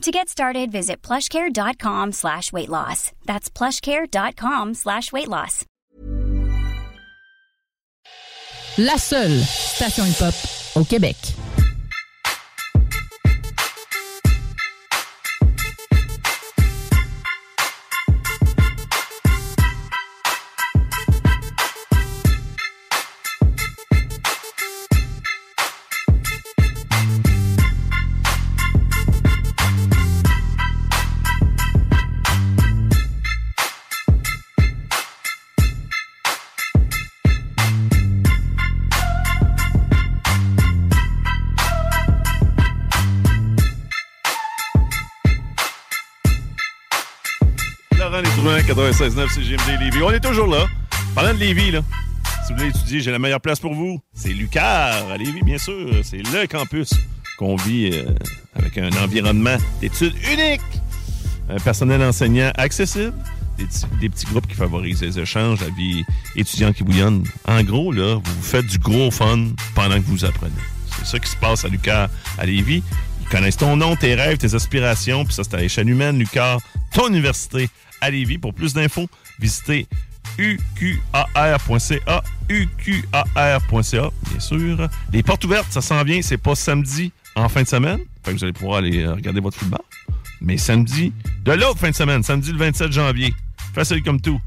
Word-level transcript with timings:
To 0.00 0.10
get 0.10 0.30
started, 0.30 0.72
visit 0.72 1.02
plushcare.com 1.02 2.12
slash 2.12 2.54
weight 2.54 2.70
loss. 2.70 3.12
That's 3.26 3.50
plushcare.com 3.50 4.72
slash 4.72 5.12
weight 5.12 5.28
loss. 5.28 5.66
La 8.78 8.96
seule 8.96 9.42
station 9.42 10.04
hip-hop 10.06 10.34
au 10.76 10.84
Québec. 10.84 11.16
96.9 48.74 49.28
CGMD 49.34 49.80
Lévis. 49.80 50.02
On 50.02 50.12
est 50.12 50.20
toujours 50.20 50.46
là. 50.46 50.64
Parlant 51.12 51.34
de 51.34 51.40
Lévis, 51.40 51.72
là, 51.72 51.80
si 52.46 52.52
vous 52.52 52.58
voulez 52.58 52.70
étudier, 52.70 53.00
j'ai 53.00 53.10
la 53.10 53.18
meilleure 53.18 53.40
place 53.40 53.58
pour 53.58 53.74
vous. 53.74 53.98
C'est 54.14 54.28
Lucar 54.28 55.10
à 55.10 55.16
Lévis, 55.16 55.42
bien 55.42 55.58
sûr. 55.58 55.88
C'est 56.04 56.18
le 56.18 56.46
campus 56.46 56.90
qu'on 57.36 57.56
vit 57.56 57.90
euh, 57.92 58.04
avec 58.54 58.78
un 58.78 58.90
environnement 59.02 59.56
d'études 59.80 60.14
unique. 60.32 60.60
Un 61.48 61.58
personnel 61.58 62.00
enseignant 62.00 62.52
accessible. 62.56 63.12
Des, 63.58 64.08
petits- 64.08 64.24
groupes 64.26 64.46
qui 64.46 64.54
favorisent 64.54 65.02
les 65.02 65.18
échanges, 65.18 65.60
la 65.60 65.70
vie 65.70 66.04
étudiante 66.36 66.76
qui 66.76 66.84
bouillonne. 66.84 67.24
En 67.48 67.64
gros, 67.64 67.90
là, 67.90 68.20
vous 68.24 68.42
faites 68.42 68.66
du 68.66 68.78
gros 68.78 69.10
fun 69.10 69.48
pendant 69.74 69.96
que 69.96 70.06
vous 70.06 70.24
apprenez. 70.24 70.52
C'est 70.96 71.06
ça 71.06 71.18
qui 71.18 71.28
se 71.28 71.36
passe 71.36 71.64
à 71.64 71.68
Lucar 71.68 72.08
à 72.38 72.46
Lévis. 72.46 72.84
Ils 73.20 73.28
connaissent 73.28 73.56
ton 73.56 73.76
nom, 73.76 73.96
tes 73.96 74.14
rêves, 74.14 74.38
tes 74.38 74.54
aspirations. 74.54 75.24
Puis 75.24 75.34
ça, 75.34 75.42
c'est 75.42 75.54
à 75.54 75.58
l'échelle 75.58 75.90
humaine, 75.90 76.20
Lucar, 76.20 76.60
ton 76.94 77.08
université 77.08 77.68
à 78.00 78.10
Lévis. 78.10 78.38
Pour 78.38 78.54
plus 78.54 78.74
d'infos, 78.74 79.08
visitez 79.38 79.86
uqar.ca, 80.38 82.22
uqar.ca, 82.48 84.10
bien 84.30 84.40
sûr. 84.40 84.88
Les 85.12 85.22
portes 85.22 85.44
ouvertes, 85.44 85.66
ça 85.70 85.80
s'en 85.80 86.02
vient, 86.04 86.22
c'est 86.22 86.38
pas 86.38 86.54
samedi 86.54 87.12
en 87.34 87.48
fin 87.48 87.62
de 87.62 87.68
semaine. 87.68 88.00
Fait 88.24 88.32
que 88.32 88.38
vous 88.38 88.44
allez 88.44 88.52
pouvoir 88.52 88.78
aller 88.78 89.02
euh, 89.02 89.14
regarder 89.14 89.40
votre 89.40 89.56
football. 89.56 89.80
Mais 90.40 90.56
samedi, 90.56 91.12
de 91.44 91.52
l'autre 91.52 91.78
fin 91.78 91.90
de 91.90 91.94
semaine, 91.94 92.22
samedi 92.22 92.52
le 92.52 92.58
27 92.58 92.92
janvier, 92.92 93.34
facile 93.74 94.02
comme 94.02 94.20
tout. 94.20 94.40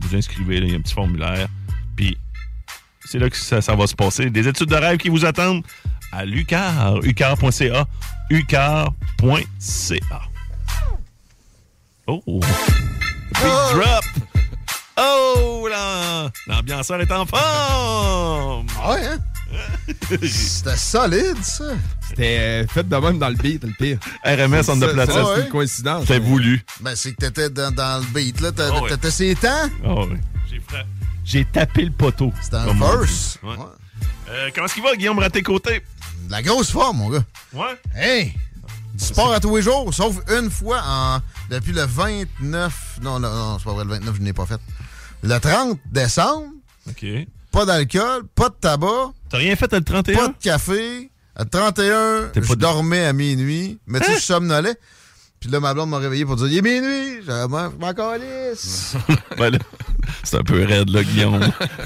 Vous 0.00 0.16
inscrivez, 0.16 0.58
il 0.58 0.70
y 0.70 0.74
a 0.74 0.76
un 0.76 0.80
petit 0.80 0.94
formulaire. 0.94 1.48
Puis 1.96 2.16
c'est 3.04 3.18
là 3.18 3.28
que 3.28 3.36
ça, 3.36 3.60
ça 3.60 3.74
va 3.74 3.86
se 3.86 3.94
passer. 3.94 4.30
Des 4.30 4.46
études 4.46 4.68
de 4.68 4.76
rêve 4.76 4.98
qui 4.98 5.08
vous 5.08 5.24
attendent 5.24 5.64
à 6.12 6.24
l'UQAR, 6.24 7.04
uqar.ca, 7.04 7.86
uqar.ca. 8.30 10.29
Oh! 12.12 12.40
Big 12.40 13.42
drop! 13.74 14.04
Oh! 14.98 15.68
là, 15.70 16.30
L'ambianceur 16.48 17.00
est 17.00 17.12
en 17.12 17.24
forme! 17.24 18.66
Ouais, 18.88 19.06
hein? 19.06 19.18
C'était 20.26 20.76
solide, 20.76 21.36
ça. 21.42 21.64
C'était 22.08 22.38
euh, 22.40 22.66
fait 22.66 22.88
de 22.88 22.96
même 22.96 23.18
dans 23.18 23.28
le 23.28 23.34
beat, 23.36 23.62
le 23.64 23.72
pire. 23.78 23.98
RMS 24.24 24.68
on 24.68 24.78
the 24.78 24.92
platine. 24.92 25.14
Ouais. 25.22 25.32
C'est 25.36 25.42
une 25.42 25.48
coïncidence. 25.48 26.00
C'était 26.02 26.18
voulu. 26.18 26.64
Ben, 26.80 26.94
c'est 26.96 27.12
que 27.12 27.16
t'étais 27.26 27.50
dans, 27.50 27.72
dans 27.72 28.00
le 28.00 28.06
beat, 28.12 28.40
là. 28.40 28.52
T'as- 28.52 28.70
Ah 28.74 28.82
ouais. 28.82 28.90
T'étais 28.90 29.10
ses 29.10 29.34
temps? 29.36 29.68
Oh, 29.84 30.06
oui. 30.10 30.18
J'ai 31.24 31.44
tapé 31.44 31.84
le 31.84 31.92
poteau. 31.92 32.32
C'était 32.42 32.56
un 32.56 32.74
verse. 32.74 33.38
dit. 33.42 33.48
Ouais. 33.48 33.56
Ouais. 33.56 33.64
Euh, 34.30 34.50
comment 34.54 34.66
est-ce 34.66 34.74
qu'il 34.74 34.82
va, 34.82 34.94
Guillaume 34.96 35.18
Raté-Côté? 35.18 35.82
De 36.26 36.30
la 36.32 36.42
grosse 36.42 36.70
forme, 36.70 36.98
mon 36.98 37.10
gars. 37.10 37.24
Ouais? 37.52 37.76
Hey! 37.94 38.34
Sport 39.00 39.32
à 39.32 39.40
tous 39.40 39.56
les 39.56 39.62
jours, 39.62 39.92
sauf 39.94 40.16
une 40.38 40.50
fois 40.50 40.82
en, 40.86 41.18
depuis 41.50 41.72
le 41.72 41.82
29. 41.84 42.98
Non, 43.02 43.18
non, 43.18 43.30
non, 43.30 43.58
c'est 43.58 43.64
pas 43.64 43.72
vrai, 43.72 43.84
le 43.84 43.90
29, 43.90 44.16
je 44.16 44.22
n'ai 44.22 44.32
pas 44.32 44.46
fait. 44.46 44.60
Le 45.22 45.38
30 45.38 45.78
décembre, 45.90 46.46
OK. 46.88 47.04
pas 47.50 47.64
d'alcool, 47.64 48.22
pas 48.34 48.48
de 48.50 48.54
tabac, 48.60 49.12
T'as 49.30 49.38
rien 49.38 49.56
fait 49.56 49.72
le 49.72 49.82
31? 49.82 50.16
pas 50.16 50.28
de 50.28 50.34
café. 50.42 51.10
À 51.36 51.44
31, 51.44 52.28
T'es 52.32 52.40
pas 52.40 52.46
je 52.48 52.54
dormais 52.54 53.04
à 53.06 53.12
minuit, 53.12 53.78
mais 53.86 54.00
tu 54.00 54.06
sais, 54.06 54.12
Hein? 54.12 54.16
je 54.18 54.24
somnolais. 54.24 54.74
Puis 55.38 55.48
là, 55.48 55.58
ma 55.60 55.72
blonde 55.72 55.88
m'a 55.88 55.96
réveillé 55.98 56.26
pour 56.26 56.36
dire 56.36 56.48
Il 56.48 56.58
est 56.58 56.62
minuit. 56.62 57.22
Je 57.26 57.46
m'en 57.46 57.94
calisse. 57.94 58.94
Ben 59.38 59.48
là, 59.50 59.58
c'est 60.22 60.36
un 60.36 60.42
peu 60.42 60.62
raide, 60.64 60.90
là, 60.90 61.02
Guillaume. 61.02 61.40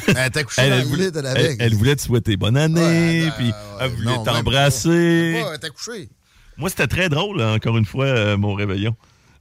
Elle 0.08 0.26
était 0.26 0.42
couchée 0.42 0.68
dans 0.68 0.76
le 0.78 0.82
voulait, 0.82 1.10
elle 1.14 1.26
elle, 1.36 1.56
elle 1.60 1.74
voulait 1.74 1.94
te 1.94 2.02
souhaiter 2.02 2.36
bonne 2.36 2.56
année, 2.56 3.26
Ouais, 3.26 3.32
puis 3.38 3.52
elle 3.80 3.90
voulait 3.92 4.24
t'embrasser. 4.24 5.44
Elle 5.48 5.54
était 5.54 5.70
couchée. 5.70 6.08
Moi, 6.56 6.70
c'était 6.70 6.86
très 6.86 7.08
drôle, 7.08 7.40
hein, 7.40 7.54
encore 7.54 7.76
une 7.78 7.84
fois, 7.84 8.04
euh, 8.06 8.36
mon 8.36 8.54
réveillon. 8.54 8.94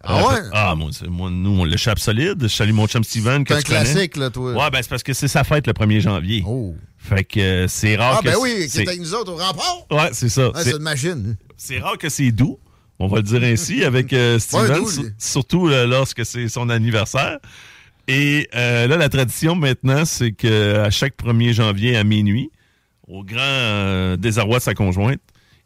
Ah 0.06 0.28
ouais? 0.28 0.40
Ah, 0.52 0.76
moi, 0.76 0.90
moi, 1.08 1.30
nous, 1.32 1.62
on 1.62 1.64
l'échappe 1.64 2.00
solide. 2.00 2.38
Je 2.42 2.48
salue 2.48 2.74
mon 2.74 2.88
chum 2.88 3.04
Steven, 3.04 3.46
C'est 3.48 3.54
un 3.54 3.58
tu 3.60 3.64
connais. 3.72 3.80
classique, 3.84 4.18
là, 4.18 4.30
toi. 4.30 4.52
Ouais, 4.54 4.70
ben 4.70 4.80
c'est 4.82 4.90
parce 4.90 5.04
que 5.04 5.14
c'est 5.14 5.30
sa 5.30 5.44
fête 5.46 5.66
le 5.68 5.72
1er 5.74 6.02
janvier. 6.02 6.44
Oh. 6.46 6.76
Fait 6.98 7.24
que 7.24 7.40
euh, 7.40 7.68
c'est 7.70 7.96
rare 7.96 8.16
Ah, 8.18 8.22
que... 8.22 8.26
ben 8.30 8.36
oui, 8.42 8.68
qui 8.70 8.82
avec 8.82 9.00
nous 9.00 9.14
autres 9.14 9.32
au 9.32 9.38
rempart. 9.38 9.86
Ouais, 9.92 10.10
c'est 10.12 10.28
ça. 10.30 10.48
Ouais, 10.50 10.62
C'est- 10.64 10.72
une 10.72 10.80
machine. 10.80 11.38
c'est 11.56 11.80
rare 11.80 11.98
que 11.98 12.10
c'est 12.10 12.32
doux. 12.32 12.60
On 13.00 13.08
va 13.08 13.18
le 13.18 13.24
dire 13.24 13.44
ainsi 13.44 13.84
avec 13.86 14.12
euh, 14.12 14.40
Steven, 14.40 14.76
doux, 14.80 14.90
sur- 14.90 15.04
lui. 15.04 15.12
surtout 15.18 15.68
euh, 15.70 15.86
lorsque 15.88 16.26
c'est 16.26 16.50
son 16.50 16.70
anniversaire. 16.70 17.38
Et 18.10 18.50
là, 18.54 18.88
la 18.88 19.08
tradition 19.08 19.56
maintenant, 19.56 20.04
c'est 20.04 20.34
que 20.34 20.80
à 20.80 20.90
chaque 20.90 21.16
1er 21.16 21.54
janvier 21.54 21.96
à 21.96 22.04
minuit, 22.04 22.50
au 23.08 23.24
grand 23.24 24.18
désarroi 24.18 24.58
de 24.58 24.64
sa 24.64 24.74
conjointe, 24.74 25.22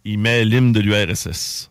il 0.07 0.17
met 0.19 0.45
l'hymne 0.45 0.71
de 0.71 0.79
l'URSS. 0.79 1.69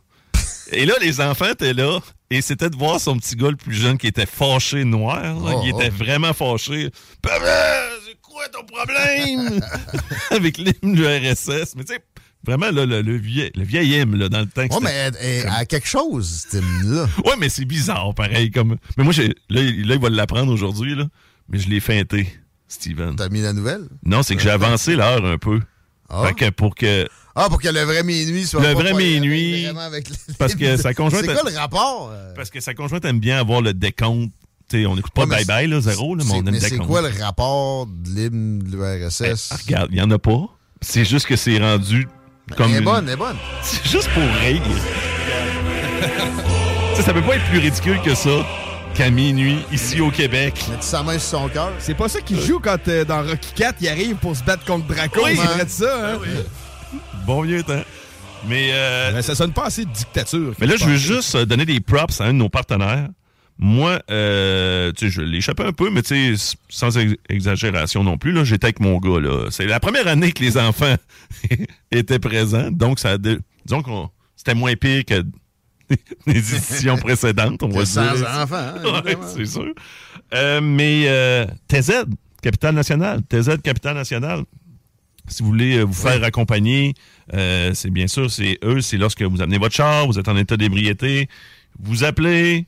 Et 0.73 0.85
là, 0.85 0.95
les 1.01 1.21
enfants 1.21 1.51
étaient 1.51 1.73
là, 1.73 2.01
et 2.31 2.41
c'était 2.43 2.69
de 2.69 2.77
voir 2.77 3.01
son 3.01 3.17
petit 3.17 3.37
gars 3.37 3.51
le 3.51 3.57
plus 3.57 3.75
jeune 3.75 3.99
qui 3.99 4.09
était 4.09 4.27
fâché 4.27 4.85
noir. 4.85 5.23
là. 5.23 5.35
Oh, 5.55 5.63
il 5.65 5.71
était 5.71 5.91
oh. 5.93 6.05
vraiment 6.05 6.33
fâché. 6.33 6.91
C'est 7.25 8.21
quoi 8.21 8.49
ton 8.49 8.65
problème? 8.65 9.61
Avec 10.31 10.59
l'hymne 10.59 10.95
de 10.95 11.03
l'URSS. 11.03 11.75
Mais 11.77 11.85
tu 11.85 11.95
sais, 11.95 12.01
vraiment, 12.45 12.71
là, 12.71 12.85
le, 12.85 13.01
le 13.01 13.17
vieil, 13.17 13.51
le 13.55 13.65
vieil 13.65 13.95
hymne, 14.01 14.17
là, 14.17 14.29
dans 14.29 14.41
le 14.41 14.47
temps. 14.47 14.63
c'était- 14.63 14.81
mais 14.83 14.91
elle, 14.91 15.17
elle- 15.21 15.43
elle 15.45 15.49
a 15.49 15.65
quelque 15.65 15.89
chose, 15.89 16.45
cette 16.51 16.61
hymne-là. 16.63 17.07
Ouais, 17.25 17.35
mais 17.39 17.49
c'est 17.49 17.65
bizarre, 17.65 18.13
pareil. 18.15 18.51
Comme... 18.51 18.77
Mais 18.99 19.05
moi. 19.05 19.13
Là, 19.17 19.61
il 19.61 19.87
là, 19.89 19.95
il 19.95 20.01
va 20.01 20.11
l'apprendre 20.11 20.53
aujourd'hui, 20.53 20.95
là. 20.95 21.07
Mais 21.49 21.59
je 21.59 21.69
l'ai 21.69 21.81
feinté, 21.81 22.27
Steven. 22.67 23.15
T'as 23.15 23.29
mis 23.29 23.41
la 23.41 23.53
nouvelle? 23.53 23.89
Non, 24.05 24.23
c'est 24.25 24.35
que 24.35 24.43
j'ai 24.43 24.51
avancé 24.51 24.97
l'heure 24.97 25.25
un 25.25 25.39
peu. 25.39 25.61
Ah. 26.09 26.25
Fait 26.27 26.35
que 26.35 26.51
pour 26.51 26.75
que... 26.75 27.09
Ah, 27.39 27.49
pour 27.51 27.61
que 27.61 27.69
le 27.69 27.83
vrai 27.83 28.03
minuit 28.03 28.47
soit 28.47 28.63
Le 28.63 28.69
pas 28.73 28.81
vrai 28.81 28.93
pas- 28.93 28.97
minuit, 28.99 29.67
avec 29.67 30.09
le- 30.09 30.17
parce 30.39 30.55
que 30.55 30.77
sa 30.79 30.95
conjointe 30.95 31.25
C'est 31.27 31.35
quoi 31.35 31.51
le 31.51 31.57
rapport? 31.57 32.11
euh? 32.13 32.33
Parce 32.35 32.49
que 32.51 32.61
sa 32.61 32.73
conjointe 32.73 33.05
aime 33.05 33.21
bien 33.21 33.39
avoir 33.39 33.61
le 33.61 33.75
décompte. 33.75 34.33
T'sais, 34.69 34.85
on 34.87 34.97
n'écoute 34.97 35.13
pas 35.13 35.27
Ouais, 35.27 35.45
bye-bye, 35.45 35.69
là, 35.69 35.81
zéro, 35.81 36.15
là, 36.17 36.25
mais 36.25 36.31
C'est- 36.31 36.37
on 36.37 36.47
aime 36.47 36.51
mais 36.51 36.61
c'est 36.61 36.79
quoi 36.79 37.01
le 37.03 37.13
rapport 37.23 37.87
de 37.87 38.09
l'hymne 38.09 38.59
de 38.61 38.77
l'URSS? 38.77 39.51
Ah, 39.53 39.57
regarde, 39.65 39.89
il 39.93 39.97
n'y 39.97 40.03
en 40.03 40.11
a 40.11 40.19
pas. 40.19 40.49
C'est 40.81 41.05
juste 41.05 41.27
que 41.27 41.37
c'est 41.37 41.59
rendu 41.59 42.09
comme... 42.57 42.71
Elle 42.71 42.77
est 42.77 42.79
une- 42.79 42.85
bonne, 42.85 43.05
elle 43.07 43.13
est 43.15 43.17
bonne. 43.17 43.37
C'est 43.63 43.87
juste 43.89 44.09
pour 44.11 44.23
rire. 44.41 44.63
Ça 47.01 47.13
peut 47.13 47.23
pas 47.23 47.37
être 47.37 47.45
plus 47.51 47.59
ridicule 47.59 48.01
que 48.03 48.15
ça. 48.15 48.45
qu'à 48.95 49.11
minuit, 49.11 49.59
ici 49.71 50.01
au 50.01 50.11
Québec. 50.11 50.55
Mettre 50.71 50.83
sa 50.83 51.03
main 51.03 51.19
sur 51.19 51.39
son 51.41 51.49
cœur? 51.51 51.71
C'est 51.79 51.95
pas 51.95 52.09
ça 52.09 52.21
qu'il 52.23 52.41
joue 52.41 52.59
quand 52.61 52.79
euh, 52.89 53.05
dans 53.05 53.23
Rocky 53.23 53.53
4, 53.55 53.77
il 53.83 53.89
arrive 53.89 54.17
pour 54.17 54.35
se 54.35 54.43
battre 54.43 54.65
contre 54.65 54.87
Draco. 54.87 55.21
Oui. 55.23 55.37
de 55.37 55.69
ça, 55.69 56.13
hein? 56.15 56.19
Bon 57.27 57.43
vieux 57.43 57.63
temps. 57.63 57.83
Mais, 58.47 58.71
euh, 58.73 59.11
Mais 59.15 59.23
ça 59.23 59.35
sonne 59.35 59.53
pas 59.53 59.67
assez 59.67 59.85
de 59.85 59.91
dictature. 59.91 60.55
mais 60.61 60.67
là, 60.67 60.77
je 60.77 60.85
veux 60.85 60.97
juste 60.97 61.35
euh, 61.35 61.45
donner 61.47 61.65
des 61.65 61.81
props 61.81 62.21
à 62.21 62.25
un 62.27 62.33
de 62.33 62.39
nos 62.39 62.49
partenaires. 62.49 63.09
Moi, 63.59 63.99
euh, 64.11 64.93
tu 64.93 65.07
sais, 65.07 65.11
je 65.11 65.23
l'échappais 65.23 65.65
un 65.65 65.73
peu, 65.73 65.89
mais 65.91 66.03
tu 66.03 66.37
sais, 66.37 66.57
sans 66.69 66.97
ex- 66.99 67.15
exagération 67.31 68.05
non 68.05 68.19
plus, 68.19 68.31
là, 68.33 68.45
j'étais 68.45 68.67
avec 68.67 68.81
mon 68.81 68.99
gars, 68.99 69.19
là. 69.19 69.47
C'est 69.51 69.65
la 69.67 69.81
première 69.81 70.07
année 70.07 70.31
que 70.33 70.43
les 70.45 70.59
enfants 70.59 70.95
étaient 71.91 72.19
présents, 72.19 72.71
donc 72.71 72.99
ça 72.99 73.13
a 73.13 73.19
de- 73.19 73.41
disons 73.65 73.83
qu'on 73.83 74.11
c'était 74.37 74.55
moins 74.55 74.75
pire 74.77 75.05
que 75.07 75.25
les 76.27 76.55
éditions 76.55 76.99
précédentes, 76.99 77.63
on 77.63 77.69
va 77.69 77.81
Que 77.81 77.85
sans 77.87 78.23
enfants, 78.23 78.57
hein, 78.57 79.03
Ouais, 79.05 79.17
c'est 79.35 79.47
sûr. 79.47 79.73
Euh, 80.35 80.61
mais 80.61 81.05
euh, 81.07 81.47
TZ, 81.69 82.05
capitale 82.43 82.75
nationale, 82.75 83.23
TZ, 83.23 83.57
capitale 83.65 83.95
nationale. 83.95 84.43
Si 85.29 85.43
vous 85.43 85.49
voulez 85.49 85.77
euh, 85.79 85.83
vous 85.85 85.93
faire 85.93 86.23
accompagner, 86.25 86.95
euh, 87.35 87.73
c'est 87.75 87.91
bien 87.91 88.07
sûr, 88.07 88.31
c'est 88.31 88.59
eux, 88.65 88.81
c'est 88.81 88.97
lorsque 88.97 89.23
vous 89.23 89.43
amenez 89.43 89.59
votre 89.59 89.75
char, 89.75 90.07
vous 90.07 90.19
êtes 90.19 90.29
en 90.29 90.37
état 90.37 90.57
d'ébriété, 90.57 91.29
vous 91.81 92.05
appelez, 92.05 92.67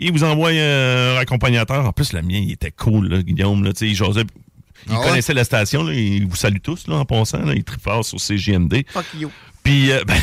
ils 0.00 0.12
vous 0.12 0.24
envoient 0.24 0.50
un 0.50 1.16
accompagnateur. 1.16 1.84
En 1.84 1.92
plus, 1.92 2.12
le 2.12 2.22
mien, 2.22 2.38
il 2.38 2.52
était 2.52 2.70
cool, 2.70 3.08
là, 3.08 3.22
Guillaume. 3.22 3.62
Là, 3.64 3.72
il 3.80 3.94
jasait- 3.94 4.24
il 4.86 4.92
Ah 4.92 5.00
ouais? 5.00 5.06
connaissait 5.08 5.34
la 5.34 5.44
station, 5.44 5.82
là, 5.82 5.92
il 5.92 6.26
vous 6.26 6.36
salue 6.36 6.58
tous 6.62 6.86
là, 6.86 6.96
en 6.96 7.04
passant. 7.04 7.38
Là, 7.44 7.52
il 7.52 7.58
est 7.60 7.66
très 7.66 7.78
fort 7.78 8.04
sur 8.04 8.18
CGMD. 8.20 8.84
Fuck 8.88 9.06
you. 9.18 9.30
Puis, 9.62 9.90
euh, 9.92 10.02
ben, 10.06 10.16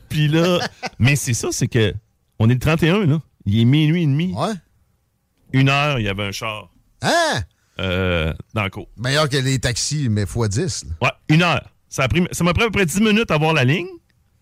puis 0.08 0.26
là, 0.28 0.58
mais 0.98 1.16
c'est 1.16 1.34
ça, 1.34 1.48
c'est 1.52 1.68
que 1.68 1.94
on 2.38 2.48
est 2.50 2.54
le 2.54 2.58
31, 2.60 3.06
là. 3.06 3.20
Il 3.46 3.60
est 3.60 3.64
minuit 3.64 4.02
et 4.02 4.06
demi. 4.06 4.32
Ouais. 4.34 4.54
Une 5.52 5.68
heure, 5.68 6.00
il 6.00 6.06
y 6.06 6.08
avait 6.08 6.24
un 6.24 6.32
char 6.32 6.70
Hein? 7.02 7.42
Euh, 7.80 8.32
dans 8.54 8.64
le 8.64 8.70
cours. 8.70 8.88
Meilleur 8.96 9.28
que 9.28 9.36
les 9.36 9.58
taxis, 9.58 10.08
mais 10.08 10.24
x10. 10.24 10.84
là. 10.86 10.90
Ouais, 11.02 11.12
une 11.34 11.42
heure. 11.42 11.62
Ça 11.88 12.04
a 12.04 12.08
pris, 12.08 12.24
ça 12.32 12.44
m'a 12.44 12.52
pris 12.54 12.62
à 12.64 12.66
peu 12.66 12.72
près 12.72 12.86
10 12.86 13.00
minutes 13.00 13.30
à 13.30 13.38
voir 13.38 13.52
la 13.54 13.64
ligne. 13.64 13.86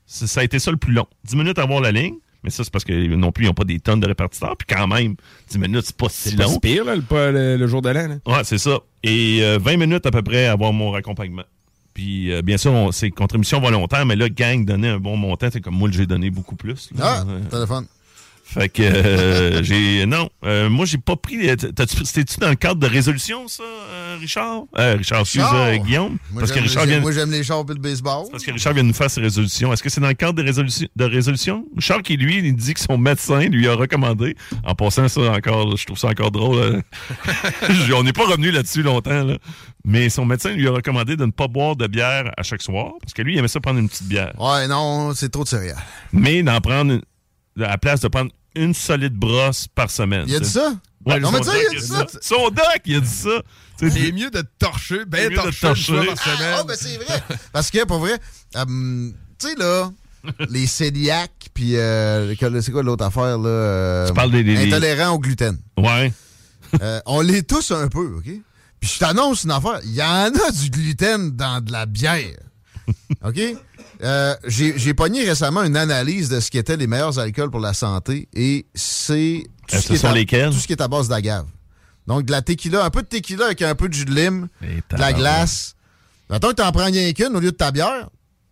Ça, 0.06 0.26
ça 0.26 0.40
a 0.40 0.44
été 0.44 0.58
ça 0.58 0.70
le 0.70 0.76
plus 0.76 0.92
long. 0.92 1.06
10 1.24 1.36
minutes 1.36 1.58
à 1.58 1.66
voir 1.66 1.80
la 1.80 1.92
ligne. 1.92 2.14
Mais 2.44 2.50
ça, 2.50 2.64
c'est 2.64 2.72
parce 2.72 2.84
que 2.84 2.92
non 3.14 3.30
plus, 3.30 3.44
ils 3.44 3.48
n'ont 3.48 3.54
pas 3.54 3.62
des 3.64 3.78
tonnes 3.78 4.00
de 4.00 4.06
répartiteurs. 4.08 4.56
Puis 4.56 4.66
quand 4.74 4.88
même, 4.88 5.14
10 5.48 5.58
minutes, 5.58 5.84
c'est 5.86 5.96
pas 5.96 6.08
si 6.08 6.30
C'est 6.30 6.36
pas 6.36 6.42
long. 6.44 6.52
si 6.54 6.58
pire, 6.60 6.84
là, 6.84 6.96
le, 6.96 7.02
pas- 7.02 7.30
le- 7.30 7.56
le 7.56 7.66
jour 7.68 7.82
de 7.82 7.88
l'an. 7.90 8.18
Ouais, 8.26 8.42
c'est 8.44 8.58
ça. 8.58 8.80
Et 9.04 9.38
euh, 9.42 9.58
20 9.60 9.76
minutes 9.76 10.06
à 10.06 10.10
peu 10.10 10.22
près 10.22 10.46
à 10.46 10.52
avoir 10.52 10.72
mon 10.72 10.90
raccompagnement. 10.90 11.44
Puis, 11.94 12.32
euh, 12.32 12.42
bien 12.42 12.56
sûr, 12.56 12.88
c'est 12.92 13.10
contribution 13.10 13.60
volontaire, 13.60 14.04
mais 14.06 14.16
là, 14.16 14.28
gang 14.28 14.64
donnait 14.64 14.88
un 14.88 14.98
bon 14.98 15.16
montant. 15.16 15.48
C'est 15.52 15.60
comme 15.60 15.76
moi, 15.76 15.88
j'ai 15.92 16.06
donné 16.06 16.30
beaucoup 16.30 16.56
plus. 16.56 16.88
là. 16.96 17.22
Ah, 17.22 17.24
téléphone. 17.50 17.86
Fait 18.52 18.68
que 18.68 18.82
euh, 18.82 19.62
j'ai. 19.64 20.04
Non, 20.06 20.28
euh, 20.44 20.68
moi, 20.68 20.84
j'ai 20.86 20.98
pas 20.98 21.16
pris. 21.16 21.38
C'était-tu 22.04 22.38
dans 22.38 22.50
le 22.50 22.54
cadre 22.54 22.80
de 22.80 22.86
résolution, 22.86 23.48
ça, 23.48 23.62
euh, 23.62 24.16
Richard? 24.20 24.64
Euh, 24.78 24.96
Richard, 24.98 25.20
excuse, 25.20 25.42
euh, 25.54 25.76
Guillaume. 25.78 26.18
Moi, 26.30 26.40
parce 26.40 26.50
que 26.52 26.56
j'aime- 26.58 26.64
Richard 26.68 26.84
vient. 26.86 27.00
Moi, 27.00 27.12
j'aime 27.12 27.30
les 27.30 27.42
chars 27.42 27.64
et 27.68 27.72
le 27.72 27.80
baseball. 27.80 28.26
Parce 28.30 28.44
que 28.44 28.50
Richard 28.52 28.74
vient 28.74 28.82
de 28.82 28.88
nous 28.88 28.94
faire 28.94 29.10
ses 29.10 29.20
résolutions. 29.22 29.72
Est-ce 29.72 29.82
que 29.82 29.88
c'est 29.88 30.00
dans 30.02 30.08
le 30.08 30.14
cadre 30.14 30.34
des 30.34 30.42
résolutions, 30.42 30.86
de 30.94 31.04
résolution? 31.04 31.64
Richard, 31.76 32.02
qui 32.02 32.16
lui, 32.16 32.38
il 32.38 32.54
dit 32.54 32.74
que 32.74 32.80
son 32.80 32.98
médecin 32.98 33.40
lui 33.40 33.66
a 33.68 33.74
recommandé, 33.74 34.36
en 34.64 34.74
passant 34.74 35.08
ça 35.08 35.20
encore, 35.32 35.76
je 35.76 35.86
trouve 35.86 35.98
ça 35.98 36.08
encore 36.08 36.30
drôle. 36.30 36.62
hein. 36.62 36.80
On 37.96 38.02
n'est 38.02 38.12
pas 38.12 38.26
revenu 38.26 38.50
là-dessus 38.50 38.82
longtemps, 38.82 39.24
là. 39.24 39.38
Mais 39.84 40.08
son 40.10 40.24
médecin 40.26 40.50
lui 40.52 40.68
a 40.68 40.72
recommandé 40.72 41.16
de 41.16 41.24
ne 41.24 41.30
pas 41.32 41.48
boire 41.48 41.74
de 41.76 41.86
bière 41.86 42.30
à 42.36 42.42
chaque 42.42 42.62
soir, 42.62 42.92
parce 43.00 43.12
que 43.14 43.22
lui, 43.22 43.34
il 43.34 43.38
aimait 43.38 43.48
ça 43.48 43.60
prendre 43.60 43.78
une 43.78 43.88
petite 43.88 44.06
bière. 44.08 44.32
Ouais, 44.38 44.68
non, 44.68 45.12
c'est 45.14 45.30
trop 45.30 45.42
de 45.44 45.48
céréales. 45.48 45.76
Mais 46.12 46.42
d'en 46.42 46.60
prendre, 46.60 46.92
une- 46.92 47.02
à 47.64 47.68
la 47.70 47.78
place 47.78 48.00
de 48.00 48.08
prendre 48.08 48.30
une 48.54 48.74
solide 48.74 49.14
brosse 49.14 49.66
par 49.68 49.90
semaine. 49.90 50.24
Il 50.28 50.34
a 50.36 50.40
dit 50.40 50.48
ça? 50.48 50.74
Ouais, 51.04 51.18
non, 51.18 51.32
mais 51.32 51.40
tu 51.40 51.46
sais, 51.50 51.64
il 51.72 51.76
a 51.76 51.80
dit 51.80 51.86
ça. 51.86 52.06
Son 52.20 52.48
doc, 52.50 52.80
il 52.84 52.96
a 52.96 53.00
dit 53.00 53.08
ça. 53.08 53.42
C'est 53.78 54.12
mieux 54.12 54.30
de 54.30 54.40
te 54.42 54.46
torcher, 54.60 55.04
ben 55.06 55.28
mieux 55.30 55.36
de 55.36 55.42
torcher 55.42 55.60
torcher. 55.60 56.06
par 56.06 56.14
Ah, 56.18 56.36
semaine. 56.36 56.54
ah, 56.58 56.62
ben 56.64 56.76
c'est 56.78 56.96
vrai. 56.98 57.22
Parce 57.52 57.70
que, 57.70 57.84
pour 57.84 57.98
vrai, 57.98 58.16
euh, 58.56 59.10
tu 59.38 59.48
sais, 59.48 59.54
là, 59.56 59.90
les 60.48 60.66
cœliaques, 60.66 61.48
puis 61.52 61.76
euh, 61.76 62.32
c'est 62.60 62.70
quoi 62.70 62.84
l'autre 62.84 63.04
affaire, 63.04 63.38
là? 63.38 63.48
euh, 63.48 64.06
Tu 64.06 64.14
parles 64.14 64.30
des- 64.30 64.44
des- 64.44 64.66
Intolérants 64.68 65.14
au 65.14 65.18
gluten. 65.18 65.58
Ouais. 65.76 66.12
Euh, 66.80 67.00
on 67.06 67.20
l'est 67.22 67.42
tous 67.48 67.72
un 67.72 67.88
peu, 67.88 68.14
OK? 68.18 68.30
Puis 68.80 68.90
je 68.94 68.98
t'annonce 69.00 69.42
une 69.44 69.50
affaire. 69.50 69.80
Il 69.84 69.94
y 69.94 70.02
en 70.02 70.30
a 70.32 70.50
du 70.52 70.70
gluten 70.70 71.30
dans 71.32 71.60
de 71.62 71.72
la 71.72 71.86
bière. 71.86 72.38
OK? 73.24 73.40
Euh, 74.02 74.34
J'ai 74.46 74.94
pogné 74.94 75.24
récemment 75.24 75.62
une 75.62 75.76
analyse 75.76 76.28
de 76.28 76.40
ce 76.40 76.50
qui 76.50 76.58
étaient 76.58 76.76
les 76.76 76.86
meilleurs 76.86 77.18
alcools 77.18 77.50
pour 77.50 77.60
la 77.60 77.72
santé 77.72 78.28
et 78.34 78.66
c'est 78.74 79.44
tout, 79.68 79.76
Euh, 79.76 79.78
ce 79.78 79.82
ce 79.82 79.86
qui 79.88 79.92
est 79.94 79.98
sont 79.98 80.08
à- 80.08 80.12
lesquels? 80.14 80.50
tout 80.50 80.58
ce 80.58 80.66
qui 80.66 80.72
est 80.72 80.80
à 80.82 80.88
base 80.88 81.08
d'agave. 81.08 81.46
Donc, 82.08 82.24
de 82.24 82.32
la 82.32 82.42
tequila, 82.42 82.84
un 82.84 82.90
peu 82.90 83.02
de 83.02 83.06
tequila 83.06 83.46
avec 83.46 83.62
un 83.62 83.76
peu 83.76 83.88
de 83.88 83.94
jus 83.94 84.04
de 84.04 84.12
lime, 84.14 84.48
de 84.60 84.96
la 84.96 85.12
glace. 85.12 85.76
Mettons 86.30 86.48
que 86.48 86.54
t'en 86.54 86.72
prends 86.72 86.86
rien 86.86 87.12
qu'une 87.12 87.36
au 87.36 87.40
lieu 87.40 87.52
de 87.52 87.56
ta 87.56 87.70
bière. 87.70 88.08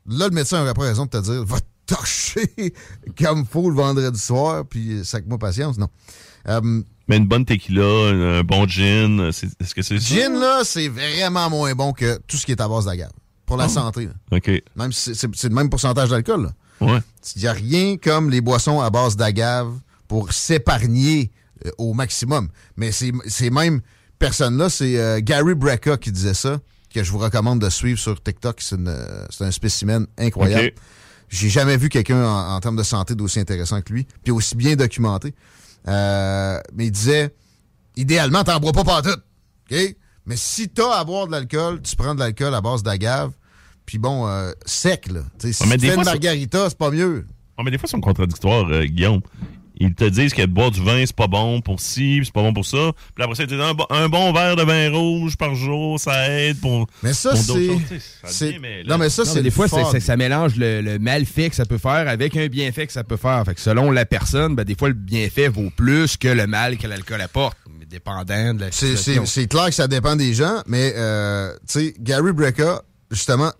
Là, 0.08 0.28
le 0.28 0.34
médecin 0.34 0.62
aurait 0.62 0.74
pas 0.74 0.82
raison 0.82 1.04
de 1.06 1.10
te 1.10 1.16
dire 1.20 1.44
va 1.44 1.58
te 1.58 1.64
torcher 1.94 2.52
comme 3.18 3.44
faut 3.44 3.68
le 3.68 3.74
vendredi 3.74 4.20
soir, 4.20 4.64
puis 4.68 5.00
sac-moi 5.04 5.36
patience. 5.38 5.78
Non. 5.78 5.88
Euh, 6.48 6.82
Mais 7.08 7.16
une 7.16 7.26
bonne 7.26 7.44
tequila, 7.44 7.82
un 8.38 8.42
bon 8.44 8.68
gin, 8.68 9.32
c'est- 9.32 9.48
est-ce 9.60 9.74
que 9.74 9.82
c'est 9.82 9.98
ça? 9.98 10.14
Gin, 10.14 10.38
là, 10.38 10.60
c'est 10.64 10.86
vraiment 10.88 11.50
moins 11.50 11.74
bon 11.74 11.92
que 11.92 12.20
tout 12.28 12.36
ce 12.36 12.46
qui 12.46 12.52
est 12.52 12.60
à 12.60 12.68
base 12.68 12.84
d'agave. 12.84 13.10
Pour 13.50 13.56
la 13.58 13.68
santé. 13.68 14.06
là. 14.06 14.12
OK. 14.36 14.50
Même 14.76 14.92
si 14.92 15.14
c'est- 15.14 15.44
le 15.44 15.54
même 15.54 15.68
pourcentage 15.70 16.08
d'alcool. 16.10 16.50
Ouais. 16.80 17.00
Il 17.36 17.42
n'y 17.42 17.48
a 17.48 17.52
rien 17.52 17.96
comme 17.96 18.30
les 18.30 18.40
boissons 18.40 18.80
à 18.80 18.88
base 18.90 19.16
d'agave 19.16 19.72
pour 20.08 20.32
s'épargner 20.32 21.30
euh, 21.66 21.70
au 21.78 21.92
maximum. 21.92 22.48
Mais 22.76 22.90
ces 22.92 23.50
mêmes 23.50 23.80
personnes-là, 24.18 24.70
c'est 24.70 24.96
euh, 24.98 25.20
Gary 25.22 25.54
Brecka 25.54 25.96
qui 25.98 26.10
disait 26.10 26.34
ça, 26.34 26.58
que 26.94 27.04
je 27.04 27.10
vous 27.12 27.18
recommande 27.18 27.60
de 27.60 27.68
suivre 27.70 27.98
sur 27.98 28.22
TikTok. 28.22 28.60
C'est 28.62 28.76
euh, 28.78 29.26
un 29.40 29.50
spécimen 29.50 30.06
incroyable. 30.16 30.68
OK. 30.68 30.74
J'ai 31.28 31.48
jamais 31.50 31.76
vu 31.76 31.88
quelqu'un 31.88 32.24
en, 32.24 32.54
en 32.54 32.60
termes 32.60 32.76
de 32.76 32.82
santé 32.82 33.14
d'aussi 33.14 33.38
intéressant 33.40 33.80
que 33.82 33.92
lui, 33.92 34.06
puis 34.24 34.32
aussi 34.32 34.56
bien 34.56 34.74
documenté. 34.74 35.34
Mais 35.86 36.60
il 36.86 36.90
disait, 36.90 37.34
idéalement, 37.96 38.42
t'en 38.44 38.58
bois 38.58 38.72
pas 38.72 38.84
partout. 38.84 39.16
OK? 39.70 39.96
Mais 40.26 40.36
si 40.36 40.68
t'as 40.68 40.98
à 40.98 41.04
boire 41.04 41.26
de 41.26 41.32
l'alcool, 41.32 41.80
tu 41.82 41.94
prends 41.96 42.14
de 42.14 42.20
l'alcool 42.20 42.54
à 42.54 42.60
base 42.60 42.82
d'agave, 42.82 43.32
puis 43.90 43.98
bon, 43.98 44.28
euh, 44.28 44.52
sec, 44.66 45.10
là. 45.12 45.22
T'sais, 45.36 45.52
si 45.52 45.64
Ouais, 45.64 45.68
mais 45.70 45.74
tu 45.78 45.80
fais 45.80 45.88
une 45.88 45.94
fois, 45.94 46.04
margarita, 46.04 46.66
c'est 46.68 46.78
pas 46.78 46.92
mieux. 46.92 47.26
Ah, 47.58 47.62
mais 47.64 47.72
des 47.72 47.76
fois, 47.78 47.88
ils 47.88 47.90
sont 47.90 48.00
contradictoires, 48.00 48.68
euh, 48.70 48.84
Guillaume. 48.84 49.20
Ils 49.82 49.94
te 49.94 50.04
disent 50.04 50.32
que 50.32 50.42
de 50.42 50.46
boire 50.46 50.70
du 50.70 50.80
vin, 50.84 51.02
c'est 51.04 51.16
pas 51.16 51.26
bon 51.26 51.60
pour 51.60 51.80
ci, 51.80 52.20
c'est 52.22 52.32
pas 52.32 52.42
bon 52.42 52.52
pour 52.52 52.66
ça. 52.66 52.92
Puis 53.14 53.24
après 53.24 53.34
ça, 53.34 53.42
ils 53.44 53.46
te 53.48 53.54
disent 53.54 53.62
un, 53.64 53.74
bo- 53.74 53.86
un 53.90 54.08
bon 54.08 54.32
verre 54.32 54.54
de 54.54 54.62
vin 54.62 54.90
rouge 54.96 55.36
par 55.36 55.56
jour, 55.56 55.98
ça 55.98 56.28
aide 56.30 56.60
pour. 56.60 56.86
Mais 57.02 57.14
ça, 57.14 57.34
c'est. 57.34 57.70
c'est- 58.26 58.58
Non, 58.86 58.98
mais 58.98 59.08
ça, 59.10 59.24
c'est. 59.24 59.42
des 59.42 59.50
fois, 59.50 59.66
c'est- 59.68 59.82
c'est- 59.90 60.00
ça 60.00 60.16
mélange 60.16 60.54
le, 60.56 60.82
le 60.82 60.98
malfait 61.00 61.48
que 61.50 61.56
ça 61.56 61.64
peut 61.64 61.78
faire 61.78 62.06
avec 62.08 62.36
un 62.36 62.46
bienfait 62.48 62.86
que 62.86 62.92
ça 62.92 63.02
peut 63.04 63.16
faire. 63.16 63.42
Fait 63.44 63.54
que 63.54 63.60
selon 63.60 63.90
la 63.90 64.04
personne, 64.04 64.54
ben, 64.54 64.64
des 64.64 64.74
fois, 64.76 64.88
le 64.88 64.94
bienfait 64.94 65.48
vaut 65.48 65.70
plus 65.74 66.16
que 66.18 66.28
le 66.28 66.46
mal 66.46 66.76
que 66.76 66.86
l'alcool 66.86 67.22
apporte. 67.22 67.56
Mais 67.78 67.86
dépendant 67.86 68.52
de 68.54 68.60
la 68.60 68.72
C'est- 68.72 68.94
situation. 68.96 69.24
C'est 69.24 69.40
c'est 69.42 69.46
clair 69.48 69.66
que 69.66 69.74
ça 69.74 69.88
dépend 69.88 70.14
des 70.14 70.34
gens, 70.34 70.60
mais 70.66 70.92
euh, 70.94 71.52
tu 71.66 71.80
sais, 71.86 71.94
Gary 71.98 72.32
Brecka, 72.32 72.82
justement, 73.10 73.50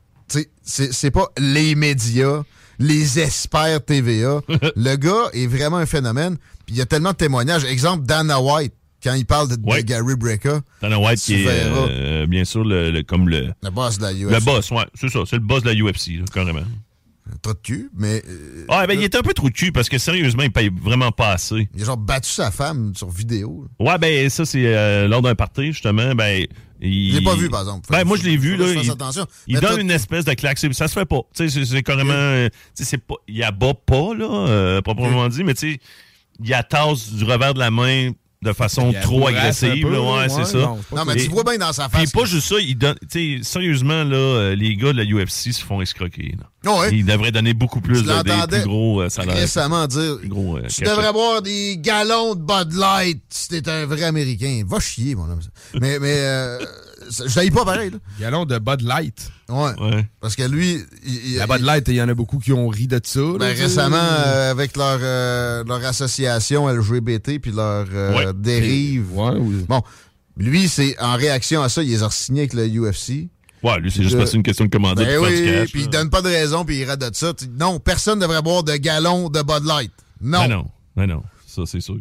c'est 0.63 0.93
c'est 0.93 1.11
pas 1.11 1.29
les 1.39 1.75
médias, 1.75 2.43
les 2.79 3.19
experts 3.19 3.85
TVA. 3.85 4.41
le 4.77 4.97
gars 4.97 5.31
est 5.33 5.47
vraiment 5.47 5.77
un 5.79 5.87
phénomène. 5.87 6.37
Puis 6.67 6.77
il 6.77 6.79
y 6.79 6.81
a 6.81 6.87
tellement 6.87 7.11
de 7.13 7.17
témoignages. 7.17 7.65
Exemple, 7.65 8.05
Dana 8.07 8.41
White, 8.41 8.73
quand 9.03 9.15
il 9.15 9.27
parle 9.27 9.49
de. 9.49 9.57
Gary 9.83 10.15
Brecka, 10.17 10.61
Dana 10.83 10.99
White 10.99 11.19
qui 11.21 11.35
est, 11.35 11.47
euh, 11.49 12.27
bien 12.27 12.45
sûr, 12.45 12.65
le, 12.65 12.91
le- 12.91 13.03
comme 13.03 13.29
le, 13.29 13.53
le 13.63 13.71
boss 13.71 13.99
de 13.99 14.03
la 14.05 14.13
UFC. 14.13 14.31
le 14.33 14.41
boss, 14.45 14.71
ouais, 14.71 14.85
c'est 14.95 15.09
ça, 15.09 15.21
c'est 15.27 15.37
le 15.37 15.43
boss 15.43 15.63
de 15.63 15.71
la 15.71 15.75
UFC, 15.75 16.19
là, 16.19 16.25
carrément. 16.33 16.61
Trop 17.43 17.53
de 17.55 17.59
cul, 17.63 17.91
mais 17.97 18.23
euh, 18.29 18.65
Ah, 18.69 18.87
ben, 18.89 18.99
il 18.99 19.05
est 19.05 19.15
un 19.15 19.23
peu 19.23 19.33
trop 19.33 19.49
de 19.49 19.55
cul 19.55 19.71
parce 19.71 19.89
que 19.89 19.99
sérieusement, 19.99 20.43
il 20.43 20.51
paye 20.51 20.69
vraiment 20.83 21.13
pas 21.13 21.29
assez. 21.33 21.69
il 21.77 21.83
a 21.83 21.85
genre 21.87 21.97
battu 21.97 22.29
sa 22.31 22.51
femme 22.51 22.93
sur 22.97 23.09
vidéo. 23.09 23.67
Ouais, 23.79 23.99
ben, 23.99 24.29
ça, 24.29 24.45
c'est 24.45 24.65
euh, 24.67 25.07
lors 25.07 25.23
d'un 25.23 25.35
party, 25.35 25.67
justement, 25.67 26.15
ben. 26.15 26.47
Il 26.83 27.13
Je 27.13 27.19
l'ai 27.19 27.25
pas 27.25 27.35
vu, 27.35 27.49
par 27.51 27.61
exemple. 27.61 27.87
Ben, 27.91 28.05
moi, 28.05 28.17
je 28.17 28.23
l'ai 28.25 28.37
vu, 28.37 28.57
là. 28.57 28.67
Il, 28.73 28.91
attention. 28.91 29.27
il 29.47 29.55
Mais 29.55 29.61
donne 29.61 29.81
une 29.81 29.91
espèce 29.91 30.25
de 30.25 30.33
claque. 30.33 30.59
Ça 30.59 30.89
se 30.89 30.93
fait 30.95 31.05
pas. 31.05 31.21
Tu 31.35 31.49
sais, 31.51 31.65
c'est- 31.65 31.83
carrément. 31.83 32.13
euh, 32.15 32.49
Tu 32.75 32.85
sais, 32.85 32.91
c'est 32.91 32.99
pas. 32.99 33.17
Il 33.29 33.43
abat 33.43 33.75
pas, 33.75 34.15
là, 34.15 34.49
euh, 34.49 34.81
proprement 34.83 35.29
dit, 35.29 35.45
mais 35.45 35.55
tu 35.55 35.73
sais, 35.75 35.81
il 36.43 36.57
tasse 36.69 37.13
du 37.13 37.25
revers 37.25 37.53
de 37.55 37.59
la 37.59 37.71
main 37.71 38.13
de 38.43 38.53
façon 38.55 38.91
Il 38.91 38.99
trop 39.01 39.29
agressive, 39.29 39.83
peu, 39.83 39.93
là. 39.93 40.01
Ouais, 40.01 40.19
ouais, 40.21 40.29
c'est 40.31 40.45
ça. 40.47 40.59
non, 40.59 40.79
pas 40.91 41.05
mais 41.05 41.13
Et- 41.15 41.25
tu 41.25 41.29
vois 41.31 41.45
bien 41.45 41.59
dans 41.59 41.75
sa 41.75 41.91
face. 41.91 42.11
pas 42.11 42.21
que- 42.23 42.27
juste 42.27 42.49
ça, 42.49 42.55
il 42.59 42.75
donne. 42.77 42.95
Tu 43.11 43.39
sais, 43.39 43.45
sérieusement, 43.45 44.03
là, 44.03 44.17
euh, 44.17 44.55
les 44.55 44.77
gars 44.77 44.93
de 44.95 44.99
la 44.99 45.05
UFC 45.05 45.53
se 45.53 45.63
font 45.63 45.83
escroquer, 45.83 46.35
là. 46.39 46.47
Oh, 46.73 46.81
ouais. 46.81 46.91
Ils 46.93 47.05
devraient 47.05 47.33
donner 47.33 47.53
beaucoup 47.55 47.81
plus 47.83 48.03
de, 48.03 48.23
des 48.23 48.57
plus 48.59 48.63
gros 48.69 49.03
euh, 49.03 49.09
salaires. 49.11 49.35
récemment 49.35 49.87
dire 49.87 50.17
gros, 50.25 50.57
euh, 50.57 50.63
Tu 50.69 50.83
cachets. 50.83 50.85
devrais 50.91 51.13
boire 51.13 51.43
des 51.43 51.77
galons 51.79 52.35
de 52.35 52.41
Bud 52.41 52.73
Light 52.75 53.23
si 53.29 53.49
t'es 53.49 53.69
un 53.69 53.85
vrai 53.87 54.05
Américain. 54.05 54.63
Va 54.67 54.81
chier, 54.81 55.15
mon 55.15 55.25
homme. 55.25 55.41
Mais, 55.81 55.99
mais 55.99 56.17
euh, 56.19 56.59
je 57.11 57.35
t'aille 57.35 57.51
pas 57.51 57.65
pareil. 57.65 57.91
Là. 57.91 57.99
Galon 58.21 58.45
de 58.47 58.59
Bud 58.59 58.83
Light. 58.83 59.31
Ouais. 59.49 59.73
Ouais. 59.81 60.07
Parce 60.21 60.37
que 60.37 60.43
lui. 60.45 60.79
il- 61.05 61.37
La 61.37 61.45
il- 61.45 61.49
Bud 61.49 61.61
Light, 61.67 61.89
il 61.89 61.95
y 61.95 62.03
en 62.03 62.09
a 62.09 62.15
beaucoup 62.15 62.39
qui 62.39 62.53
ont 62.53 62.69
ri 62.69 62.87
de 62.87 63.01
ça. 63.03 63.21
Ben, 63.39 63.55
récemment, 63.57 63.97
euh, 63.99 64.51
avec 64.51 64.77
leur, 64.77 64.99
euh, 65.03 65.65
leur 65.65 65.85
association 65.85 66.69
LGBT 66.69 67.39
puis 67.41 67.51
leur 67.53 67.87
euh, 67.93 68.17
Ouais. 68.17 68.33
dérive. 68.35 69.13
Ouais, 69.17 69.37
ou- 69.37 69.65
Bon, 69.69 69.83
lui, 70.37 70.69
c'est 70.69 70.97
en 71.01 71.17
réaction 71.17 71.63
à 71.63 71.69
ça, 71.69 71.83
il 71.83 71.91
les 71.91 72.03
a 72.03 72.11
signé 72.11 72.43
avec 72.43 72.55
le 72.55 72.67
UFC. 72.69 73.29
Ouais, 73.63 73.79
lui, 73.81 73.91
c'est 73.91 74.03
juste 74.03 74.13
Je- 74.13 74.17
parce 74.17 74.29
que 74.29 74.31
c'est 74.33 74.37
une 74.39 74.43
question 74.43 74.65
de 74.65 74.71
commandite 74.71 75.05
Ben 75.07 75.19
oui, 75.19 75.67
puis 75.71 75.83
il 75.83 75.89
donne 75.91 76.09
pas 76.09 76.23
de 76.23 76.29
raison, 76.29 76.65
puis 76.65 76.79
il 76.79 76.85
rate 76.85 77.01
de 77.01 77.11
ça. 77.15 77.33
Non, 77.59 77.79
personne 77.79 78.19
ne 78.19 78.23
devrait 78.23 78.41
boire 78.41 78.63
de 78.63 78.75
gallons 78.77 79.29
de 79.29 79.43
Bud 79.43 79.65
Light. 79.67 79.93
Non. 80.23 80.41
Ben 80.43 80.49
non, 80.49 80.67
ben 80.97 81.07
non, 81.07 81.23
ça 81.47 81.63
c'est 81.67 81.81
sûr. 81.81 81.97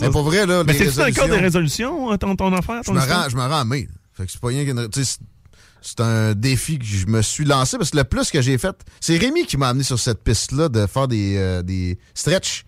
Mais 0.00 0.10
pour 0.10 0.22
vrai, 0.24 0.46
là, 0.46 0.62
Mais 0.66 0.74
c'est-tu 0.74 1.00
encore 1.00 1.28
des 1.28 1.38
résolutions, 1.38 2.12
euh, 2.12 2.16
ton, 2.16 2.36
ton 2.36 2.52
affaire? 2.52 2.82
je 2.82 2.86
Ton 2.88 2.94
me, 2.94 3.00
histoire? 3.00 3.24
rends, 3.24 3.28
je 3.28 3.36
me 3.36 3.42
rends 3.42 3.60
à 3.60 3.64
mai. 3.64 3.88
Fait 4.14 4.26
que 4.26 4.32
c'est 4.32 4.40
pas 4.40 4.48
rien 4.48 4.64
qu'une... 4.64 4.88
c'est- 4.92 5.20
un 6.00 6.34
défi 6.34 6.80
que 6.80 6.84
je 6.84 7.06
me 7.06 7.22
suis 7.22 7.44
lancé 7.44 7.78
parce 7.78 7.90
que 7.90 7.96
le 7.96 8.02
plus 8.04 8.30
que 8.32 8.42
j'ai 8.42 8.58
fait, 8.58 8.74
c'est 9.00 9.16
Rémi 9.18 9.46
qui 9.46 9.56
m'a 9.56 9.68
amené 9.68 9.84
sur 9.84 10.00
cette 10.00 10.24
piste-là 10.24 10.68
de 10.68 10.84
faire 10.86 11.06
des, 11.06 11.36
euh, 11.36 11.62
des 11.62 11.96
stretch 12.12 12.64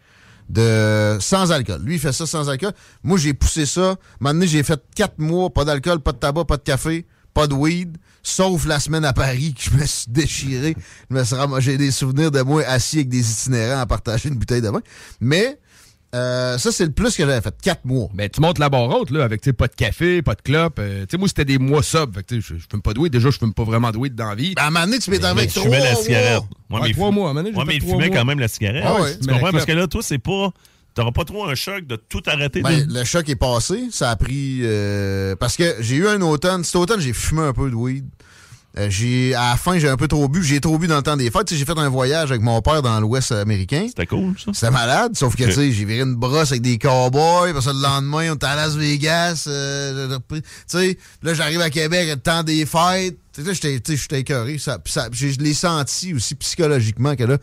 de 0.49 1.17
sans 1.21 1.51
alcool. 1.51 1.83
Lui, 1.83 1.95
il 1.97 2.01
fait 2.01 2.13
ça 2.13 2.27
sans 2.27 2.49
alcool. 2.49 2.73
Moi, 3.03 3.19
j'ai 3.19 3.35
poussé 3.35 3.67
ça. 3.67 3.97
Donné, 4.21 4.47
j'ai 4.47 4.63
fait 4.63 4.81
quatre 4.95 5.19
mois, 5.19 5.51
pas 5.51 5.65
d'alcool, 5.65 5.99
pas 6.01 6.13
de 6.13 6.19
tabac, 6.19 6.45
pas 6.45 6.59
de 6.59 6.63
café, 6.63 7.07
pas 7.35 7.47
de 7.49 7.55
weed, 7.55 7.99
sauf 8.23 8.67
la 8.67 8.79
semaine 8.79 9.05
à 9.05 9.13
Paris 9.13 9.53
que 9.55 9.63
je 9.65 9.71
me 9.77 9.85
suis 9.85 10.11
déchiré. 10.11 10.77
Je 11.11 11.15
me 11.17 11.25
suis 11.25 11.37
J'ai 11.59 11.77
des 11.77 11.91
souvenirs 11.91 12.31
de 12.31 12.43
moi 12.43 12.63
assis 12.67 12.97
avec 12.99 13.09
des 13.09 13.29
itinérants 13.31 13.81
à 13.81 13.87
partager 13.87 14.29
une 14.29 14.37
bouteille 14.37 14.63
de 14.63 14.69
vin. 14.69 14.81
Mais 15.21 15.59
euh, 16.15 16.57
ça, 16.59 16.73
c'est 16.73 16.87
le 16.87 16.93
plus 16.93 17.15
que 17.17 17.25
j'avais 17.27 17.41
fait. 17.43 17.55
Quatre 17.63 17.85
mois. 17.85 18.09
Ben, 18.15 18.29
tu 18.31 18.41
montes 18.41 18.59
la 18.59 18.69
barre 18.71 18.89
haute, 18.89 19.11
là, 19.11 19.25
avec, 19.25 19.43
tu 19.43 19.51
sais, 19.51 19.53
pas 19.53 19.69
de 19.69 19.75
café, 19.75 20.23
pas 20.23 20.35
de 20.35 20.41
clope. 20.43 20.79
euh, 20.79 21.01
tu 21.03 21.09
sais, 21.11 21.17
moi, 21.19 21.29
c'était 21.29 21.45
des 21.45 21.59
mois 21.59 21.83
sub. 21.83 22.15
Fait 22.15 22.23
que, 22.23 22.35
tu 22.35 22.43
sais, 22.43 22.55
je 22.55 22.61
je 22.61 22.65
fume 22.71 22.81
pas 22.83 22.95
de 22.95 22.99
weed. 22.99 23.13
Déjà, 23.13 23.31
je 23.31 23.39
fume 23.39 23.53
pas 23.53 23.65
vraiment 23.65 23.91
de 23.91 23.99
weed 23.99 24.15
dans 24.15 24.29
la 24.29 24.35
vie. 24.35 24.55
Ben, 24.55 24.63
à 24.63 24.67
un 24.69 24.71
moment 24.71 24.87
donné, 24.87 24.99
tu 25.01 25.11
m'es 25.11 25.19
Mais 25.19 25.25
avec 25.27 25.51
trois 25.51 25.63
fumais 25.65 25.79
la 25.81 25.93
mois. 25.93 26.03
cigarette. 26.03 26.39
Ouais, 26.41 26.77
Ouais, 26.77 26.81
mais 26.83 26.89
il 26.91 26.95
trois 26.95 27.11
mois, 27.11 27.29
à 27.29 27.31
un 27.31 27.35
moment 27.35 27.45
donné, 27.45 27.57
Ouais, 27.57 27.65
mais 27.67 27.75
il 27.77 27.83
fumait 27.83 28.09
mois. 28.09 28.17
quand 28.17 28.25
même 28.25 28.41
la 28.41 28.49
cigarette. 28.49 28.85
Ah 28.87 29.01
ouais, 29.03 29.19
tu 29.19 29.27
comprends? 29.27 29.51
Parce 29.53 29.65
que 29.67 29.73
là, 29.73 29.87
toi, 29.87 30.01
c'est 30.03 30.19
pas. 30.19 30.51
T'auras 30.95 31.13
pas 31.13 31.25
trop 31.25 31.45
un 31.45 31.55
choc 31.55 31.87
de 31.87 31.95
tout 31.97 32.23
arrêter. 32.27 32.61
Ben, 32.63 32.85
de- 32.87 32.93
le 32.93 33.05
choc 33.05 33.29
est 33.29 33.37
passé. 33.37 33.85
Ça 33.93 34.11
a 34.11 34.17
pris. 34.17 34.61
euh, 34.63 35.37
parce 35.37 35.57
que 35.57 35.77
j'ai 35.81 35.95
eu 35.97 36.09
un 36.09 36.21
automne. 36.23 36.65
Cet 36.65 36.75
automne, 36.77 36.99
j'ai 37.01 37.13
fumé 37.13 37.43
un 37.43 37.53
peu 37.53 37.71
de 37.71 37.75
weed. 37.77 38.05
Euh, 38.79 38.87
j'ai, 38.91 39.35
à 39.35 39.51
la 39.51 39.57
fin, 39.57 39.79
j'ai 39.79 39.89
un 39.89 39.97
peu 39.97 40.07
trop 40.07 40.29
bu. 40.29 40.43
J'ai 40.45 40.61
trop 40.61 40.79
bu 40.79 40.87
dans 40.87 40.97
le 40.99 41.03
temps 41.03 41.17
des 41.17 41.31
fêtes. 41.31 41.53
J'ai 41.53 41.65
fait 41.65 41.77
un 41.77 41.89
voyage 41.89 42.31
avec 42.31 42.43
mon 42.43 42.63
père 42.63 42.81
dans 42.81 43.01
l'Ouest 43.01 43.33
américain. 43.33 43.87
C'était 43.89 44.07
cool, 44.07 44.35
ça. 44.39 44.53
C'était 44.55 44.71
malade, 44.71 45.17
sauf 45.17 45.35
que, 45.35 45.43
Ok. 45.43 45.49
tu 45.49 45.55
sais, 45.57 45.73
j'ai 45.73 45.85
viré 45.85 46.03
une 46.03 46.15
brosse 46.15 46.53
avec 46.53 46.63
des 46.63 46.79
cowboys, 46.79 47.53
parce 47.53 47.67
que 47.67 47.73
le 47.73 47.83
lendemain, 47.83 48.31
on 48.31 48.35
était 48.37 48.47
à 48.47 48.55
Las 48.55 48.77
Vegas, 48.77 49.45
euh, 49.49 50.17
tu 50.31 50.43
sais, 50.67 50.97
là, 51.23 51.35
j'arrive 51.35 51.61
à 51.61 51.71
Québec, 51.71 52.09
le 52.09 52.17
temps 52.17 52.45
des 52.45 52.67
fêtes, 52.67 53.17
tu 53.33 53.43
sais, 53.43 53.49
là, 53.49 53.53
j'étais, 53.53 54.21
écœuré, 54.21 54.59
ça, 54.59 54.79
ça, 54.85 55.09
je 55.11 55.27
l'ai 55.39 55.55
senti 55.55 56.15
aussi 56.15 56.35
psychologiquement 56.37 57.17
que 57.17 57.25
là, 57.25 57.39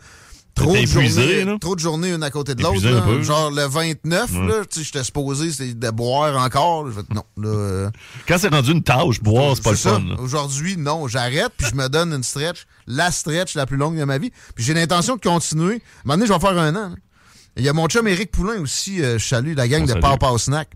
trop 0.56 0.72
de, 0.72 0.78
épuisé, 0.78 1.42
journées, 1.42 1.58
trop 1.60 1.74
de 1.76 1.80
journées 1.80 2.12
une 2.12 2.22
à 2.22 2.30
côté 2.30 2.54
de 2.54 2.62
l'autre, 2.62 3.22
genre 3.22 3.50
le 3.50 3.62
29, 3.66 4.32
Ouais. 4.32 4.46
là, 4.48 4.54
tu 4.68 4.78
sais, 4.80 4.84
j'étais 4.84 5.04
supposé 5.04 5.72
de 5.74 5.90
boire 5.90 6.36
encore, 6.42 6.84
là. 6.84 6.92
Je 6.94 7.00
fais, 7.00 7.14
non, 7.14 7.24
là, 7.36 7.48
euh, 7.48 7.90
Quand 8.26 8.38
c'est 8.38 8.48
rendu 8.52 8.72
une 8.72 8.82
tâche, 8.82 9.20
boire, 9.20 9.54
c'est 9.56 9.62
pas 9.62 9.70
le 9.70 9.76
fun. 9.76 10.02
Aujourd'hui, 10.18 10.76
non, 10.76 11.06
j'arrête, 11.08 11.52
puis 11.56 11.66
je 11.70 11.76
me 11.76 11.88
donne 11.88 12.12
une 12.12 12.22
stretch, 12.22 12.66
la 12.86 13.10
stretch 13.10 13.54
la 13.54 13.66
plus 13.66 13.76
longue 13.76 13.96
de 13.98 14.04
ma 14.04 14.18
vie. 14.18 14.30
Puis 14.54 14.64
j'ai 14.64 14.74
l'intention 14.74 15.16
de 15.16 15.20
continuer. 15.20 15.74
À 15.74 15.76
un 15.76 15.80
moment 16.06 16.14
donné, 16.16 16.26
je 16.26 16.32
vais 16.32 16.40
faire 16.40 16.58
un 16.58 16.74
an. 16.74 16.88
là. 16.90 16.96
Il 17.58 17.64
y 17.64 17.68
a 17.68 17.72
mon 17.72 17.86
chum 17.86 18.06
Éric 18.08 18.30
Poulain 18.32 18.60
aussi, 18.60 19.02
euh, 19.02 19.18
je 19.18 19.26
salue 19.26 19.54
la 19.56 19.66
gang 19.68 19.82
On 19.82 19.94
de. 19.94 20.00
Pow 20.00 20.16
Pow 20.18 20.36
Snack. 20.38 20.70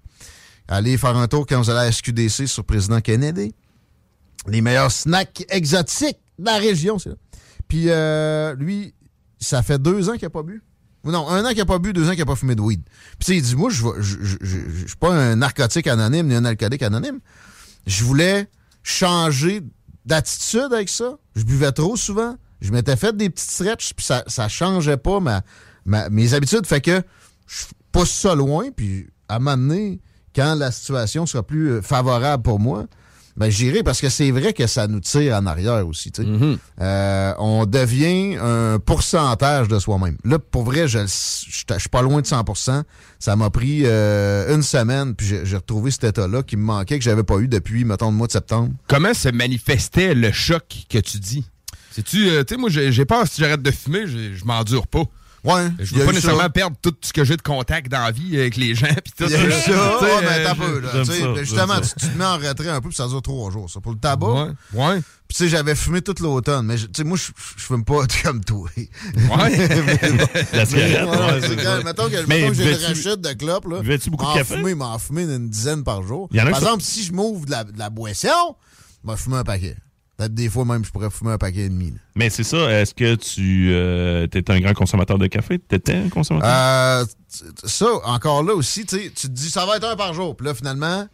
Allez 0.68 0.96
faire 0.96 1.16
un 1.16 1.26
tour 1.28 1.46
quand 1.46 1.60
vous 1.60 1.68
allez 1.68 1.88
à 1.88 1.92
SQDC 1.92 2.46
sur 2.46 2.64
Président 2.64 3.00
Kennedy. 3.00 3.52
Les 4.46 4.60
meilleurs 4.62 4.90
snacks 4.92 5.44
exotiques 5.50 6.16
de 6.38 6.44
la 6.46 6.56
région, 6.58 6.98
c'est 6.98 7.10
là. 7.10 7.16
Puis 7.68 7.84
euh, 7.88 8.54
lui, 8.56 8.94
ça 9.40 9.62
fait 9.62 9.80
deux 9.80 10.08
ans 10.08 10.12
qu'il 10.12 10.24
n'a 10.24 10.30
pas 10.30 10.42
bu. 10.42 10.62
Non, 11.04 11.28
un 11.28 11.44
an 11.44 11.48
qu'il 11.48 11.58
n'a 11.58 11.66
pas 11.66 11.78
bu, 11.78 11.92
deux 11.92 12.06
ans 12.06 12.10
qu'il 12.10 12.20
n'a 12.20 12.26
pas 12.26 12.36
fumé 12.36 12.54
de 12.54 12.60
weed. 12.60 12.82
Puis 13.18 13.36
il 13.36 13.42
dit, 13.42 13.56
moi, 13.56 13.70
je 13.70 13.82
je 14.00 14.86
suis 14.86 14.96
pas 14.98 15.12
un 15.12 15.36
narcotique 15.36 15.86
anonyme 15.86 16.26
ni 16.26 16.34
un 16.34 16.44
alcoolique 16.44 16.82
anonyme. 16.82 17.20
Je 17.86 18.04
voulais 18.04 18.48
changer 18.82 19.62
d'attitude 20.04 20.72
avec 20.72 20.88
ça. 20.88 21.16
Je 21.34 21.44
buvais 21.44 21.72
trop 21.72 21.96
souvent. 21.96 22.36
Je 22.60 22.70
m'étais 22.72 22.96
fait 22.96 23.16
des 23.16 23.30
petites 23.30 23.50
stretches, 23.50 23.94
puis 23.94 24.04
ça, 24.04 24.22
ça 24.26 24.48
changeait 24.48 24.98
pas 24.98 25.20
mes 25.86 26.34
habitudes. 26.34 26.66
Fait 26.66 26.82
que 26.82 27.02
je 27.46 27.64
pousse 27.90 28.10
ça 28.10 28.34
loin, 28.34 28.70
puis 28.70 29.08
à 29.28 29.36
un 29.36 29.38
moment 29.38 29.96
quand 30.34 30.54
la 30.54 30.70
situation 30.70 31.26
sera 31.26 31.42
plus 31.42 31.70
euh, 31.70 31.82
favorable 31.82 32.42
pour 32.42 32.60
moi, 32.60 32.86
ben 33.40 33.48
j'irai 33.48 33.82
parce 33.82 34.02
que 34.02 34.10
c'est 34.10 34.30
vrai 34.30 34.52
que 34.52 34.66
ça 34.66 34.86
nous 34.86 35.00
tire 35.00 35.34
en 35.34 35.46
arrière 35.46 35.88
aussi. 35.88 36.12
sais. 36.14 36.26
Euh, 36.80 37.32
on 37.38 37.64
devient 37.64 38.36
un 38.38 38.78
pourcentage 38.78 39.66
de 39.66 39.78
soi-même. 39.78 40.18
Là, 40.24 40.38
pour 40.38 40.62
vrai, 40.64 40.86
je 40.86 40.98
je 41.06 41.78
suis 41.78 41.88
pas 41.90 42.02
loin 42.02 42.20
de 42.20 42.26
100% 42.26 42.82
Ça 43.18 43.36
m'a 43.36 43.48
pris 43.48 43.82
euh, 43.86 44.54
une 44.54 44.62
semaine, 44.62 45.14
puis 45.14 45.26
j'ai 45.42 45.56
retrouvé 45.56 45.90
cet 45.90 46.04
état-là 46.04 46.42
qui 46.42 46.58
me 46.58 46.64
manquait, 46.64 46.98
que 46.98 47.04
j'avais 47.04 47.22
pas 47.22 47.38
eu 47.38 47.48
depuis, 47.48 47.86
mettons, 47.86 48.10
le 48.10 48.16
mois 48.16 48.26
de 48.26 48.32
septembre. 48.32 48.74
Comment 48.88 49.14
se 49.14 49.30
manifestait 49.30 50.12
le 50.14 50.32
choc 50.32 50.84
que 50.90 50.98
tu 50.98 51.18
dis? 51.18 51.46
Euh, 51.98 52.44
tu 52.44 52.54
sais, 52.54 52.60
moi, 52.60 52.68
j'ai 52.68 53.04
peur 53.06 53.26
si 53.26 53.40
j'arrête 53.40 53.62
de 53.62 53.70
fumer, 53.70 54.06
je 54.06 54.34
je 54.34 54.44
m'endure 54.44 54.86
pas. 54.86 55.04
Ouais, 55.42 55.68
Je 55.78 55.94
veux 55.94 56.04
pas 56.04 56.12
nécessairement 56.12 56.42
ça. 56.42 56.50
perdre 56.50 56.76
tout 56.82 56.94
ce 57.00 57.12
que 57.14 57.24
j'ai 57.24 57.36
de 57.36 57.42
contact 57.42 57.90
dans 57.90 58.00
la 58.04 58.10
vie 58.10 58.36
avec 58.38 58.56
les 58.56 58.74
gens. 58.74 58.86
pis 59.02 59.12
tout. 59.16 59.24
Il 59.24 59.30
y 59.30 59.34
a 59.36 59.44
eu 59.44 59.48
Tu 59.48 59.72
ça, 59.72 59.98
ouais, 60.00 60.08
mais 60.20 60.46
euh, 60.46 60.54
peu, 60.54 60.80
là. 60.80 60.88
Tu 60.92 61.04
ça, 61.04 61.12
ben, 61.26 61.36
justement, 61.38 61.80
tu, 61.80 61.88
tu 61.98 62.08
te 62.12 62.18
mets 62.18 62.24
en 62.26 62.36
retrait 62.36 62.68
un 62.68 62.80
peu, 62.82 62.88
puis 62.88 62.96
ça 62.96 63.08
dure 63.08 63.22
trois 63.22 63.50
jours, 63.50 63.70
ça. 63.70 63.80
Pour 63.80 63.92
le 63.92 63.98
tabac, 63.98 64.26
Ouais, 64.26 64.50
ouais. 64.74 65.00
Puis, 65.28 65.36
tu 65.36 65.44
sais, 65.44 65.48
j'avais 65.48 65.74
fumé 65.76 66.02
tout 66.02 66.14
l'automne, 66.20 66.66
mais 66.66 66.76
tu 66.76 66.88
sais, 66.94 67.04
moi, 67.04 67.16
je 67.16 67.30
fume 67.36 67.84
pas 67.84 68.02
comme 68.22 68.44
toi. 68.44 68.68
Ouais. 68.76 68.86
La 70.52 70.66
cigarette, 70.66 71.08
Ouais, 71.08 71.16
ouais, 71.16 71.40
c'est 71.40 71.48
c'est 71.48 71.56
quand- 71.56 71.62
ça. 71.62 71.82
mettons 71.84 72.08
que, 72.10 72.26
Mais 72.26 72.40
mettons 72.40 72.48
que 72.48 72.54
j'ai 72.54 72.70
une 72.72 72.84
rachète 72.86 73.20
de 73.20 73.32
clopes, 73.32 73.66
là. 73.66 73.80
buvais-tu 73.80 74.10
beaucoup 74.10 74.24
de 74.24 74.30
en 74.30 74.34
café? 74.34 74.56
Fumer, 74.56 74.74
m'en 74.74 74.98
fumer 74.98 75.22
une 75.22 75.48
dizaine 75.48 75.84
par 75.84 76.02
jour. 76.02 76.28
Y 76.32 76.40
en 76.40 76.44
Par 76.50 76.58
exemple, 76.58 76.82
si 76.82 77.04
je 77.04 77.12
m'ouvre 77.12 77.46
de 77.46 77.50
la, 77.52 77.64
de 77.64 77.78
la 77.78 77.88
boisson, 77.90 78.28
je 79.04 79.10
vais 79.10 79.16
fumer 79.16 79.36
un 79.36 79.44
paquet. 79.44 79.76
Peut-être 80.20 80.34
des 80.34 80.50
fois 80.50 80.66
même, 80.66 80.84
je 80.84 80.90
pourrais 80.90 81.08
fumer 81.08 81.30
un 81.32 81.38
paquet 81.38 81.60
et 81.60 81.68
demi. 81.70 81.92
là. 81.92 81.96
Mais 82.14 82.28
c'est 82.28 82.44
ça, 82.44 82.70
est-ce 82.78 82.92
que 82.92 83.14
tu 83.14 83.70
euh, 83.72 84.24
étais 84.24 84.50
un 84.52 84.60
grand 84.60 84.74
consommateur 84.74 85.16
de 85.16 85.26
café? 85.28 85.58
T'étais 85.58 85.94
un 85.94 86.10
consommateur? 86.10 86.50
Euh, 86.52 87.04
ça, 87.64 87.86
encore 88.04 88.42
là 88.42 88.52
aussi, 88.52 88.84
tu 88.84 89.10
te 89.10 89.26
dis, 89.28 89.48
ça 89.48 89.64
va 89.64 89.78
être 89.78 89.88
un 89.90 89.96
par 89.96 90.12
jour. 90.12 90.36
Puis 90.36 90.46
là, 90.46 90.52
finalement, 90.52 91.08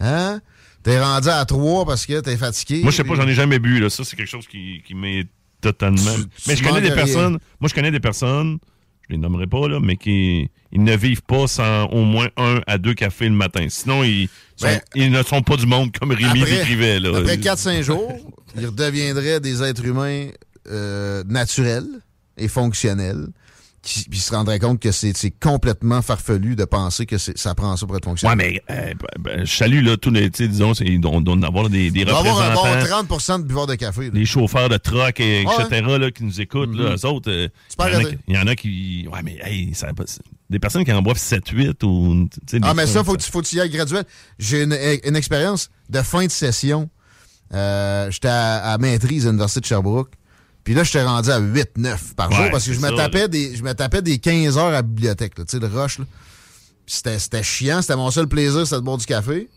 hein, 0.00 0.40
t'es 0.82 1.00
rendu 1.00 1.30
à 1.30 1.42
trois 1.46 1.86
parce 1.86 2.04
que 2.04 2.20
t'es 2.20 2.36
fatigué. 2.36 2.82
moi, 2.82 2.90
je 2.90 2.98
sais 2.98 3.04
pas, 3.04 3.14
puis- 3.14 3.22
j'en 3.22 3.28
ai 3.28 3.32
jamais 3.32 3.58
bu. 3.58 3.80
Là. 3.80 3.88
Ça, 3.88 4.04
c'est 4.04 4.16
quelque 4.16 4.28
chose 4.28 4.46
qui, 4.46 4.82
qui 4.86 4.94
m'est 4.94 5.24
totalement... 5.62 6.14
Tu- 6.14 6.26
mais 6.46 6.54
tu 6.54 6.62
je 6.62 6.68
connais 6.68 6.82
des 6.82 6.88
rien. 6.88 6.96
personnes... 6.96 7.38
Moi, 7.58 7.68
je 7.70 7.74
connais 7.74 7.90
des 7.90 8.00
personnes, 8.00 8.58
je 9.08 9.14
les 9.14 9.18
nommerai 9.18 9.46
pas, 9.46 9.68
là, 9.68 9.78
mais 9.80 9.96
qui 9.96 10.48
ils 10.74 10.82
ne 10.82 10.96
vivent 10.96 11.22
pas 11.22 11.46
sans 11.46 11.84
au 11.88 12.02
moins 12.02 12.28
un 12.36 12.60
à 12.66 12.78
deux 12.78 12.94
cafés 12.94 13.28
le 13.28 13.34
matin. 13.34 13.66
Sinon, 13.68 14.04
ils, 14.04 14.28
sont- 14.56 14.66
Ben, 14.66 14.80
ils 14.94 15.10
ne 15.10 15.22
sont 15.22 15.42
pas 15.42 15.56
du 15.56 15.66
monde 15.66 15.90
comme 15.98 16.12
Rémi 16.12 16.40
Après- 16.42 16.50
décrivait. 16.56 16.98
Là. 17.00 17.18
Après 17.18 17.36
4-5 17.36 17.82
jours, 17.82 18.10
ils 18.58 18.66
redeviendraient 18.66 19.40
des 19.40 19.62
êtres 19.62 19.84
humains 19.84 20.28
euh, 20.70 21.22
naturels 21.26 21.86
et 22.38 22.48
fonctionnels. 22.48 23.26
Qui, 23.82 24.04
se 24.20 24.30
rendraient 24.32 24.60
compte 24.60 24.78
que 24.78 24.92
c'est 24.92 25.12
complètement 25.42 26.02
farfelu 26.02 26.54
de 26.54 26.64
penser 26.64 27.04
que 27.04 27.18
ça 27.18 27.54
prend 27.56 27.76
ça 27.76 27.84
pour 27.84 27.96
être 27.96 28.04
Ouais, 28.06 28.10
fonctionnel. 28.12 28.36
mais 28.38 28.62
euh, 28.70 28.94
ben, 29.18 29.36
ben, 29.38 29.44
je 29.44 29.52
salue 29.52 29.84
là, 29.84 29.96
tous 29.96 30.10
les, 30.12 30.30
tu 30.30 30.46
disons, 30.46 30.72
c'est- 30.72 31.00
on 31.04 31.20
doit 31.20 31.34
avoir 31.44 31.68
des, 31.68 31.90
des 31.90 32.04
On 32.04 32.12
va 32.12 32.18
avoir 32.18 32.40
un 32.42 32.54
représentants, 32.54 33.02
bon 33.08 33.16
30% 33.16 33.38
de 33.40 33.44
buveurs 33.44 33.66
de 33.66 33.74
café. 33.74 34.04
là. 34.04 34.10
des 34.10 34.24
chauffeurs 34.24 34.68
de 34.68 34.76
truck, 34.76 35.18
et, 35.18 35.44
Ouais. 35.44 35.52
etc., 35.64 35.82
là, 35.98 36.10
qui 36.12 36.22
nous 36.22 36.40
écoutent, 36.40 36.76
là, 36.76 36.94
eux 36.94 37.06
autres, 37.06 37.28
euh, 37.28 37.48
il 37.80 37.84
y 37.84 37.96
en 37.96 37.98
a 37.98 38.04
qui- 38.04 38.18
il 38.28 38.34
y, 38.34 38.38
en 38.38 38.46
a 38.46 38.54
qui... 38.54 39.08
Ouais, 39.12 39.20
mais 39.24 39.38
hey, 39.42 39.74
ça, 39.74 39.88
des 40.48 40.58
personnes 40.60 40.84
qui 40.84 40.92
en 40.92 41.02
boivent 41.02 41.18
7-8 41.18 41.82
ou... 41.82 42.28
tu 42.46 42.60
Ah, 42.62 42.74
mais 42.74 42.86
ça, 42.86 43.02
faut, 43.02 43.16
faut 43.18 43.42
y 43.42 43.58
aller 43.58 43.68
graduel. 43.70 44.04
J'ai 44.38 44.62
une, 44.62 44.76
une 45.04 45.16
expérience 45.16 45.70
de 45.90 46.02
fin 46.02 46.24
de 46.24 46.30
session. 46.30 46.88
Euh, 47.52 48.10
J'étais 48.12 48.28
à, 48.28 48.72
à 48.72 48.78
maîtrise 48.78 49.26
à 49.26 49.30
l'Université 49.30 49.60
de 49.60 49.66
Sherbrooke. 49.66 50.12
Puis 50.64 50.74
là, 50.74 50.84
j'étais 50.84 51.02
rendu 51.02 51.30
à 51.30 51.40
8-9 51.40 52.14
par 52.14 52.30
Ouais, 52.30 52.36
jour 52.36 52.46
parce 52.52 52.64
que 52.66 52.72
je 52.72 52.80
me, 52.80 52.88
ça, 52.88 52.96
tapais 52.96 53.20
là. 53.22 53.28
des, 53.28 53.56
je 53.56 53.62
me 53.62 53.72
tapais 53.74 54.02
des 54.02 54.18
15 54.18 54.58
heures 54.58 54.66
à 54.66 54.70
la 54.70 54.82
bibliothèque, 54.82 55.34
tu 55.34 55.42
sais, 55.46 55.58
le 55.58 55.66
rush. 55.66 55.98
C'était 56.86 57.42
chiant, 57.42 57.80
c'était 57.82 57.96
mon 57.96 58.10
seul 58.10 58.26
plaisir, 58.28 58.64
c'était 58.66 58.76
de 58.76 58.84
boire 58.84 58.98
du 58.98 59.06
café. 59.06 59.48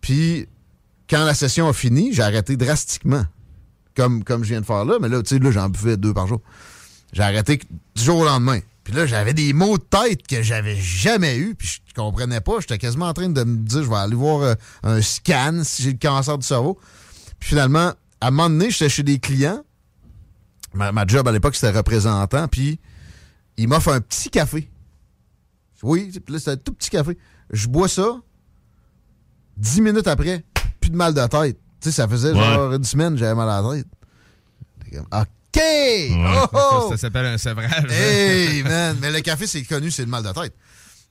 Puis 0.00 0.48
quand 1.08 1.24
la 1.24 1.34
session 1.34 1.68
a 1.68 1.72
fini, 1.72 2.12
j'ai 2.12 2.22
arrêté 2.22 2.56
drastiquement. 2.56 3.24
Comme, 3.96 4.24
comme 4.24 4.42
je 4.42 4.48
viens 4.50 4.60
de 4.60 4.66
faire 4.66 4.84
là, 4.84 4.98
mais 5.00 5.08
là, 5.08 5.22
tu 5.22 5.36
sais, 5.36 5.38
là, 5.38 5.50
j'en 5.52 5.68
buvais 5.68 5.96
deux 5.96 6.12
par 6.12 6.26
jour. 6.26 6.40
J'ai 7.12 7.22
arrêté 7.22 7.60
du 7.94 8.02
jour 8.02 8.18
au 8.18 8.24
lendemain. 8.24 8.58
Puis 8.82 8.92
là, 8.92 9.06
j'avais 9.06 9.32
des 9.32 9.52
maux 9.52 9.78
de 9.78 9.84
tête 9.84 10.26
que 10.26 10.42
j'avais 10.42 10.76
jamais 10.76 11.36
eu, 11.38 11.54
puis 11.54 11.68
je 11.68 11.94
comprenais 11.94 12.40
pas. 12.40 12.54
J'étais 12.60 12.76
quasiment 12.76 13.06
en 13.06 13.14
train 13.14 13.28
de 13.28 13.44
me 13.44 13.56
dire, 13.58 13.84
je 13.84 13.88
vais 13.88 13.96
aller 13.96 14.16
voir 14.16 14.42
euh, 14.42 14.54
un 14.82 15.00
scan 15.00 15.62
si 15.62 15.82
j'ai 15.84 15.92
le 15.92 15.98
cancer 15.98 16.36
du 16.36 16.46
cerveau. 16.46 16.78
Puis 17.38 17.50
finalement, 17.50 17.92
à 18.20 18.26
un 18.28 18.30
moment 18.30 18.50
donné, 18.50 18.70
j'étais 18.70 18.88
chez 18.88 19.02
des 19.04 19.18
clients. 19.20 19.62
Ma, 20.74 20.92
ma 20.92 21.06
job 21.06 21.26
à 21.28 21.32
l'époque, 21.32 21.54
c'était 21.54 21.76
représentant, 21.76 22.48
puis 22.48 22.80
il 23.56 23.68
m'offre 23.68 23.92
un 23.92 24.00
petit 24.00 24.30
café. 24.30 24.70
Oui, 25.82 26.10
c'était 26.12 26.50
un 26.50 26.56
tout 26.56 26.72
petit 26.72 26.90
café. 26.90 27.16
Je 27.50 27.68
bois 27.68 27.88
ça. 27.88 28.20
Dix 29.56 29.80
minutes 29.80 30.08
après, 30.08 30.44
plus 30.80 30.90
de 30.90 30.96
mal 30.96 31.14
de 31.14 31.26
tête. 31.26 31.58
Tu 31.80 31.90
sais, 31.90 31.92
ça 31.92 32.08
faisait 32.08 32.34
genre 32.34 32.72
une 32.72 32.84
semaine, 32.84 33.16
j'avais 33.16 33.34
mal 33.34 33.48
à 33.48 33.60
la 33.60 33.76
tête. 33.76 33.86
OK! 35.12 35.62
Oh, 36.10 36.46
oh! 36.52 36.88
Ça, 36.90 36.96
s'appelle 36.96 37.26
un 37.26 37.38
sevrage. 37.38 37.90
Hey, 37.90 38.62
man! 38.62 38.96
Mais 39.00 39.12
le 39.12 39.20
café, 39.20 39.46
c'est 39.46 39.62
connu, 39.62 39.90
c'est 39.90 40.02
le 40.02 40.08
mal 40.08 40.24
de 40.24 40.32
tête. 40.32 40.54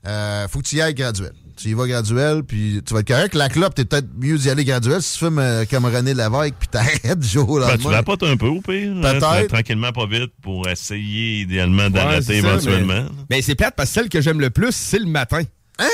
Euh, 0.05 0.47
faut 0.47 0.59
que 0.59 0.65
tu 0.67 0.75
y 0.75 0.81
ailles 0.81 0.93
graduel. 0.93 1.33
Tu 1.55 1.69
y 1.69 1.73
vas 1.73 1.87
graduel, 1.87 2.43
puis 2.43 2.81
tu 2.85 2.93
vas 2.93 3.01
être 3.01 3.07
correct. 3.07 3.35
La 3.35 3.49
clope, 3.49 3.75
t'es 3.75 3.85
peut-être 3.85 4.07
mieux 4.17 4.37
d'y 4.37 4.49
aller 4.49 4.65
graduel 4.65 5.01
si 5.01 5.13
tu 5.19 5.25
fumes 5.25 5.39
euh, 5.39 5.65
comme 5.69 5.85
René 5.85 6.13
Lévesque, 6.13 6.55
puis 6.59 6.67
t'arrêtes 6.69 7.19
du 7.19 7.27
jour 7.27 7.49
au 7.49 7.59
Ben, 7.59 7.77
tu 7.77 8.25
un 8.25 8.37
peu 8.37 8.47
au 8.47 8.61
pire. 8.61 8.91
hein, 8.95 9.01
Peut-être. 9.19 9.47
Tranquillement, 9.53 9.91
pas 9.91 10.05
vite, 10.07 10.31
pour 10.41 10.67
essayer 10.67 11.41
idéalement 11.41 11.89
d'arrêter 11.89 12.37
éventuellement. 12.37 13.03
Mais, 13.03 13.25
mais 13.37 13.41
c'est 13.41 13.55
plate 13.55 13.75
parce 13.75 13.89
que 13.89 13.93
celle 13.93 14.09
que 14.09 14.21
j'aime 14.21 14.39
le 14.39 14.49
plus, 14.49 14.71
c'est 14.71 14.99
le 14.99 15.05
matin. 15.05 15.41
Hein? 15.79 15.85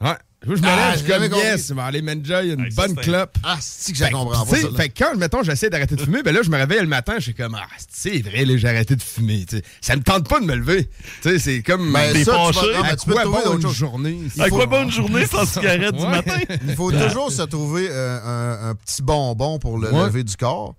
Ouais. 0.00 0.16
Je 0.46 0.52
me 0.52 0.58
Ah, 0.68 0.90
lève, 0.90 0.94
je 0.94 0.98
comme 1.00 1.08
jamais 1.08 1.28
compris. 1.28 1.46
yes, 1.46 1.66
je 1.68 1.74
vais 1.74 1.80
aller 1.82 2.00
m'enjoy 2.00 2.52
une 2.52 2.60
Hey, 2.66 2.70
bonne 2.74 2.94
clope. 2.94 3.36
Ah, 3.42 3.56
c'est 3.60 3.92
que 3.92 3.98
je 3.98 4.04
comprends 4.04 4.46
pas 4.46 4.56
ça. 4.56 4.68
fait 4.76 4.88
que 4.88 5.02
quand, 5.04 5.16
mettons, 5.16 5.42
j'essaie 5.42 5.68
d'arrêter 5.68 5.96
de 5.96 6.00
fumer, 6.00 6.22
ben 6.22 6.32
là, 6.32 6.42
je 6.44 6.48
me 6.50 6.56
réveille 6.56 6.80
le 6.80 6.86
matin, 6.86 7.14
je 7.16 7.24
suis 7.24 7.34
comme, 7.34 7.56
ah, 7.56 7.66
c'est 7.92 8.22
vrai, 8.22 8.44
là, 8.44 8.56
j'ai 8.56 8.68
arrêté 8.68 8.94
de 8.94 9.02
fumer. 9.02 9.44
tu 9.48 9.56
sais. 9.56 9.62
Ça 9.80 9.96
me 9.96 10.02
tente 10.02 10.28
pas 10.28 10.38
de 10.38 10.44
me 10.46 10.54
lever. 10.54 10.88
Tu 11.22 11.28
sais, 11.30 11.38
c'est 11.40 11.62
comme. 11.64 11.92
Ben, 11.92 12.14
ça, 12.14 12.20
tu 12.20 12.30
vas- 12.30 12.36
non, 12.36 12.52
mais 12.52 12.76
à 12.76 12.80
quoi 12.80 12.90
te 12.90 12.96
trouver 12.96 13.24
bon 13.24 13.30
d'autres 13.32 13.54
une 13.56 13.62
choses. 13.62 13.74
journée? 13.74 14.18
Il 14.36 14.40
À 14.40 14.46
faut- 14.46 14.54
quoi 14.56 14.66
bonne 14.66 14.90
journée 14.92 15.26
sans 15.26 15.44
cigarette 15.52 15.96
du 15.96 16.06
matin? 16.06 16.38
Il 16.68 16.76
faut 16.76 16.92
toujours 17.08 17.32
se 17.32 17.42
trouver 17.42 17.88
euh, 17.90 18.20
un, 18.24 18.70
un 18.70 18.74
petit 18.76 19.02
bonbon 19.02 19.58
pour 19.58 19.76
le 19.76 19.92
Ouais. 19.92 20.04
lever 20.06 20.22
du 20.22 20.36
corps. 20.36 20.76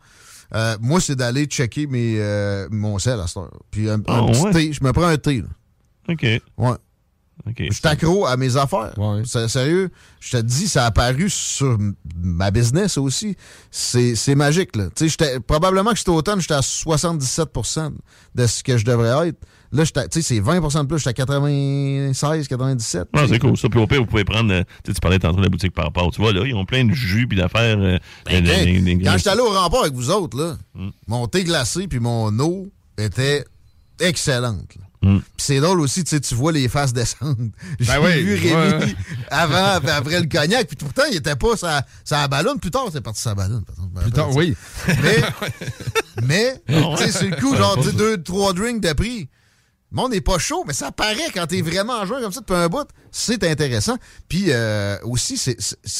Euh, 0.55 0.77
moi, 0.79 1.01
c'est 1.01 1.15
d'aller 1.17 1.45
checker 1.45 1.85
mes, 1.85 2.15
euh, 2.17 2.67
mon 2.71 2.97
sel 2.97 3.19
à 3.19 3.27
cette 3.27 3.37
heure. 3.37 3.51
Puis 3.71 3.89
un, 3.89 3.95
un 3.95 4.03
Ah, 4.07 4.21
petit 4.31 4.41
ouais? 4.41 4.51
thé. 4.53 4.73
Je 4.73 4.83
me 4.83 4.93
prends 4.93 5.05
un 5.07 5.17
thé. 5.17 5.41
là. 5.41 5.47
OK. 6.13 6.23
Ouais. 6.57 6.71
OK. 7.47 7.55
Je 7.69 7.73
suis 7.73 7.87
accro 7.87 8.25
à 8.25 8.35
mes 8.37 8.57
affaires. 8.57 8.93
Ouais. 8.97 9.23
Sérieux, 9.25 9.89
je 10.19 10.31
te 10.37 10.41
dis, 10.41 10.67
ça 10.67 10.83
a 10.83 10.87
apparu 10.87 11.29
sur 11.29 11.77
ma 12.21 12.51
business 12.51 12.97
aussi. 12.97 13.35
C'est 13.71 14.35
magique. 14.35 14.75
Là. 14.75 14.85
Tu 14.95 15.05
sais, 15.05 15.09
j'étais- 15.09 15.39
probablement 15.39 15.91
que 15.93 15.97
cet 15.99 16.09
automne, 16.09 16.41
j'étais 16.41 16.53
à 16.55 16.61
77% 16.61 17.91
de 18.35 18.45
ce 18.47 18.61
que 18.63 18.77
je 18.77 18.85
devrais 18.85 19.29
être. 19.29 19.39
Là, 19.71 19.83
j'étais- 19.83 20.07
tu 20.09 20.21
sais, 20.21 20.35
c'est 20.35 20.39
20% 20.41 20.83
de 20.83 20.87
plus. 20.87 20.97
J'étais 20.97 21.09
à 21.09 21.13
96, 21.13 22.47
97. 22.47 23.07
Ah, 23.13 23.25
c'est 23.29 23.39
cool. 23.39 23.55
Ça, 23.57 23.69
puis 23.69 23.79
au 23.79 23.87
pire, 23.87 23.99
vous 23.99 24.07
pouvez 24.07 24.25
prendre. 24.25 24.51
euh, 24.51 24.63
tu 24.83 24.89
sais, 24.89 24.93
tu 24.95 24.99
parlais 24.99 25.19
tantôt 25.19 25.37
de 25.37 25.43
la 25.43 25.49
boutique 25.49 25.73
par 25.73 25.85
rapport. 25.85 26.11
Tu 26.11 26.21
vois, 26.21 26.33
là, 26.33 26.41
ils 26.45 26.55
ont 26.55 26.65
plein 26.65 26.83
de 26.85 26.93
jus 26.93 27.27
puis 27.27 27.37
d'affaires. 27.37 27.77
euh, 27.79 27.97
Ben, 28.25 28.43
des- 28.43 28.97
quand 29.03 29.17
j'étais 29.17 29.29
allé 29.29 29.41
au 29.41 29.49
rempart 29.51 29.81
avec 29.81 29.93
vous 29.93 30.09
autres, 30.09 30.37
là, 30.37 30.57
Mm. 30.75 30.89
mon 31.07 31.27
thé 31.27 31.43
glacé 31.43 31.87
puis 31.87 31.99
mon 31.99 32.37
eau 32.39 32.67
étaient 32.97 33.45
excellentes. 33.99 34.75
là. 34.79 34.85
Mm. 35.01 35.19
C'est 35.37 35.59
drôle 35.61 35.79
aussi, 35.79 36.03
tu 36.03 36.09
sais, 36.09 36.19
tu 36.19 36.35
vois 36.35 36.51
les 36.51 36.67
faces 36.67 36.91
descendre. 36.91 37.37
J'ai 37.79 37.97
oui, 37.97 38.21
vu 38.21 38.35
Rémi 38.35 38.53
ouais, 38.83 38.95
avant, 39.29 39.79
puis 39.79 39.89
après 39.89 40.19
le 40.19 40.27
cognac, 40.27 40.67
puis 40.67 40.75
pourtant, 40.75 41.03
il 41.09 41.15
était 41.17 41.37
pas 41.37 41.55
ça, 41.55 41.85
ça 42.03 42.27
ballonne. 42.27 42.59
Plus 42.59 42.71
tard, 42.71 42.87
c'est 42.91 42.99
parti 43.01 43.21
ça 43.21 43.33
ballonne. 43.33 43.63
Plus 44.01 44.11
tard, 44.11 44.35
oui. 44.35 44.55
Mais, 44.87 45.21
mais 46.23 46.61
Ah 46.67 46.95
tu 46.97 47.03
sais, 47.05 47.11
c'est 47.11 47.29
le 47.29 47.37
coup, 47.37 47.55
genre, 47.55 47.77
tu 47.81 47.93
deux, 47.93 48.21
trois 48.21 48.53
drinks 48.53 48.81
de 48.81 48.93
prix. 48.93 49.29
Le 49.91 49.95
monde 49.95 50.11
n'est 50.11 50.21
pas 50.21 50.37
chaud, 50.37 50.63
mais 50.67 50.73
ça 50.73 50.91
paraît 50.91 51.31
quand 51.33 51.47
t'es 51.47 51.61
vraiment 51.61 51.93
en 51.93 52.05
juin 52.05 52.21
comme 52.21 52.31
ça 52.31 52.41
depuis 52.41 52.55
un 52.55 52.67
bout. 52.67 52.87
C'est 53.11 53.43
intéressant. 53.43 53.97
Puis 54.27 54.45
euh, 54.49 54.97
aussi, 55.03 55.35
c'est- 55.35 55.57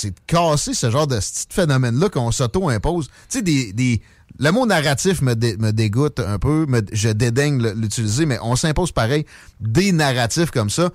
de 0.10 0.14
casser 0.28 0.76
ce 0.76 0.92
genre 0.92 1.08
de 1.08 1.18
petit 1.18 1.48
phénomène-là 1.50 2.10
qu'on 2.10 2.32
s'auto-impose. 2.32 3.08
Tu 3.08 3.14
sais, 3.30 3.42
des, 3.42 3.74
des, 3.74 4.00
le 4.40 4.52
mot 4.52 4.66
narratif 4.66 5.22
me, 5.22 5.36
dé- 5.36 5.58
me 5.58 5.72
dégoûte 5.72 6.20
un 6.20 6.40
peu. 6.40 6.66
me- 6.68 6.82
je 6.92 7.10
dédaigne 7.10 7.62
l'utiliser, 7.76 8.26
mais 8.26 8.38
on 8.42 8.56
s'impose 8.56 8.92
pareil 8.92 9.26
des 9.60 9.92
narratifs 9.92 10.52
comme 10.52 10.70
ça. 10.70 10.90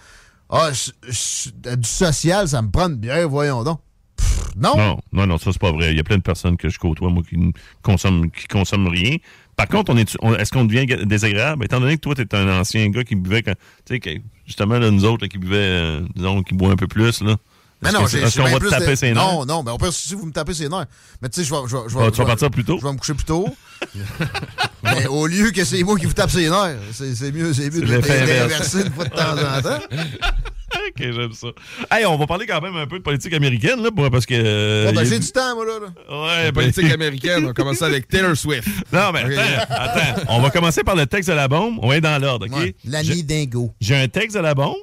Ah, 0.51 0.71
du 0.73 1.89
social, 1.89 2.49
ça 2.49 2.63
me 2.63 2.71
prend 2.71 2.89
bière, 2.89 3.29
voyons 3.29 3.65
donc. 3.65 3.81
Non. 4.57 4.77
Non, 4.77 4.99
non, 5.13 5.27
non, 5.27 5.39
ça, 5.39 5.51
c'est 5.53 5.61
pas 5.61 5.73
vrai. 5.73 5.91
Il 5.91 5.97
y 5.97 6.01
a 6.01 6.05
plein 6.05 6.19
de 6.19 6.23
personnes 6.23 6.57
que 6.57 6.69
je 6.69 6.79
côtoie, 6.79 7.11
moi, 7.11 7.23
qui 7.29 7.37
ne 7.37 7.51
consomment, 7.83 8.31
qui 8.31 8.47
consomment 8.47 8.89
rien. 8.89 9.17
Par 9.57 9.69
contre, 9.69 9.93
on 9.93 9.97
est, 9.97 10.17
est-ce 10.39 10.53
qu'on 10.53 10.65
devient 10.65 10.87
désagréable? 11.07 11.65
Étant 11.65 11.81
donné 11.81 11.97
que 11.97 12.01
toi, 12.01 12.15
tu 12.15 12.23
es 12.23 12.35
un 12.35 12.61
ancien 12.61 12.89
gars 12.91 13.05
qui 13.05 13.15
buvait, 13.17 13.43
quand, 13.43 13.55
tu 13.85 14.01
sais, 14.03 14.23
justement, 14.47 14.79
là, 14.79 14.91
nous 14.91 15.05
autres, 15.05 15.25
là, 15.25 15.29
qui 15.29 15.39
buvaient, 15.39 15.57
euh, 15.57 16.01
disons, 16.15 16.43
qui 16.43 16.55
boit 16.55 16.71
un 16.71 16.77
peu 16.77 16.87
plus, 16.87 17.21
là. 17.23 17.37
Mais 17.85 17.91
Est-ce 17.91 17.99
non, 17.99 18.07
j'ai 18.07 18.19
est-ce 18.23 18.41
qu'on 18.41 18.49
va 18.49 18.59
te 18.59 18.69
taper 18.71 18.87
de- 18.91 18.95
ses 18.97 19.13
nerfs? 19.13 19.23
Non, 19.23 19.45
non, 19.47 19.63
mais 19.63 19.71
au 19.71 19.79
pire, 19.79 19.93
si 19.93 20.15
vous 20.15 20.27
me 20.27 20.33
tapez 20.33 20.55
ses 20.55 20.69
nerfs. 20.69 20.87
Mais 21.23 21.29
tu 21.29 21.41
sais, 21.41 21.47
je 21.47 21.55
vais. 21.55 21.61
Je 21.69 21.77
vais, 21.77 21.83
je 21.89 21.95
vais- 21.97 22.05
Ah, 22.05 22.11
tu 22.11 22.13
je 22.15 22.19
vas 22.19 22.25
vais- 22.25 22.29
partir 22.31 22.51
plus 22.51 22.65
tôt? 22.65 22.79
Je 22.81 22.87
vais 22.87 22.93
me 22.93 22.99
coucher 22.99 23.15
plus 23.15 23.25
tôt. 23.25 23.47
mais 24.83 25.07
au 25.07 25.27
lieu 25.27 25.51
que 25.51 25.65
c'est 25.65 25.83
moi 25.83 25.97
qui 25.99 26.07
vous 26.07 26.13
tape 26.15 26.31
ses 26.31 26.49
nerfs, 26.49 26.77
c'est 26.93 27.15
c'est 27.15 27.33
mieux, 27.33 27.53
c'est 27.53 27.71
mieux 27.71 27.81
de 27.83 27.87
d'inverser 27.87 28.83
une 28.87 28.93
fois 28.93 29.05
de 29.05 29.11
temps 29.11 29.33
en 29.33 29.63
temps. 29.63 29.85
ok, 30.75 30.99
j'aime 30.99 31.33
ça. 31.33 31.49
Hey, 31.91 32.07
on 32.07 32.17
va 32.17 32.27
parler 32.27 32.47
quand 32.47 32.61
même 32.61 32.77
un 32.77 32.87
peu 32.87 32.99
de 32.99 33.03
politique 33.03 33.33
américaine, 33.35 33.83
là, 33.83 33.91
pour- 33.91 34.11
parce 34.11 34.27
que. 34.27 34.35
euh, 34.35 34.87
Ah, 34.89 34.93
ben, 34.93 35.05
j'ai 35.05 35.19
du- 35.19 35.27
du 35.27 35.33
temps, 35.33 35.55
moi, 35.55 35.65
là. 35.67 35.73
là. 35.81 35.87
Ouais, 36.23 36.45
La 36.45 36.53
ben- 36.53 36.53
politique 36.73 36.93
américaine, 36.93 37.47
on 37.47 37.53
commence 37.53 37.77
ça 37.79 37.87
avec 37.87 38.09
Taylor 38.09 38.37
Swift. 38.37 38.67
Non, 38.93 39.13
mais 39.13 39.21
attends, 39.37 39.75
attends. 39.75 40.23
On 40.29 40.41
va 40.41 40.51
commencer 40.51 40.83
par 40.83 40.97
le 40.97 41.07
texte 41.07 41.29
de 41.29 41.35
la 41.35 41.49
bombe. 41.49 41.79
On 41.83 41.93
est 41.93 42.01
dans 42.01 42.19
l'ordre, 42.21 42.47
OK? 42.47 42.57
Ouais, 42.57 42.75
L'année 42.85 43.23
dingo. 43.23 43.73
J'ai 43.81 43.97
un 43.97 44.09
texte 44.09 44.37
de 44.37 44.43
la 44.43 44.55
bombe. 44.55 44.77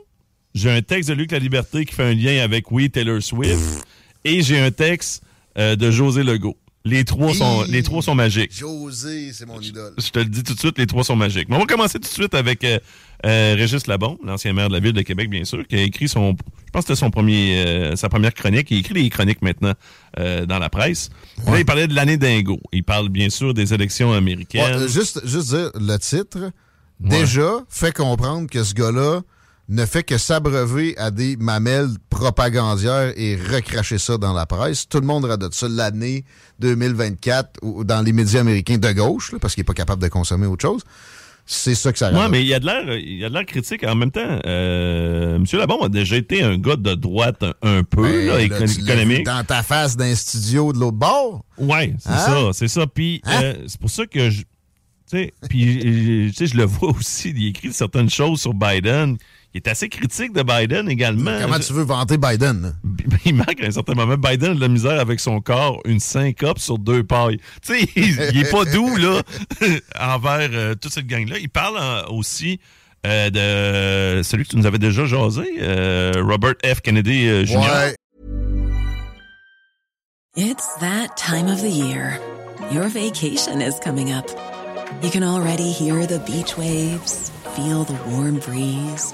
J'ai 0.54 0.70
un 0.72 0.82
texte 0.82 1.10
de 1.10 1.14
Luc 1.16 1.32
La 1.32 1.40
Liberté 1.40 1.86
qui 1.86 1.94
fait 1.96 2.04
un 2.04 2.14
lien 2.14 2.44
avec, 2.44 2.72
oui, 2.72 2.90
Taylor 2.90 3.22
Swift. 3.22 3.86
et 4.26 4.42
j'ai 4.42 4.60
un 4.60 4.72
texte 4.72 5.24
euh, 5.58 5.76
de 5.76 5.92
José 5.92 6.24
Legault. 6.24 6.58
Les 6.84 7.06
trois, 7.06 7.32
sont, 7.36 7.64
Hi. 7.66 7.72
les 7.72 7.84
trois 7.84 8.02
sont 8.02 8.16
magiques. 8.16 8.58
José, 8.58 9.32
c'est 9.34 9.46
mon 9.46 9.62
idole. 9.62 9.94
Je 10.00 10.10
te 10.10 10.18
le 10.18 10.26
dis 10.26 10.42
tout 10.42 10.56
de 10.56 10.60
suite, 10.60 10.80
les 10.80 10.88
trois 10.88 11.04
sont 11.04 11.16
magiques. 11.16 11.48
Mais 11.48 11.56
on 11.56 11.60
va 11.60 11.66
commencer 11.68 12.00
tout 12.00 12.08
de 12.08 12.14
suite 12.14 12.34
avec 12.34 12.64
euh, 12.64 12.80
euh, 13.24 13.54
Régis 13.56 13.86
Labombe, 13.86 14.18
l'ancien 14.24 14.52
maire 14.54 14.68
de 14.68 14.74
la 14.74 14.80
ville 14.80 14.94
de 14.94 15.04
Québec, 15.04 15.30
bien 15.30 15.44
sûr, 15.46 15.66
qui 15.68 15.76
a 15.76 15.82
écrit 15.84 16.10
son, 16.10 16.32
je 16.32 16.72
pense 16.72 16.86
que 16.86 16.88
c'était 16.88 17.00
son 17.00 17.12
premier, 17.12 17.64
euh, 17.68 17.96
sa 17.96 18.10
première 18.10 18.34
chronique. 18.34 18.72
Il 18.72 18.80
écrit 18.80 18.96
des 18.96 19.10
chroniques 19.12 19.44
maintenant 19.44 19.74
euh, 20.18 20.48
dans 20.48 20.58
la 20.58 20.72
presse. 20.72 21.12
Là, 21.46 21.60
il 21.60 21.66
parlait 21.66 21.88
de 21.88 21.94
l'année 21.94 22.18
dingo. 22.18 22.60
Il 22.72 22.84
parle 22.84 23.10
bien 23.10 23.30
sûr 23.30 23.54
des 23.54 23.76
élections 23.76 24.12
américaines. 24.12 24.88
juste, 24.88 25.22
juste 25.24 25.50
dire, 25.50 25.70
le 25.76 25.98
titre, 25.98 26.52
déjà, 27.00 27.64
fait 27.70 27.96
comprendre 27.96 28.50
que 28.50 28.64
ce 28.64 28.74
gars-là 28.74 29.22
ne 29.72 29.86
fait 29.86 30.04
que 30.04 30.18
s'abreuver 30.18 30.96
à 30.98 31.10
des 31.12 31.38
mamelles 31.38 31.90
propagandières 32.10 33.14
et 33.16 33.36
recracher 33.36 33.98
ça 33.98 34.18
dans 34.18 34.34
la 34.34 34.46
presse. 34.46 34.88
Tout 34.88 35.00
le 35.00 35.08
monde 35.08 35.26
radote 35.26 35.54
ça 35.54 35.68
l'année 35.70 36.26
2024 36.60 37.60
ou 37.64 37.84
dans 37.84 38.02
les 38.02 38.14
médias 38.14 38.42
américains 38.42 38.78
de 38.78 38.92
gauche, 38.92 39.32
là, 39.32 39.40
parce 39.40 39.54
qu'il 39.56 39.62
n'est 39.62 39.66
pas 39.66 39.74
capable 39.74 40.02
de 40.02 40.08
consommer 40.08 40.46
autre 40.46 40.62
chose. 40.62 40.82
C'est 41.46 41.74
ça 41.76 41.92
que 41.92 41.98
ça 41.98 42.10
radote. 42.12 42.30
mais 42.32 42.42
il 42.42 42.48
y 42.48 42.54
a 42.54 42.60
de 42.60 42.66
l'air, 42.66 42.96
il 42.98 43.18
y 43.18 43.26
a 43.26 43.30
de 43.30 43.34
l'air 43.34 43.46
critique. 43.46 43.84
En 43.84 43.96
même 43.96 44.12
temps, 44.12 44.40
euh, 44.46 45.36
M. 45.38 45.46
Labombe 45.54 45.84
a 45.86 45.90
déjà 45.90 46.16
été 46.16 46.44
un 46.44 46.58
gars 46.58 46.76
de 46.76 46.94
droite 46.94 47.44
un, 47.62 47.84
peu, 47.84 48.04
Ben, 48.04 48.28
là, 48.28 48.34
là, 48.36 48.42
économique. 48.42 49.26
dans 49.26 49.44
ta 49.44 49.64
face 49.64 49.98
d'un 49.98 50.14
studio 50.16 50.72
de 50.72 50.80
l'autre 50.80 50.98
bord. 50.98 51.44
Ouais, 51.58 51.96
c'est 52.00 52.10
Hein? 52.10 52.18
ça, 52.18 52.50
c'est 52.54 52.68
ça. 52.68 52.86
Puis 52.88 53.22
Hein? 53.26 53.42
euh, 53.44 53.54
c'est 53.68 53.80
pour 53.80 53.90
ça 53.90 54.06
que 54.06 54.30
je, 54.30 54.42
tu 54.42 54.48
sais, 55.08 55.34
puis 55.50 56.28
euh, 56.28 56.32
je 56.40 56.56
le 56.56 56.64
vois 56.66 56.92
aussi. 56.98 57.34
Il 57.36 57.48
écrit 57.48 57.74
certaines 57.74 58.10
choses 58.10 58.42
sur 58.42 58.54
Biden. 58.54 59.18
Il 59.54 59.58
est 59.58 59.68
assez 59.68 59.90
critique 59.90 60.32
de 60.34 60.44
Biden 60.44 60.88
également. 60.90 61.38
Comment 61.42 61.58
Je- 61.58 61.68
tu 61.68 61.74
veux 61.74 61.84
vanter 61.84 62.18
Biden? 62.18 62.62
là? 62.62 62.72
il 63.26 63.36
marque 63.36 63.62
à 63.62 63.68
un 63.68 63.72
certain 63.72 63.94
moment. 63.96 64.16
Biden 64.18 64.52
a 64.52 64.56
de 64.56 64.62
la 64.62 64.68
misère 64.70 65.00
avec 65.00 65.20
son 65.20 65.42
corps, 65.42 65.82
une 65.86 66.00
syncope 66.00 66.58
sur 66.60 66.78
deux 66.80 67.04
pailles. 67.04 67.38
Tu 67.66 67.74
sais, 67.80 67.90
il, 67.96 68.30
il 68.34 68.38
est 68.40 68.50
pas 68.52 68.64
doux, 68.66 68.96
là, 68.96 69.22
envers 70.00 70.50
euh, 70.54 70.76
toute 70.76 70.94
cette 70.94 71.08
gang-là. 71.08 71.38
Il 71.40 71.50
parle 71.50 71.78
euh, 71.80 72.04
aussi 72.08 72.60
euh, 73.06 73.30
de 73.30 74.24
celui 74.24 74.46
que 74.46 74.50
tu 74.52 74.58
nous 74.58 74.66
avais 74.66 74.80
déjà 74.80 75.06
jasé, 75.06 75.44
euh, 75.60 76.14
Robert 76.26 76.54
F. 76.64 76.80
Kennedy 76.82 77.28
euh, 77.28 77.46
Jr. 77.46 77.58
Ouais. 77.58 77.96
It's 80.38 80.76
that 80.80 81.18
time 81.18 81.48
of 81.48 81.62
the 81.62 81.70
year. 81.70 82.20
Your 82.72 82.88
vacation 82.88 83.60
is 83.60 83.80
coming 83.84 84.14
up. 84.14 84.26
You 85.04 85.10
can 85.10 85.24
already 85.24 85.72
hear 85.72 86.06
the 86.06 86.20
beach 86.20 86.58
waves, 86.58 87.32
feel 87.56 87.84
the 87.84 87.96
warm 88.08 88.40
breeze, 88.40 89.14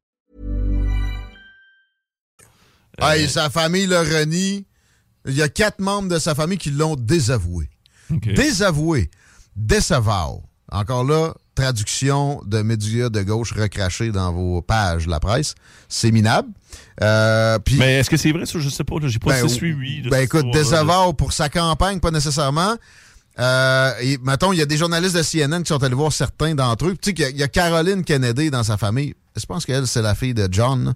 Ah, 3.01 3.17
et 3.17 3.27
sa 3.27 3.49
famille 3.49 3.87
le 3.87 3.97
renie. 3.99 4.65
Il 5.27 5.35
y 5.35 5.41
a 5.41 5.49
quatre 5.49 5.79
membres 5.79 6.07
de 6.09 6.17
sa 6.19 6.33
famille 6.35 6.57
qui 6.57 6.71
l'ont 6.71 6.95
désavoué. 6.95 7.69
Désavoué. 8.09 9.09
Déceval. 9.55 10.39
Encore 10.71 11.03
là, 11.03 11.33
traduction 11.53 12.41
de 12.45 12.61
médias 12.61 13.09
de 13.09 13.21
gauche 13.21 13.51
recrachés 13.53 14.11
dans 14.11 14.31
vos 14.31 14.61
pages 14.61 15.05
de 15.05 15.11
la 15.11 15.19
presse. 15.19 15.53
C'est 15.89 16.11
minable. 16.11 16.49
Euh, 17.03 17.59
puis- 17.59 17.75
Mais 17.75 17.99
est-ce 17.99 18.09
que 18.09 18.17
c'est 18.17 18.31
vrai, 18.31 18.45
ça? 18.45 18.57
Je 18.59 18.69
sais 18.69 18.83
pas. 18.83 18.95
J'ai 19.03 19.19
pas 19.19 19.41
ben, 19.41 19.49
suivi. 19.49 20.01
ben 20.09 20.21
écoute, 20.21 20.45
déceval 20.51 21.13
pour 21.17 21.33
sa 21.33 21.49
campagne, 21.49 21.99
pas 21.99 22.11
nécessairement. 22.11 22.75
Euh, 23.39 23.91
et, 24.01 24.17
mettons, 24.23 24.51
il 24.53 24.59
y 24.59 24.61
a 24.61 24.65
des 24.65 24.77
journalistes 24.77 25.15
de 25.15 25.23
CNN 25.23 25.61
qui 25.63 25.69
sont 25.69 25.81
allés 25.83 25.95
voir 25.95 26.11
certains 26.11 26.53
d'entre 26.53 26.85
eux. 26.87 26.93
Tu 27.01 27.09
sais 27.09 27.13
qu'il 27.13 27.23
y 27.23 27.27
a- 27.27 27.29
il 27.31 27.37
y, 27.37 27.43
a 27.43 27.47
Caroline 27.47 28.03
Kennedy 28.03 28.51
dans 28.51 28.63
sa 28.63 28.77
famille. 28.77 29.13
Je 29.37 29.45
pense 29.45 29.65
qu'elle, 29.65 29.87
c'est 29.87 30.01
la 30.01 30.15
fille 30.15 30.33
de 30.33 30.47
John. 30.51 30.85
là. 30.85 30.93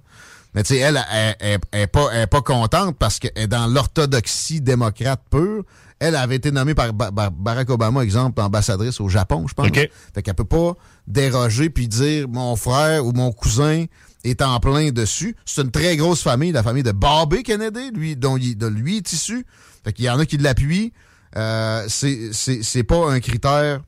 Mais 0.53 0.63
tu 0.63 0.73
sais, 0.73 0.79
elle, 0.79 1.03
elle, 1.11 1.35
elle, 1.39 1.59
elle 1.71 1.81
est 1.81 1.87
pas, 1.87 2.07
elle 2.13 2.21
est 2.21 2.27
pas 2.27 2.41
contente 2.41 2.95
parce 2.97 3.19
qu'elle 3.19 3.31
est 3.35 3.47
dans 3.47 3.67
l'orthodoxie 3.67 4.61
démocrate 4.61 5.21
pure. 5.29 5.63
Elle 5.99 6.15
avait 6.15 6.35
été 6.35 6.51
nommée 6.51 6.75
par 6.75 6.93
Ba- 6.93 7.11
Ba- 7.11 7.29
Barack 7.29 7.69
Obama, 7.69 8.01
exemple, 8.03 8.41
ambassadrice 8.41 8.99
au 9.01 9.07
Japon, 9.09 9.45
je 9.47 9.53
pense. 9.53 9.67
OK. 9.67 9.89
Fait 10.13 10.21
qu'elle 10.21 10.33
peut 10.33 10.43
pas 10.45 10.73
déroger 11.07 11.69
puis 11.69 11.87
dire 11.87 12.27
mon 12.29 12.55
frère 12.55 13.05
ou 13.05 13.11
mon 13.13 13.31
cousin 13.31 13.85
est 14.23 14.41
en 14.41 14.59
plein 14.59 14.91
dessus. 14.91 15.35
C'est 15.45 15.61
une 15.61 15.71
très 15.71 15.95
grosse 15.97 16.21
famille, 16.21 16.51
la 16.51 16.63
famille 16.63 16.83
de 16.83 16.91
Bobby 16.91 17.43
Kennedy, 17.43 17.91
lui, 17.93 18.15
dont 18.15 18.37
il, 18.37 18.57
de 18.57 18.67
lui 18.67 18.97
est 18.97 19.11
issu. 19.13 19.45
Fait 19.83 19.93
qu'il 19.93 20.05
y 20.05 20.09
en 20.09 20.19
a 20.19 20.25
qui 20.25 20.37
l'appuient. 20.37 20.93
Euh, 21.37 21.85
c'est, 21.89 22.83
pas 22.83 23.09
un 23.11 23.19
critère 23.19 23.81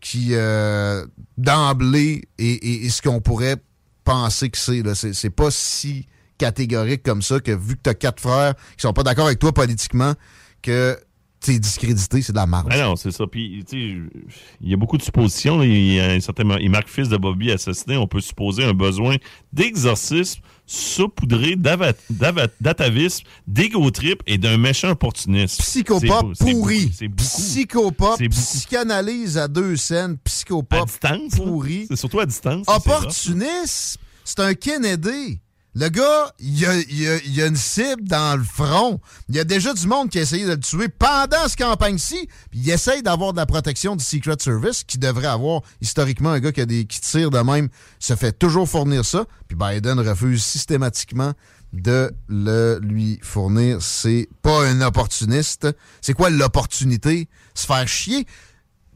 qui, 0.00 0.28
euh, 0.32 1.04
d'emblée, 1.36 2.28
est, 2.38 2.44
est- 2.64 2.86
est 2.86 2.90
ce 2.90 3.02
qu'on 3.02 3.20
pourrait 3.20 3.56
penser 4.04 4.50
que 4.50 4.58
c'est. 4.58 4.82
C'est, 4.94 5.14
c'est 5.14 5.30
pas 5.30 5.50
si 5.50 6.06
catégorique 6.38 7.02
comme 7.02 7.22
ça 7.22 7.40
que 7.40 7.50
vu 7.50 7.74
que 7.74 7.80
t'as 7.82 7.94
quatre 7.94 8.20
frères 8.20 8.54
qui 8.76 8.82
sont 8.82 8.92
pas 8.92 9.02
d'accord 9.02 9.26
avec 9.26 9.38
toi 9.40 9.52
politiquement, 9.52 10.14
que 10.62 10.96
t'es 11.40 11.58
discrédité, 11.58 12.22
c'est 12.22 12.32
de 12.32 12.36
la 12.38 12.46
marge. 12.46 12.68
Ah 12.70 12.82
non, 12.82 12.96
c'est 12.96 13.10
ça. 13.10 13.26
Puis, 13.26 13.64
tu 13.68 13.76
sais, 13.76 14.20
il 14.60 14.70
y 14.70 14.74
a 14.74 14.76
beaucoup 14.76 14.96
de 14.98 15.02
suppositions. 15.02 15.62
Il 15.62 15.94
y 15.94 16.00
a 16.00 16.10
un 16.10 16.20
certain 16.20 16.44
marque 16.44 16.88
fils 16.88 17.08
de 17.08 17.16
Bobby 17.16 17.50
assassiné. 17.50 17.96
On 17.96 18.06
peut 18.06 18.20
supposer 18.20 18.64
un 18.64 18.74
besoin 18.74 19.16
d'exorcisme 19.52 20.40
saupoudré 20.68 21.56
d'atavisme, 21.56 23.24
d'égo 23.46 23.90
trip 23.90 24.22
et 24.26 24.36
d'un 24.38 24.58
méchant 24.58 24.90
opportuniste. 24.90 25.60
Psychopop 25.60 26.34
C'est 26.34 26.52
pourri. 26.52 26.92
C'est. 26.94 27.08
Psychopop, 27.08 28.16
C'est 28.18 28.28
psychanalyse 28.28 29.38
à 29.38 29.48
deux 29.48 29.76
scènes, 29.76 30.12
À 30.12 30.16
psychopop 30.24 30.86
distance. 30.86 31.38
là. 31.38 31.44
pourri. 31.44 31.86
C'est 31.88 31.96
surtout 31.96 32.20
à 32.20 32.26
distance. 32.26 32.66
c'est. 32.68 32.76
Opportuniste, 32.76 33.98
c'est 34.24 34.40
un 34.40 34.54
Kennedy. 34.54 35.40
Le 35.80 35.88
gars, 35.90 36.32
il 36.40 36.66
a, 36.66 36.74
il 36.76 37.40
a- 37.40 37.46
une 37.46 37.54
cible 37.54 38.02
dans 38.02 38.36
le 38.36 38.42
front. 38.42 39.00
Il 39.28 39.36
y 39.36 39.38
a 39.38 39.44
déjà 39.44 39.72
du 39.72 39.86
monde 39.86 40.10
qui 40.10 40.18
a 40.18 40.22
essayé 40.22 40.44
de 40.44 40.50
le 40.50 40.58
tuer 40.58 40.88
pendant 40.88 41.46
cette 41.46 41.56
campagne-ci. 41.58 42.28
Il 42.52 42.68
essaye 42.68 43.00
d'avoir 43.00 43.32
de 43.32 43.36
la 43.38 43.46
protection 43.46 43.94
du 43.94 44.02
Secret 44.04 44.34
Service, 44.40 44.82
qui 44.82 44.98
devrait 44.98 45.28
avoir 45.28 45.62
historiquement 45.80 46.30
un 46.30 46.40
gars 46.40 46.50
qui, 46.50 46.66
qui 46.88 47.00
tire 47.00 47.30
de 47.30 47.38
même, 47.38 47.68
se 48.00 48.16
fait 48.16 48.32
toujours 48.36 48.68
fournir 48.68 49.04
ça. 49.04 49.24
Puis 49.46 49.56
Biden 49.56 50.00
refuse 50.00 50.42
systématiquement 50.42 51.32
de 51.72 52.10
le 52.28 52.80
lui 52.82 53.20
fournir. 53.22 53.80
C'est 53.80 54.28
pas 54.42 54.66
un 54.66 54.80
opportuniste. 54.80 55.68
C'est 56.00 56.12
quoi 56.14 56.28
l'opportunité? 56.30 57.28
Se 57.54 57.66
faire 57.66 57.86
chier? 57.86 58.26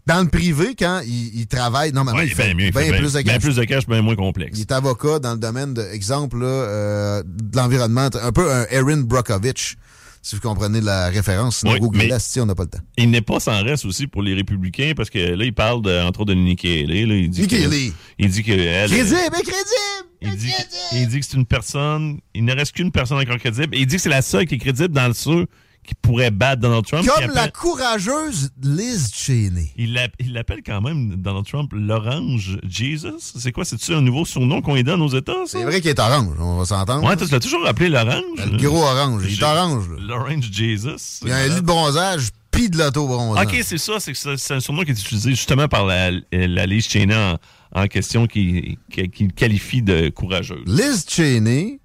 Dans 0.06 0.20
le 0.22 0.28
privé, 0.28 0.74
quand 0.76 1.00
il, 1.06 1.40
il 1.40 1.46
travaille, 1.46 1.92
normalement, 1.92 2.20
Ouais, 2.20 2.26
il 2.26 2.34
fait 2.34 2.46
bien 2.46 2.54
mieux. 2.54 2.66
il 2.66 2.72
fait 2.72 2.90
bien 2.90 2.98
plus 2.98 3.12
de 3.12 3.22
bien 3.22 3.34
cash. 3.34 3.42
plus 3.42 3.56
de 3.56 3.64
cash, 3.64 3.86
bien 3.86 4.02
moins 4.02 4.16
complexe. 4.16 4.58
Il 4.58 4.62
est 4.62 4.72
avocat 4.72 5.20
dans 5.20 5.32
le 5.34 5.38
domaine, 5.38 5.74
de, 5.74 5.82
exemple, 5.92 6.38
là, 6.40 6.46
euh, 6.46 7.22
de 7.24 7.56
l'environnement, 7.56 8.08
un 8.20 8.32
peu 8.32 8.50
un 8.52 8.66
Erin 8.70 9.02
Brockovich, 9.02 9.76
si 10.20 10.34
vous 10.34 10.40
comprenez 10.42 10.80
la 10.80 11.08
référence. 11.08 11.58
Sinon, 11.58 11.72
Oui, 11.74 11.78
Google 11.80 11.98
mais- 12.10 12.18
si 12.18 12.40
on 12.40 12.46
n'a 12.46 12.54
pas 12.56 12.64
le 12.64 12.70
temps. 12.70 12.78
Il 12.96 13.10
n'est 13.10 13.20
pas 13.22 13.38
sans 13.38 13.62
reste 13.62 13.84
aussi 13.84 14.08
pour 14.08 14.22
les 14.22 14.34
républicains 14.34 14.92
parce 14.96 15.08
que 15.10 15.18
là, 15.18 15.44
il 15.44 15.54
parle 15.54 15.82
de, 15.82 16.00
entre 16.04 16.20
autres 16.22 16.34
de 16.34 16.38
Nikki 16.40 16.80
Haley. 16.82 17.06
là. 17.06 17.14
il 17.14 17.30
dit 17.30 17.40
Nikki 17.42 17.56
Haley. 17.64 17.92
Il 18.18 18.28
dit 18.28 18.42
que 18.42 18.52
elle, 18.52 18.90
Crédible, 18.90 19.16
mais 19.32 19.42
crédible! 19.42 20.08
Il 20.24 20.36
dit, 20.36 20.52
il 20.92 21.08
dit 21.08 21.18
que 21.20 21.26
c'est 21.26 21.36
une 21.36 21.46
personne. 21.46 22.18
Il 22.34 22.44
ne 22.44 22.54
reste 22.54 22.72
qu'une 22.72 22.92
personne 22.92 23.18
encore 23.18 23.38
crédible. 23.38 23.74
Et 23.74 23.80
il 23.80 23.86
dit 23.86 23.96
que 23.96 24.02
c'est 24.02 24.08
la 24.08 24.22
seule 24.22 24.46
qui 24.46 24.54
est 24.54 24.58
crédible 24.58 24.94
dans 24.94 25.08
le 25.08 25.14
ceux 25.14 25.46
qui 25.84 25.94
pourrait 25.96 26.30
battre 26.30 26.62
Donald 26.62 26.84
Trump. 26.86 27.04
Comme 27.06 27.34
la 27.34 27.48
courageuse 27.48 28.50
Liz 28.62 29.10
Cheney. 29.14 29.72
il 29.76 29.92
l'app- 29.94 30.14
il 30.20 30.32
l'appelle 30.32 30.60
quand 30.64 30.80
même, 30.80 31.16
Donald 31.16 31.44
Trump, 31.46 31.72
l'Orange 31.74 32.58
Jesus. 32.68 33.32
C'est 33.36 33.50
quoi? 33.52 33.64
C'est-tu 33.64 33.92
un 33.94 34.00
nouveau 34.00 34.24
surnom 34.24 34.62
qu'on 34.62 34.74
lui 34.76 34.84
donne 34.84 35.02
aux 35.02 35.08
États? 35.08 35.42
C'est 35.46 35.64
vrai 35.64 35.80
qu'il 35.80 35.90
est 35.90 35.98
orange, 35.98 36.36
on 36.38 36.58
va 36.58 36.64
s'entendre. 36.64 37.04
Ouais, 37.08 37.16
tu 37.16 37.24
l'as 37.30 37.40
toujours 37.40 37.66
appelé 37.66 37.88
l'Orange. 37.88 38.22
le 38.38 38.56
gros 38.58 38.82
orange, 38.82 39.24
il 39.28 39.38
est 39.38 39.42
orange. 39.42 39.84
L'Orange 39.98 40.50
Jesus. 40.52 41.20
Il 41.22 41.28
y 41.28 41.32
a 41.32 41.36
un 41.38 41.48
lit 41.48 41.54
de 41.56 41.60
bronzage, 41.60 42.28
pis 42.52 42.70
de 42.70 42.78
l'auto-bronzage. 42.78 43.44
OK, 43.46 43.60
c'est 43.64 43.78
ça. 43.78 43.94
C'est 43.98 44.12
que 44.12 44.18
c'est 44.18 44.36
c'est 44.36 44.54
un 44.54 44.60
surnom 44.60 44.82
qui 44.84 44.90
est 44.90 45.00
utilisé 45.00 45.30
justement 45.30 45.66
par 45.66 45.84
la, 45.84 46.10
la 46.30 46.66
Liz 46.66 46.86
Cheney 46.86 47.14
en, 47.16 47.38
en 47.74 47.86
question 47.88 48.26
qui, 48.28 48.78
qui, 48.90 49.08
qui 49.10 49.24
le 49.24 49.32
qualifie 49.32 49.82
de 49.82 50.10
courageuse. 50.10 50.62
Liz 50.66 51.04
Cheney 51.08 51.80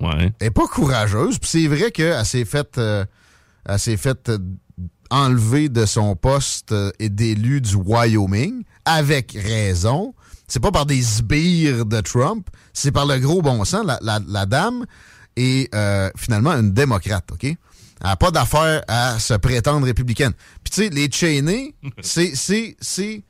Ouais. 0.00 0.32
est 0.40 0.50
pas 0.50 0.66
courageuse, 0.66 1.38
puis 1.38 1.48
c'est 1.48 1.66
vrai 1.68 1.92
qu'elle 1.92 2.24
s'est 2.24 2.44
faite 2.44 2.76
euh, 2.78 3.04
elle 3.68 3.78
s'est 3.78 3.96
faite 3.96 4.28
euh, 4.28 4.38
enlever 5.10 5.68
de 5.68 5.84
son 5.86 6.16
poste 6.16 6.72
euh, 6.72 6.90
et 6.98 7.08
d'élu 7.08 7.60
du 7.60 7.74
Wyoming, 7.76 8.62
avec 8.84 9.32
raison. 9.32 10.14
C'est 10.48 10.60
pas 10.60 10.72
par 10.72 10.86
des 10.86 11.00
sbires 11.02 11.86
de 11.86 12.00
Trump, 12.00 12.48
c'est 12.72 12.92
par 12.92 13.06
le 13.06 13.18
gros 13.18 13.42
bon 13.42 13.64
sens. 13.64 13.84
La, 13.86 13.98
la- 14.02 14.20
la 14.26 14.46
dame 14.46 14.84
est 15.36 15.72
euh, 15.74 16.10
finalement 16.16 16.52
une 16.52 16.72
démocrate, 16.72 17.24
OK? 17.32 17.44
Elle 17.44 17.56
n'a 18.08 18.16
pas 18.16 18.30
d'affaire 18.30 18.82
à 18.88 19.18
se 19.18 19.34
prétendre 19.34 19.86
républicaine. 19.86 20.32
Puis 20.64 20.72
tu 20.72 20.82
sais, 20.82 20.88
les 20.90 21.10
Cheney, 21.10 21.74
c'est 22.02 22.34
c'est- 22.34 22.76
c'est 22.80 23.22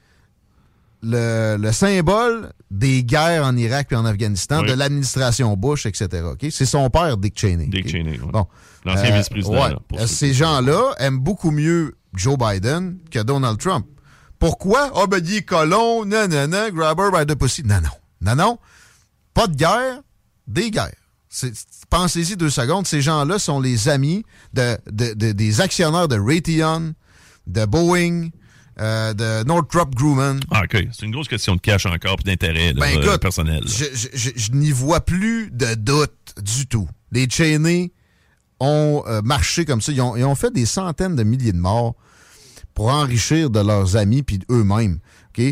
le, 1.03 1.57
le 1.59 1.73
symbole 1.73 2.53
des 2.71 3.03
guerres 3.05 3.45
en 3.45 3.57
Irak 3.57 3.89
et 3.91 3.97
en 3.97 4.05
Afghanistan, 4.05 4.61
Oui. 4.63 4.69
de 4.69 4.75
l'administration 4.75 5.57
Bush, 5.57 5.87
etc. 5.87 6.09
C'est 6.51 6.65
son 6.67 6.89
père, 6.91 7.17
Dick 7.17 7.39
Cheney. 7.39 7.67
Dick? 7.67 7.89
Cheney, 7.89 8.13
ouais. 8.21 8.31
Bon. 8.33 8.47
L'ancien 8.85 9.13
Euh, 9.13 9.19
vice-président. 9.19 9.53
ouais. 9.55 9.77
Euh, 10.01 10.07
Ces 10.07 10.33
gens-là 10.33 10.93
aiment 10.99 11.19
beaucoup 11.19 11.51
mieux 11.51 11.97
Joe 12.15 12.37
Biden 12.39 12.99
que 13.11 13.19
Donald 13.21 13.59
Trump. 13.59 13.87
Pourquoi? 14.39 14.91
Ah, 14.95 15.07
ben, 15.09 15.21
il 15.25 15.37
est 15.37 15.43
colon, 15.43 16.05
non, 16.05 16.27
non, 16.29 16.49
non, 16.49 16.69
grabber 16.73 17.11
by 17.13 17.27
the 17.27 17.37
pussy. 17.39 17.63
Non, 17.65 17.81
non. 17.81 17.91
Non, 18.21 18.37
non. 18.37 18.59
Pas 19.35 19.47
de 19.47 19.55
guerre, 19.57 20.01
des 20.47 20.71
guerres. 20.71 20.95
Pensez-y 21.91 22.37
deux 22.37 22.51
secondes. 22.51 22.87
Ces 22.87 23.01
gens-là 23.03 23.39
sont 23.39 23.61
les 23.61 23.89
amis 23.89 24.25
de, 24.53 24.77
de- 24.91 25.15
de- 25.15 25.33
des 25.33 25.61
actionnaires 25.61 26.09
de 26.09 26.19
Raytheon, 26.19 26.95
de 27.47 27.65
Boeing, 27.67 28.29
euh, 28.81 29.13
de 29.15 29.45
Northrop 29.45 29.95
Grumman. 29.95 30.41
Ah, 30.51 30.63
OK. 30.65 30.87
C'est 30.93 31.07
une 31.07 31.13
grosse 31.13 31.29
question 31.29 31.55
de 31.57 31.61
cash 31.61 31.87
encore 31.87 32.17
puis 32.17 32.25
d'intérêt 32.25 32.73
Ben, 32.75 32.99
euh, 32.99 33.19
personnel. 33.19 33.63
là. 33.65 33.71
Je, 33.71 33.85
je- 33.95 34.09
je- 34.15 34.31
je 34.37 34.53
n'y 34.53 34.71
vois 34.73 35.01
plus 35.05 35.51
de 35.51 35.75
doute 35.75 36.13
du 36.43 36.67
tout. 36.67 36.89
Les 37.11 37.29
Cheney 37.29 37.93
ont 38.61 39.03
euh, 39.07 39.21
marché 39.23 39.65
comme 39.65 39.81
ça. 39.81 39.93
Ils 39.93 40.01
ont, 40.01 40.17
ils 40.17 40.25
ont 40.25 40.35
fait 40.35 40.51
des 40.53 40.67
centaines 40.67 41.17
de 41.17 41.23
milliers 41.23 41.53
de 41.53 41.59
morts 41.59 41.95
pour 42.75 42.89
enrichir 42.89 43.51
de 43.51 43.61
leurs 43.61 43.97
amis 43.97 44.23
puis 44.23 44.41
eux-mêmes. 44.51 44.99
OK? 45.37 45.45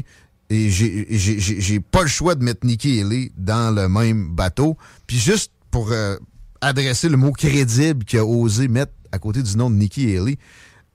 Et 0.53 0.69
j'ai 0.71 1.81
pas 1.81 2.03
le 2.03 2.09
choix 2.09 2.35
de 2.35 2.43
mettre 2.43 2.67
Nikki 2.67 3.01
Haley 3.01 3.31
dans 3.37 3.75
le 3.75 3.89
même 3.89 4.35
bateau. 4.35 4.77
Puis 5.07 5.19
juste 5.19 5.53
pour 5.71 5.93
euh, 5.93 6.17
adresser 6.61 7.09
le 7.09 7.17
mot 7.17 7.31
crédible 7.33 8.05
qu'il 8.05 8.19
a 8.19 8.25
osé 8.25 8.67
mettre 8.69 8.93
à 9.13 9.19
côté 9.19 9.43
du 9.43 9.57
nom 9.57 9.71
de 9.71 9.77
Nikki 9.77 10.17
Haley, 10.17 10.39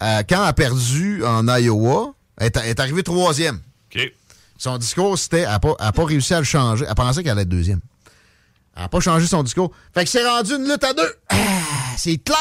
euh, 0.04 0.24
quand 0.30 0.42
elle 0.42 0.50
a 0.50 0.54
perdu 0.54 1.24
en 1.26 1.48
Iowa, 1.48 2.14
elle 2.38 2.48
est, 2.48 2.58
elle 2.58 2.70
est 2.70 2.80
arrivée 2.80 3.04
troisième. 3.04 3.60
Son 4.58 4.78
discours, 4.78 5.18
c'était. 5.20 5.40
Elle 5.42 5.48
n'a 5.50 5.60
pas, 5.60 5.76
elle 5.80 5.86
a 5.88 5.92
pas 5.92 6.06
réussi 6.06 6.34
à 6.34 6.40
le 6.40 6.46
changer. 6.46 6.86
Elle 6.88 6.96
pensait 6.96 7.22
qu'elle 7.24 7.34
allait 7.34 7.42
être 7.42 7.50
deuxième. 7.50 7.82
Elle 8.76 8.84
n'a 8.84 8.90
pas 8.90 9.00
changé 9.02 9.28
son 9.28 9.44
discours. 9.44 9.72
Fait 9.94 10.04
que 10.06 10.10
c'est 10.10 10.26
rendu 10.26 10.54
une 10.56 10.64
lutte 10.70 10.84
à 10.84 10.94
deux. 10.94 11.14
Ah, 11.30 11.36
c'est 11.98 12.18
clair. 12.18 12.38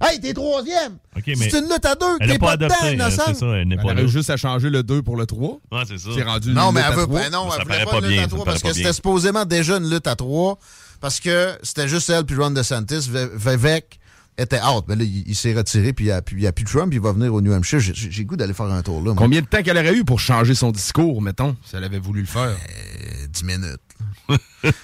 Hey, 0.00 0.20
t'es 0.20 0.32
troisième. 0.34 0.98
C'est 1.24 1.32
une 1.58 1.68
lutte 1.68 1.84
à 1.86 1.94
deux. 1.94 2.06
elle 2.20 2.26
T'es 2.26 2.32
n'a 2.34 2.38
pas 2.38 2.46
pas 2.46 2.56
dedans, 2.56 2.74
adopté. 2.74 2.94
innocent. 2.94 3.22
c'est 3.26 3.34
ça, 3.34 3.46
elle 3.46 3.68
n'est 3.68 3.76
pas 3.76 3.94
là. 3.94 4.06
juste 4.06 4.30
à 4.30 4.36
changer 4.36 4.68
le 4.70 4.82
2 4.82 5.02
pour 5.02 5.16
le 5.16 5.26
3. 5.26 5.58
Ouais, 5.70 5.82
c'est 5.88 5.98
ça. 5.98 6.08
C'est 6.14 6.22
rendu 6.22 6.52
Non, 6.52 6.68
une 6.70 6.74
mais 6.74 6.80
lutte 6.80 6.88
à 6.88 6.92
elle 6.92 6.98
veut 7.00 7.06
ben 7.06 7.30
non, 7.30 7.50
Ça 7.50 7.56
elle 7.60 7.64
voulait 7.66 7.84
pas 7.84 7.98
une 7.98 8.04
lutte 8.04 8.12
bien, 8.12 8.24
à 8.24 8.28
trois 8.28 8.44
parce 8.44 8.62
que 8.62 8.72
c'était 8.72 8.92
supposément 8.92 9.44
déjà 9.44 9.76
une 9.76 9.88
lutte 9.90 10.06
à 10.08 10.16
trois 10.16 10.58
parce 11.00 11.20
que 11.20 11.56
c'était 11.62 11.86
juste 11.88 12.10
elle 12.10 12.24
puis 12.24 12.36
Ron 12.36 12.50
DeSantis. 12.50 13.08
Ve- 13.10 13.30
Vivek 13.36 14.00
était 14.42 14.60
out. 14.60 14.84
Mais 14.88 14.96
là, 14.96 15.04
il, 15.04 15.24
il 15.26 15.34
s'est 15.34 15.54
retiré 15.54 15.92
puis 15.92 16.06
il 16.06 16.38
n'y 16.38 16.46
a, 16.46 16.52
plus 16.52 16.64
Trump. 16.64 16.92
Il 16.92 17.00
va 17.00 17.12
venir 17.12 17.32
au 17.32 17.40
New 17.40 17.52
Hampshire. 17.52 17.80
J'ai 17.80 18.24
goût 18.24 18.36
d'aller 18.36 18.54
faire 18.54 18.66
un 18.66 18.82
tour 18.82 18.98
là. 18.98 19.06
moi. 19.06 19.14
Combien 19.16 19.40
de 19.40 19.46
temps 19.46 19.62
qu'elle 19.62 19.78
aurait 19.78 19.94
eu 19.94 20.04
pour 20.04 20.20
changer 20.20 20.54
son 20.54 20.70
discours, 20.70 21.20
mettons, 21.22 21.56
si 21.64 21.76
elle 21.76 21.84
avait 21.84 21.98
voulu 21.98 22.20
le 22.20 22.26
faire? 22.26 22.42
Euh, 22.42 23.26
10 23.28 23.44
minutes. 23.44 23.80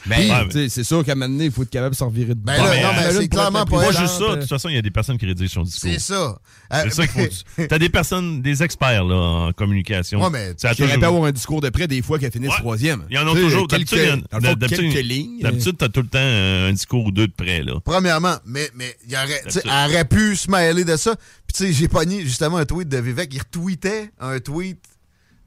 Mais 0.07 0.31
Ouais, 0.31 0.45
tu 0.47 0.53
sais, 0.53 0.69
c'est 0.69 0.85
sûr 0.85 1.05
qu'à 1.05 1.13
un 1.13 1.15
moment 1.15 1.29
donné, 1.29 1.47
il 1.47 1.53
faut 1.53 1.63
être 1.63 1.71
capable 1.71 1.95
de 1.95 1.99
s'en 1.99 2.09
virer 2.09 2.35
de 2.35 2.41
Ben 2.41 2.57
là, 2.57 2.71
mais, 2.71 2.83
non, 2.83 2.89
euh, 2.89 2.93
mais 2.97 3.03
là, 3.05 3.13
c'est 3.13 3.29
clairement 3.29 3.59
la 3.61 3.67
pas 3.67 3.83
elle, 3.85 3.97
juste 3.97 4.15
ça. 4.15 4.19
De 4.19 4.25
euh, 4.25 4.37
toute 4.41 4.49
façon, 4.49 4.69
il 4.69 4.75
y 4.75 4.79
a 4.79 4.83
des 4.83 4.91
personnes 4.91 5.17
qui 5.19 5.27
rédigent 5.27 5.53
son 5.53 5.63
discours. 5.63 5.91
C'est 5.93 5.99
ça. 6.01 6.39
Euh, 6.73 6.83
C'est 6.85 6.91
ça 6.91 7.07
qu'il 7.07 7.31
faut. 7.31 7.67
T'as 7.69 7.79
des 7.79 7.89
personnes, 7.89 8.43
des 8.43 8.63
experts 8.63 9.05
là, 9.05 9.15
en 9.17 9.53
communication. 9.53 10.21
Ouais, 10.23 10.31
mais 10.31 10.53
Ça 10.57 10.75
toujours- 10.75 10.99
pas 10.99 11.07
avoir 11.07 11.25
un 11.25 11.33
discours 11.33 11.61
de 11.61 11.71
près 11.71 11.87
des 11.87 12.03
fois 12.03 12.19
qu'elle 12.19 12.33
finisse 12.33 12.51
Ouais. 12.51 12.57
troisième. 12.59 13.05
Il 13.09 13.17
y 13.17 13.19
en 13.19 13.29
a 13.29 13.35
toujours. 13.35 13.69
D'habitude, 13.69 15.77
t'as 15.79 15.89
tout 15.89 16.03
le 16.03 16.09
temps 16.09 16.19
euh, 16.19 16.71
un 16.71 16.73
discours 16.73 17.07
ou 17.07 17.13
deux 17.13 17.29
de 17.29 17.33
près, 17.33 17.63
là. 17.63 17.75
Premièrement, 17.85 18.37
mais, 18.45 18.69
mais 18.75 18.97
il 19.09 19.15
aurait, 19.15 19.43
elle 19.65 19.91
aurait 19.91 20.05
pu 20.05 20.35
se 20.37 20.51
mêler 20.51 20.85
de 20.85 20.97
ça. 20.97 21.15
Puis 21.47 21.57
tu 21.57 21.67
sais, 21.67 21.73
j'ai 21.73 21.89
pogné 21.89 22.23
justement 22.23 22.57
un 22.57 22.65
tweet 22.65 22.89
de 22.89 22.99
Vivek. 22.99 23.33
Il 23.33 23.41
retweetait 23.41 24.11
un 24.21 24.41
tweet 24.41 24.79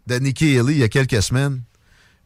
de 0.07 0.15
Nikki 0.15 0.57
Haley 0.57 0.73
il 0.73 0.79
y 0.79 0.83
a 0.83 0.89
quelques 0.89 1.21
semaines. 1.21 1.61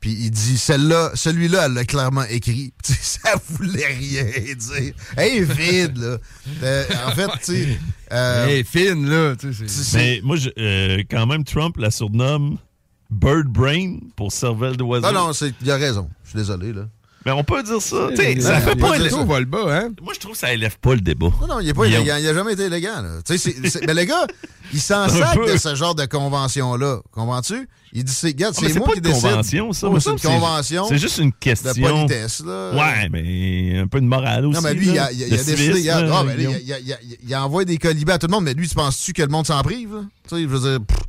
Puis 0.06 0.16
il 0.20 0.30
dit, 0.30 0.60
celle-là, 0.60 1.10
celui-là, 1.16 1.66
elle 1.66 1.74
l'a 1.74 1.84
clairement 1.84 2.26
écrit. 2.30 2.72
Ça 2.84 3.32
voulait 3.50 3.88
rien 3.88 4.24
dire. 4.54 4.94
Hey, 5.18 5.42
vide, 5.42 5.98
là. 5.98 6.18
Euh, 6.62 6.84
en 7.08 7.10
fait, 7.10 7.26
tu 7.44 7.64
sais... 7.64 7.80
euh, 8.12 8.46
Hey, 8.46 8.64
fine, 8.64 9.10
là. 9.10 9.34
Mais 9.96 10.22
moi, 10.24 10.36
je- 10.36 10.52
euh, 10.60 11.02
quand 11.10 11.26
même, 11.26 11.44
Trump 11.44 11.78
la 11.78 11.90
surnomme 11.90 12.60
Bird 13.10 13.48
Brain 13.48 13.98
pour 14.16 14.32
cervelle 14.32 14.78
d'oiseau. 14.78 15.12
Non, 15.12 15.30
non, 15.30 15.32
il 15.60 15.72
a 15.72 15.76
raison. 15.76 16.08
Je 16.24 16.30
suis 16.30 16.38
désolé, 16.38 16.72
là. 16.72 16.84
Mais 17.26 17.32
on 17.32 17.44
peut 17.44 17.64
dire 17.64 17.82
ça. 17.82 18.10
Tu 18.12 18.18
sais, 18.18 18.38
Euh, 18.38 18.42
ça 18.42 18.62
fait 18.62 18.76
pas. 18.76 18.96
volent 19.24 19.48
bas, 19.48 19.76
hein? 19.76 19.90
Moi, 20.04 20.14
je 20.14 20.20
trouve 20.20 20.34
que 20.34 20.38
ça 20.38 20.54
élève 20.54 20.78
pas 20.78 20.94
le 20.94 21.02
débat. 21.02 21.32
Non, 21.42 21.48
non, 21.48 21.60
il 21.62 21.66
n'est 21.66 21.74
pas 21.74 21.88
Guillaume. 21.88 22.02
élégant. 22.04 22.18
Il 22.18 22.26
n'a 22.26 22.34
jamais 22.36 22.54
été 22.54 22.66
élégant. 22.66 23.02
Là. 23.02 23.10
Tu 23.26 23.40
sais, 23.40 23.52
c'est- 23.64 23.70
c'est- 23.70 23.88
mais 23.88 23.96
le 23.96 24.04
gars, 24.04 24.28
il 24.72 24.80
s'en 24.80 25.10
sac 25.10 25.36
de 25.36 25.58
ce 25.58 25.74
genre 25.74 25.96
de 25.96 26.06
convention-là. 26.06 27.00
Comprends-tu? 27.12 27.68
Il 27.98 28.04
dit, 28.04 28.12
c'est, 28.12 28.28
regarde, 28.28 28.54
Ah, 28.58 28.62
c'est 28.68 28.78
moi 28.78 28.88
pas 28.88 28.92
qui 28.92 28.98
une 29.00 29.04
décide. 29.06 29.22
convention, 29.24 29.72
ça. 29.72 29.88
Oh, 29.90 30.00
c'est 30.02 30.10
une 30.12 30.20
convention 30.20 30.86
C'est 30.90 30.98
juste 30.98 31.18
une 31.20 31.30
de 31.30 31.36
question. 31.40 31.74
politesse. 31.96 32.44
Là. 32.46 32.72
Ouais, 32.76 33.10
mais 33.10 33.80
un 33.80 33.88
peu 33.88 34.02
de 34.02 34.06
morale 34.06 34.46
aussi. 34.48 34.56
Non, 34.56 34.62
mais 34.62 34.74
lui, 34.74 34.88
il 34.88 34.96
là. 34.96 35.06
a, 35.06 35.12
il 35.14 35.24
a- 35.24 35.26
De 35.28 35.30
il 35.30 35.34
a 35.34 35.38
décidé. 35.38 35.56
civisme, 35.56 35.78
regarde, 35.80 36.06
là, 36.08 36.16
ah, 36.20 36.24
ben 36.26 36.36
Guillaume. 36.36 36.56
il, 36.62 36.74
a- 36.74 36.80
il 36.80 36.92
a- 36.94 36.98
il 37.26 37.36
envoie 37.38 37.64
des 37.64 37.78
colibés 37.78 38.12
à 38.12 38.18
tout 38.20 38.28
le 38.28 38.32
monde, 38.34 38.44
mais 38.44 38.54
lui, 38.54 38.68
tu 38.68 38.76
penses-tu 38.76 39.14
que 39.14 39.22
le 39.22 39.30
monde 39.30 39.48
s'en 39.48 39.62
prive? 39.64 39.94
là? 39.96 40.02
Tu 40.28 40.36
sais, 40.36 40.42
je 40.42 40.48
veux 40.48 40.60
dire, 40.60 40.80
pff, 40.86 41.00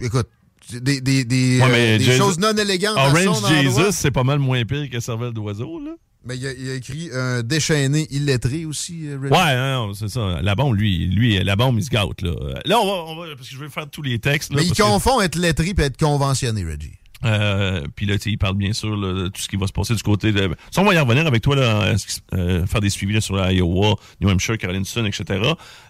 écoute, 0.00 0.28
des, 0.72 1.02
des, 1.02 1.24
des, 1.26 1.60
Ouais, 1.60 1.68
euh, 1.70 1.98
des 1.98 2.16
choses 2.16 2.38
non 2.38 2.52
élégantes 2.56 2.96
à 2.96 3.10
son 3.14 3.28
Orange. 3.28 3.52
Jesus, 3.62 3.92
c'est 3.92 4.10
pas 4.10 4.24
mal 4.24 4.38
moins 4.38 4.64
pire 4.64 4.88
que 4.90 4.98
cervelle 5.00 5.32
d'oiseau, 5.34 5.78
là. 5.84 5.90
Mais 6.26 6.36
il 6.36 6.46
a, 6.46 6.52
il 6.52 6.70
a 6.70 6.74
écrit 6.74 7.10
un 7.14 7.42
déchaîné 7.42 8.06
illettré 8.10 8.64
aussi. 8.64 9.06
euh, 9.08 9.18
Reggie. 9.20 9.32
Ouais, 9.32 9.56
non, 9.56 9.94
c'est 9.94 10.08
ça. 10.08 10.40
La 10.42 10.54
bombe, 10.54 10.74
lui, 10.76 11.06
lui, 11.06 11.42
la 11.42 11.54
bombe, 11.56 11.78
il 11.78 11.84
se 11.84 11.90
gâte, 11.90 12.20
là. 12.22 12.32
Là, 12.64 12.78
on 12.80 12.86
va, 12.86 12.92
on 13.12 13.16
va- 13.16 13.34
parce 13.36 13.48
que 13.48 13.54
je 13.54 13.60
vais 13.60 13.68
faire 13.70 13.88
tous 13.88 14.02
les 14.02 14.18
textes, 14.18 14.50
là. 14.52 14.58
mais 14.60 14.66
il 14.66 14.72
que- 14.74 14.82
confond 14.82 15.20
être 15.20 15.36
lettré 15.36 15.72
et 15.76 15.80
être 15.82 15.96
conventionné, 15.98 16.64
Reggie. 16.64 16.94
Euh, 17.24 17.82
puis 17.96 18.04
là, 18.04 18.16
il 18.26 18.36
parle 18.38 18.56
bien 18.56 18.72
sûr 18.74 18.94
là, 18.94 19.12
de 19.22 19.28
tout 19.28 19.40
ce 19.40 19.48
qui 19.48 19.56
va 19.56 19.66
se 19.66 19.72
passer 19.72 19.94
du 19.94 20.02
côté 20.02 20.32
de. 20.32 20.50
Ça, 20.70 20.82
on 20.82 20.84
va 20.84 20.94
y 20.94 20.98
revenir 20.98 21.26
avec 21.26 21.42
toi, 21.42 21.56
là, 21.56 21.94
euh, 22.34 22.66
faire 22.66 22.80
des 22.80 22.90
suivis 22.90 23.14
là, 23.14 23.20
sur 23.22 23.36
l'Iowa, 23.42 23.94
New 24.20 24.28
Hampshire, 24.28 24.58
Caroline 24.58 24.82
du 24.82 24.88
Sud, 24.88 25.06
etc. 25.06 25.24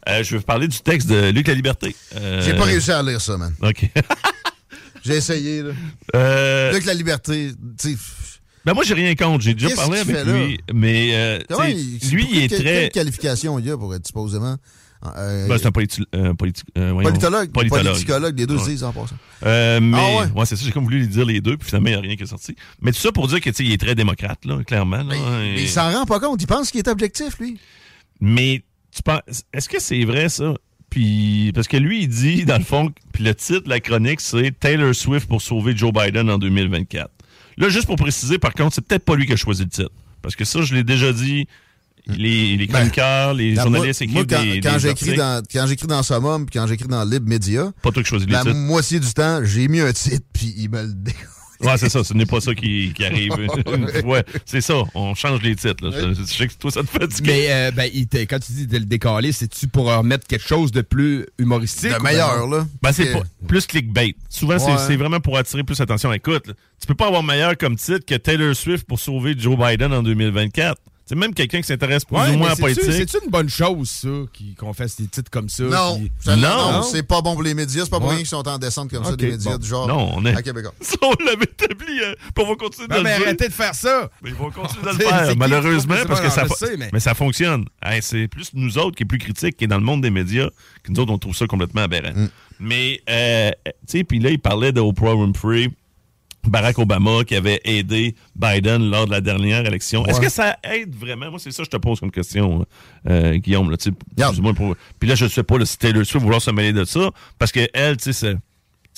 Euh, 0.09 0.23
je 0.23 0.31
vais 0.31 0.37
vous 0.39 0.45
parler 0.45 0.69
du 0.69 0.79
texte 0.79 1.09
de 1.09 1.31
Luc 1.31 1.49
La 1.49 1.55
Liberté. 1.55 1.97
J'ai 2.43 2.55
pas 2.55 2.65
réussi 2.65 2.93
à 2.93 3.03
lire 3.03 3.21
ça, 3.21 3.37
man. 3.37 3.53
OK. 3.63 3.91
J'ai 5.05 5.15
essayé, 5.17 5.63
là. 5.63 5.73
Avec 6.71 6.85
la 6.85 6.95
liberté, 6.95 7.51
tu. 7.81 7.97
Ben 8.67 8.75
moi, 8.75 8.85
j'ai 8.85 8.95
rien 8.95 9.15
contre. 9.15 9.43
J'ai 9.43 9.55
déjà 9.55 9.75
parlé 9.75 10.03
qu'il 10.03 10.15
avec 10.17 10.27
lui. 10.27 10.59
Mais 10.75 11.11
euh, 11.15 11.39
il- 11.69 12.11
lui, 12.13 12.27
il 12.31 12.39
est 12.43 12.49
très. 12.49 12.63
Quelle 12.63 12.91
qualification 12.91 13.59
il 13.59 13.67
y 13.67 13.71
a 13.71 13.79
pour 13.79 13.95
être 13.95 14.07
supposément. 14.07 14.57
euh, 15.17 15.47
Ben, 15.49 15.57
c'est 15.59 15.67
un 15.67 15.71
politi- 15.71 16.03
euh, 16.15 16.35
politi- 16.35 16.65
euh, 16.77 16.93
politologue, 17.01 17.51
politologue. 17.53 17.85
politicologue, 17.87 18.39
les 18.39 18.47
deux 18.47 18.57
Ouais. 18.57 18.65
disent 18.65 18.83
en 18.83 18.93
passant. 18.93 19.15
Euh, 19.45 19.79
mais 19.81 19.97
Ah 20.01 20.21
ouais? 20.23 20.31
ouais, 20.41 20.47
c'est 20.47 20.57
ça, 20.57 20.65
j'ai 20.65 20.73
comme 20.73 20.85
voulu 20.85 20.99
lui 21.01 21.07
dire 21.09 21.25
les 21.25 21.41
deux, 21.41 21.57
puis 21.57 21.69
finalement, 21.69 21.89
il 21.89 21.93
n'y 21.93 21.99
a 21.99 22.01
rien 22.01 22.17
qui 22.17 22.23
est 22.25 22.27
sorti. 22.27 22.57
Mais 22.81 22.91
tout 22.93 22.99
ça 22.99 23.13
pour 23.13 23.29
dire 23.29 23.41
que 23.41 23.51
tu 23.51 23.57
sais, 23.57 23.65
il 23.65 23.73
est 23.73 23.81
très 23.81 23.95
démocrate, 23.95 24.45
là, 24.45 24.65
clairement. 24.65 24.97
Là, 24.99 25.05
Mais, 25.05 25.17
et- 25.19 25.55
mais 25.55 25.63
il 25.63 25.69
s'en 25.69 25.93
rend 25.93 26.05
pas 26.07 26.19
compte. 26.19 26.43
Il 26.43 26.47
pense 26.47 26.71
qu'il 26.71 26.81
est 26.81 26.89
objectif, 26.89 27.39
lui. 27.39 27.59
Mais 28.21 28.63
tu 28.95 29.03
penses, 29.03 29.21
est-ce 29.53 29.69
que 29.69 29.81
c'est 29.81 30.03
vrai 30.05 30.29
ça? 30.29 30.55
Puis, 30.91 31.53
parce 31.55 31.69
que 31.69 31.77
lui, 31.77 32.03
il 32.05 32.09
dit, 32.09 32.45
dans 32.45 32.59
le 32.59 32.65
fond, 32.65 32.91
puis 33.13 33.23
le 33.23 33.35
titre 33.35 33.65
de 33.65 33.69
la 33.69 33.81
chronique, 33.81 34.21
c'est 34.21 34.59
Taylor 34.59 34.95
Swift 34.95 35.29
pour 35.29 35.43
sauver 35.43 35.77
Joe 35.77 35.93
Biden 35.93 36.31
en 36.31 36.39
2024. 36.39 37.11
Là, 37.59 37.69
juste 37.69 37.87
pour 37.87 37.97
préciser, 37.97 38.39
par 38.39 38.53
contre, 38.55 38.75
c'est 38.75 38.85
peut-être 38.85 39.05
pas 39.05 39.17
lui 39.17 39.27
qui 39.27 39.33
a 39.33 39.37
choisi 39.37 39.63
le 39.65 39.69
titre. 39.71 39.91
Parce 40.23 40.37
que 40.37 40.45
ça, 40.45 40.63
je 40.63 40.75
l'ai 40.75 40.85
déjà 40.85 41.13
dit, 41.13 41.47
les, 42.07 42.57
les 42.57 42.67
chroniqueurs, 42.67 43.35
les 43.35 43.55
Ben, 43.55 43.63
journalistes 43.63 44.03
moi, 44.03 44.13
moi, 44.13 44.23
écrivent 44.23 44.39
quand, 44.39 44.45
des, 44.55 44.61
quand 44.61 44.79
j'écris 44.79 45.17
dans, 45.17 45.43
quand 45.51 45.67
j'écris 45.67 45.87
dans 45.87 46.03
Summum 46.03 46.47
puis 46.47 46.59
quand 46.59 46.67
j'écris 46.67 46.89
dans 46.89 47.05
Lib 47.05 47.27
Media, 47.29 47.73
Pas 47.83 47.91
toi 47.91 48.03
qui 48.03 48.09
choisis 48.09 48.27
les 48.29 48.33
la 48.33 48.43
titres. 48.43 48.55
moitié 48.55 49.01
du 49.01 49.13
temps, 49.13 49.41
j'ai 49.45 49.67
mis 49.69 49.81
un 49.81 49.93
titre 49.93 50.25
puis 50.33 50.55
il 50.57 50.71
me 50.71 50.83
le. 50.83 50.93
Ouais, 51.61 51.77
c'est 51.79 51.89
ça, 51.89 52.05
ce 52.05 52.15
n'est 52.15 52.27
pas 52.27 52.41
ça 52.41 52.55
qui, 52.55 52.93
qui 52.95 53.05
arrive. 53.05 53.33
ouais, 54.05 54.25
c'est 54.45 54.61
ça, 54.61 54.75
on 54.95 55.15
change 55.15 55.43
les 55.43 55.57
titres. 55.57 55.85
Là. 55.89 55.91
Je, 55.93 56.15
je 56.15 56.23
sais 56.25 56.47
que 56.49 56.55
toi, 56.55 56.71
ça 56.71 56.83
te 56.83 56.89
fait 56.89 57.07
du 57.07 57.23
Mais 57.23 57.47
euh, 57.51 57.71
ben, 57.71 57.91
il 57.93 58.07
quand 58.27 58.39
tu 58.39 58.53
dis 58.53 58.67
de 58.67 58.79
le 58.79 58.85
décaler, 58.85 59.33
c'est-tu 59.33 59.69
pour 59.69 59.87
remettre 59.87 60.27
quelque 60.27 60.47
chose 60.47 60.71
de 60.73 60.83
plus 60.83 61.27
humoristique? 61.39 61.93
de 61.93 62.03
meilleur, 62.03 62.49
ben- 62.49 62.59
là? 62.59 62.67
Ben, 62.83 62.93
c'est 62.93 63.13
pas- 63.13 63.23
plus 63.47 63.67
clickbait. 63.67 64.15
Souvent, 64.29 64.59
c'est- 64.59 64.67
Ouais. 64.73 64.79
c'est 64.87 64.97
vraiment 64.97 65.21
pour 65.21 65.37
attirer 65.39 65.65
plus 65.65 65.79
l'attention. 65.79 66.13
Écoute, 66.13 66.49
là, 66.49 66.55
tu 66.81 66.87
peux 66.87 66.95
pas 66.95 67.07
avoir 67.07 67.23
meilleur 67.23 67.57
comme 67.57 67.77
titre 67.77 68.05
que 68.07 68.15
Taylor 68.15 68.55
Swift 68.55 68.87
pour 68.87 68.99
sauver 68.99 69.35
Joe 69.39 69.57
Biden 69.59 69.93
en 69.93 70.03
2024. 70.03 70.81
C'est 71.09 71.15
même 71.15 71.33
quelqu'un 71.33 71.61
qui 71.61 71.69
s'intéresse 71.69 72.05
plus 72.05 72.17
Ouais, 72.17 72.31
ou 72.31 72.37
moins 72.39 72.39
mais 72.39 72.47
à 72.47 72.49
la 72.49 72.57
politique. 72.57 72.93
C'est-tu 72.93 73.19
une 73.25 73.31
bonne 73.31 73.49
chose, 73.49 73.89
ça, 73.89 74.09
qu'on 74.59 74.73
fasse 74.73 74.97
des 74.97 75.07
titres 75.07 75.31
comme 75.31 75.49
ça? 75.49 75.63
Non, 75.63 76.01
Non. 76.27 76.37
non, 76.37 76.83
c'est 76.83 77.05
pas 77.05 77.23
bon 77.23 77.35
pour 77.35 77.45
les 77.45 77.55
médias. 77.55 77.85
C'est 77.85 77.91
pas 77.91 77.99
pour 77.99 78.07
Ouais. 78.09 78.15
rien 78.15 78.23
qu'ils 78.23 78.29
sont 78.31 78.47
en 78.49 78.59
descente 78.59 78.91
comme 78.91 79.05
ça, 79.05 79.15
des 79.15 79.31
médias 79.31 79.53
bon. 79.53 79.59
du 79.59 79.69
genre 79.69 79.87
Non, 79.87 80.11
on 80.17 80.27
est- 80.27 80.35
à 80.35 80.43
Québec. 80.43 80.65
On 81.03 81.25
l'avait 81.25 81.45
établi. 81.45 82.01
hein. 82.05 82.13
Puis 82.35 82.45
on 82.45 82.49
va 82.49 82.57
continuer 82.57 82.89
de 82.89 82.93
Non, 82.93 82.99
le 82.99 83.05
mais 83.05 83.17
dire. 83.19 83.27
arrêtez 83.27 83.47
de 83.49 83.53
faire 83.53 83.75
ça! 83.75 84.11
Mais 84.21 84.31
ils 84.31 84.35
vont 84.35 84.51
continuer 84.51 84.83
de 84.83 84.89
le 84.89 84.95
C'est- 84.97 85.05
c'est 85.05 85.09
faire, 85.27 85.37
malheureusement, 85.37 85.95
parce 86.09 86.21
que 86.21 86.29
ça, 86.31 86.49
sais, 86.49 86.77
mais- 86.77 86.91
mais 86.93 86.99
ça 87.01 87.15
fonctionne. 87.15 87.67
Hey, 87.81 88.03
c'est 88.03 88.27
plus 88.27 88.51
nous 88.55 88.77
autres 88.77 88.97
qui 88.97 89.05
est 89.05 89.07
plus 89.07 89.19
critique, 89.19 89.57
qui 89.57 89.65
est 89.65 89.69
dans 89.69 89.79
le 89.79 89.85
monde 89.85 90.03
des 90.03 90.11
médias, 90.11 90.49
que 90.83 90.91
nous 90.91 90.99
autres, 90.99 91.13
on 91.13 91.19
trouve 91.19 91.37
ça 91.37 91.47
complètement 91.47 91.83
aberrant. 91.83 92.13
Mm. 92.17 92.29
Mais, 92.59 93.01
euh, 93.09 93.51
tu 93.65 93.73
sais, 93.99 94.03
puis 94.05 94.19
là, 94.19 94.31
il 94.31 94.41
parlait 94.41 94.73
de 94.73 94.81
Oprah 94.81 95.15
Winfrey, 95.15 95.69
Barack 96.51 96.79
Obama, 96.79 97.25
qui 97.25 97.35
avait 97.35 97.61
aidé 97.65 98.15
Biden 98.35 98.91
lors 98.91 99.07
de 99.07 99.11
la 99.11 99.21
dernière 99.21 99.65
élection. 99.67 100.05
Est-ce 100.07 100.21
que 100.21 100.29
ça 100.29 100.57
aide 100.63 100.95
vraiment? 100.95 101.31
Moi, 101.31 101.39
c'est 101.39 101.51
ça 101.51 101.59
que 101.59 101.67
je 101.67 101.71
te 101.71 101.77
pose 101.77 102.01
comme 102.01 102.11
question, 102.11 102.67
euh, 103.09 103.37
Guillaume. 103.37 103.71
Là, 103.71 103.77
Puis 103.77 105.09
là, 105.09 105.15
je 105.15 105.25
ne 105.25 105.31
sais 105.31 105.43
pas 105.43 105.59
là, 105.59 105.67
si 105.67 105.79
Taylor 105.79 106.05
Swift 106.05 106.23
vouloir 106.23 106.43
se 106.43 106.51
mêler 106.51 106.73
de 106.73 106.85
ça, 106.85 107.11
parce 107.39 107.53
qu'elle, 107.53 107.97
tu 107.97 108.13
sais, 108.13 108.37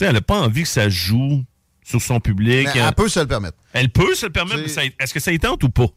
elle 0.00 0.12
n'a 0.12 0.20
pas 0.20 0.40
envie 0.40 0.62
que 0.62 0.68
ça 0.68 0.88
joue 0.88 1.44
sur 1.84 2.02
son 2.02 2.20
public. 2.20 2.68
Elle 2.74 2.94
peut 2.94 3.08
se 3.08 3.20
le 3.20 3.26
permettre. 3.26 3.56
Elle 3.72 3.90
peut 3.90 4.14
se 4.14 4.26
le 4.26 4.32
permettre, 4.32 4.62
est-ce 4.98 5.14
que 5.14 5.20
ça 5.20 5.32
y 5.32 5.38
tente 5.38 5.62
ou 5.64 5.70
pas? 5.70 5.88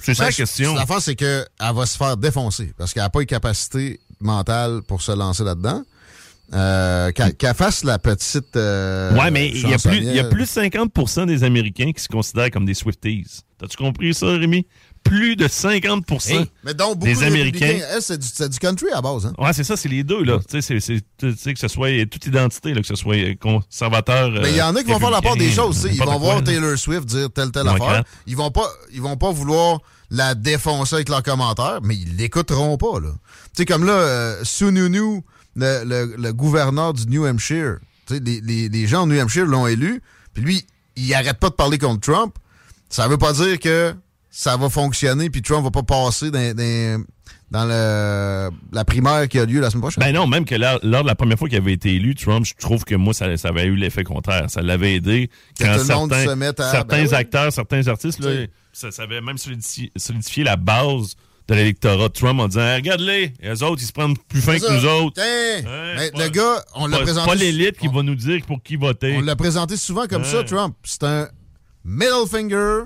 C'est 0.00 0.14
ça 0.14 0.24
Ben, 0.24 0.30
la 0.30 0.32
question. 0.32 0.74
L'affaire, 0.74 1.00
c'est 1.00 1.14
qu'elle 1.14 1.46
va 1.60 1.86
se 1.86 1.96
faire 1.96 2.16
défoncer 2.16 2.72
parce 2.76 2.92
qu'elle 2.92 3.04
n'a 3.04 3.10
pas 3.10 3.20
les 3.20 3.26
capacités 3.26 4.00
mentales 4.20 4.82
pour 4.86 5.00
se 5.00 5.12
lancer 5.12 5.44
là-dedans. 5.44 5.82
Euh, 6.54 7.10
qu'elle 7.12 7.34
qu'elle 7.34 7.54
fasse 7.54 7.82
la 7.82 7.98
petite. 7.98 8.56
euh, 8.56 9.14
ouais, 9.16 9.30
mais 9.30 9.48
il 9.48 9.68
y, 9.70 9.72
a 9.72 9.78
plus, 9.78 9.96
il 9.96 10.12
y 10.14 10.20
a 10.20 10.24
plus 10.24 10.42
de 10.42 10.46
50% 10.46 11.26
des 11.26 11.44
Américains 11.44 11.92
qui 11.92 12.02
se 12.02 12.08
considèrent 12.08 12.50
comme 12.50 12.66
des 12.66 12.74
Swifties. 12.74 13.40
T'as-tu 13.58 13.76
compris 13.78 14.12
ça, 14.12 14.26
Rémi? 14.26 14.66
Plus 15.02 15.34
de 15.34 15.48
50 15.48 16.04
Hey, 16.28 16.44
Mais 16.62 16.74
donc, 16.74 16.98
beaucoup 16.98 17.06
des 17.06 17.14
de 17.20 17.24
Américains. 17.24 17.78
Elle, 17.92 18.02
c'est 18.02 18.18
du, 18.18 18.48
du 18.50 18.58
country 18.58 18.86
à 18.92 19.00
base. 19.00 19.26
Hein? 19.26 19.32
Ouais, 19.38 19.52
c'est 19.52 19.64
ça, 19.64 19.76
c'est 19.76 19.88
les 19.88 20.04
deux, 20.04 20.22
là. 20.24 20.38
Tu 20.48 20.60
sais, 20.62 20.78
c'est- 20.78 21.00
que 21.54 21.58
ce 21.58 21.68
soit 21.68 22.06
toute 22.08 22.26
identité, 22.26 22.74
là, 22.74 22.82
que 22.82 22.86
ce 22.86 22.94
soit 22.96 23.16
conservateur. 23.40 24.30
Mais 24.30 24.50
il 24.50 24.56
y 24.56 24.62
en 24.62 24.76
a 24.76 24.82
qui 24.82 24.90
vont 24.90 24.98
faire 25.00 25.10
la 25.10 25.22
part 25.22 25.36
des 25.36 25.50
choses. 25.50 25.88
Ils 25.90 25.98
vont 25.98 26.18
voir. 26.18 26.44
Taylor 26.44 26.76
Swift 26.78 27.04
dire 27.06 27.30
telle, 27.32 27.50
telle 27.50 27.68
affaire. 27.68 28.04
Ils 28.26 28.36
vont 28.36 28.50
pas, 28.50 28.68
ils 28.92 29.00
vont 29.00 29.16
pas 29.16 29.30
vouloir 29.32 29.80
la 30.14 30.34
défoncer 30.34 30.96
avec 30.96 31.08
leurs 31.08 31.22
commentaires, 31.22 31.80
mais 31.82 31.96
ils 31.96 32.16
l'écouteront 32.16 32.76
pas. 32.76 33.00
là. 33.00 33.08
Tu 33.46 33.50
sais, 33.56 33.64
comme 33.64 33.84
là, 33.86 33.92
euh, 33.94 34.44
Sununu, 34.44 35.22
le, 35.56 35.84
le- 35.84 36.14
le 36.18 36.32
gouverneur 36.34 36.92
du 36.92 37.06
New 37.06 37.24
Hampshire, 37.26 37.78
les, 38.10 38.40
les- 38.42 38.68
les 38.68 38.86
gens 38.86 39.04
au 39.04 39.06
New 39.06 39.18
Hampshire 39.20 39.46
l'ont 39.46 39.66
élu, 39.66 40.02
puis 40.34 40.42
lui, 40.44 40.66
il 40.96 41.12
arrête 41.14 41.38
pas 41.38 41.48
de 41.48 41.54
parler 41.54 41.78
contre 41.78 42.00
Trump. 42.00 42.34
Ça 42.90 43.08
veut 43.08 43.16
pas 43.16 43.32
dire 43.32 43.58
que 43.58 43.94
ça 44.30 44.56
va 44.58 44.68
fonctionner, 44.68 45.30
puis 45.30 45.40
Trump 45.40 45.64
va 45.64 45.70
pas 45.70 45.82
passer 45.82 46.30
dans, 46.30 46.54
dans- 46.54 47.04
dans 47.50 47.64
le- 47.66 48.50
la 48.72 48.84
primaire 48.84 49.28
qui 49.28 49.38
a 49.38 49.46
lieu 49.46 49.60
la 49.60 49.70
semaine 49.70 49.82
prochaine. 49.82 50.02
Ben 50.04 50.12
non, 50.14 50.26
même 50.26 50.44
que 50.44 50.54
lors, 50.54 50.78
lors 50.82 51.02
de 51.02 51.08
la 51.08 51.14
première 51.14 51.38
fois 51.38 51.48
qu'il 51.48 51.56
avait 51.58 51.72
été 51.72 51.94
élu, 51.94 52.14
Trump, 52.14 52.44
je 52.46 52.52
trouve 52.58 52.84
que 52.84 52.94
moi, 52.94 53.14
ça, 53.14 53.34
ça 53.38 53.48
avait 53.48 53.64
eu 53.64 53.76
l'effet 53.76 54.04
contraire. 54.04 54.50
Ça 54.50 54.60
l'avait 54.62 54.94
aidé 54.96 55.30
Que 55.58 55.64
quand 55.64 55.72
tout 55.78 55.88
le 55.88 55.94
monde 55.94 56.10
certains, 56.12 56.30
se 56.30 56.34
mette 56.34 56.60
à- 56.60 56.70
certains 56.70 57.02
ben 57.04 57.08
oui. 57.08 57.14
acteurs, 57.14 57.52
certains 57.52 57.88
artistes, 57.88 58.20
là. 58.20 58.46
Ça, 58.72 58.90
ça 58.90 59.02
avait 59.02 59.20
même 59.20 59.38
solidifié, 59.38 59.92
solidifié 59.96 60.44
la 60.44 60.56
base 60.56 61.14
de 61.48 61.54
l'électorat 61.54 62.08
de 62.08 62.12
Trump 62.12 62.40
en 62.40 62.48
disant 62.48 62.74
Regarde-les, 62.76 63.32
les 63.40 63.62
autres, 63.62 63.82
ils 63.82 63.86
se 63.86 63.92
prennent 63.92 64.16
plus 64.16 64.40
fin 64.40 64.58
que 64.58 64.72
nous 64.72 64.86
autres. 64.86 65.20
Mais 65.20 66.10
pas- 66.10 66.24
le 66.24 66.28
gars, 66.30 66.64
on 66.74 66.86
l'a 66.86 66.98
présenté. 67.00 67.28
pas 67.28 67.34
l'élite 67.34 67.78
qui 67.78 67.88
on- 67.88 67.92
va 67.92 68.02
nous 68.02 68.14
dire 68.14 68.40
pour 68.46 68.62
qui 68.62 68.76
voter. 68.76 69.16
On 69.16 69.20
l'a 69.20 69.36
présenté 69.36 69.76
souvent 69.76 70.06
comme 70.06 70.24
ça. 70.24 70.44
Trump. 70.44 70.76
C'est 70.84 71.02
un 71.04 71.28
middle 71.84 72.26
finger 72.30 72.84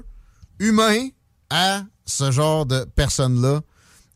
humain 0.59 1.09
à 1.51 1.83
ce 2.07 2.31
genre 2.31 2.65
de 2.67 2.85
personnes-là 2.97 3.61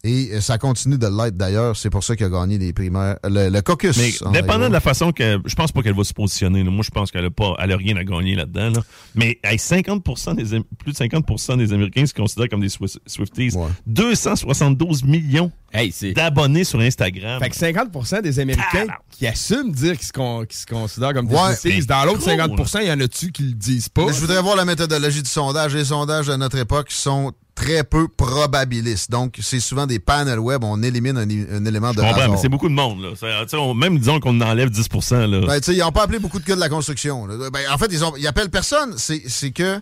Et 0.03 0.31
euh, 0.33 0.41
ça 0.41 0.57
continue 0.57 0.97
de 0.97 1.07
l'être 1.07 1.37
d'ailleurs. 1.37 1.77
C'est 1.77 1.91
pour 1.91 2.03
ça 2.03 2.17
qu'il 2.17 2.25
a 2.25 2.31
gagné 2.31 2.57
les 2.57 2.73
primaires. 2.73 3.19
Le, 3.25 3.51
le 3.51 3.61
caucus. 3.61 3.99
Mais 3.99 4.11
en 4.27 4.31
dépendant 4.33 4.55
Iowa. 4.61 4.69
de 4.69 4.73
la 4.73 4.81
façon 4.81 5.13
que. 5.13 5.39
Je 5.45 5.55
pense 5.55 5.73
pas 5.73 5.83
qu'elle 5.83 5.95
va 5.97 6.05
se 6.05 6.15
positionner. 6.15 6.65
là. 6.65 6.71
Moi, 6.71 6.83
je 6.85 6.91
pense 6.91 7.11
qu'elle 7.11 7.27
a 7.27 7.31
pas. 7.31 7.55
Elle 7.59 7.73
a 7.73 7.77
rien 7.77 7.97
à 7.99 8.05
gagner 8.05 8.35
là-dedans. 8.35 8.71
là. 8.71 8.83
Mais 9.15 9.39
hey, 9.45 9.59
50 9.59 10.03
des, 10.37 10.61
plus 10.79 10.93
de 10.93 10.97
50% 10.97 11.59
des 11.59 11.73
Américains 11.75 12.07
se 12.07 12.15
considèrent 12.15 12.49
comme 12.49 12.61
des 12.63 12.71
Swifties. 12.71 13.55
Ouais. 13.55 13.69
272 13.87 15.05
millions 15.05 15.53
Hey, 15.73 15.93
c'est. 15.93 16.13
d'abonnés 16.15 16.65
sur 16.65 16.81
Instagram. 16.81 17.41
Fait 17.41 17.51
que 17.51 17.57
50% 17.57 18.23
des 18.23 18.41
Américains 18.41 18.87
Ah, 18.89 18.99
qui 19.11 19.27
assument 19.27 19.71
dire 19.71 19.97
qu'ils 19.97 20.07
se, 20.09 20.13
con- 20.13 20.45
qu'ils 20.45 20.59
se 20.59 20.67
considèrent 20.67 21.13
comme 21.15 21.29
des 21.29 21.35
Ouais. 21.35 21.55
Swifties. 21.55 21.87
Dans 21.87 22.05
l'autre 22.07 22.23
Mais 22.27 22.37
50% 22.37 22.79
il 22.83 22.89
y 22.89 22.93
en 22.93 22.99
a-tu 23.01 23.31
qui 23.31 23.43
le 23.45 23.53
disent 23.53 23.89
pas? 23.89 24.07
Mais 24.07 24.13
je 24.13 24.19
voudrais 24.21 24.43
voir 24.43 24.57
la 24.57 24.65
méthodologie 24.65 25.23
du 25.23 25.29
sondage. 25.29 25.75
Les 25.75 25.85
sondages 25.85 26.29
à 26.29 26.37
notre 26.37 26.59
époque 26.59 26.91
sont 26.91 27.33
très 27.61 27.85
peu 27.85 28.09
probabilistes. 28.09 29.11
Donc, 29.11 29.39
c'est 29.43 29.61
souvent 29.61 29.87
des 29.87 29.99
panels 29.99 30.39
web. 30.39 30.65
On 30.65 30.83
élimine 30.83 31.17
un, 31.19 31.23
un 31.57 31.65
élément 31.65 31.93
je 31.93 31.99
de 31.99 32.03
comprends, 32.03 32.29
mais 32.31 32.37
c'est 32.39 32.49
beaucoup 32.49 32.69
de 32.69 32.75
monde. 32.75 33.01
Là. 33.03 33.11
On- 33.55 33.75
même 33.75 33.99
disons 33.99 34.19
qu'on 34.21 34.41
enlève 34.41 34.71
10 34.71 34.89
là. 35.11 35.27
Ben, 35.47 35.61
ils 35.69 35.79
n'ont 35.79 35.93
pas 35.93 36.05
appelé 36.05 36.19
beaucoup 36.19 36.41
de 36.41 36.45
gars 36.45 36.55
de 36.55 36.61
la 36.61 36.69
construction. 36.69 37.27
Ben, 37.27 37.61
en 37.71 37.79
fait, 37.79 37.89
ils, 37.91 38.05
ont, 38.05 38.15
ils 38.17 38.27
appellent 38.27 38.51
personne. 38.51 38.95
C'est 38.97 39.51
que 39.51 39.81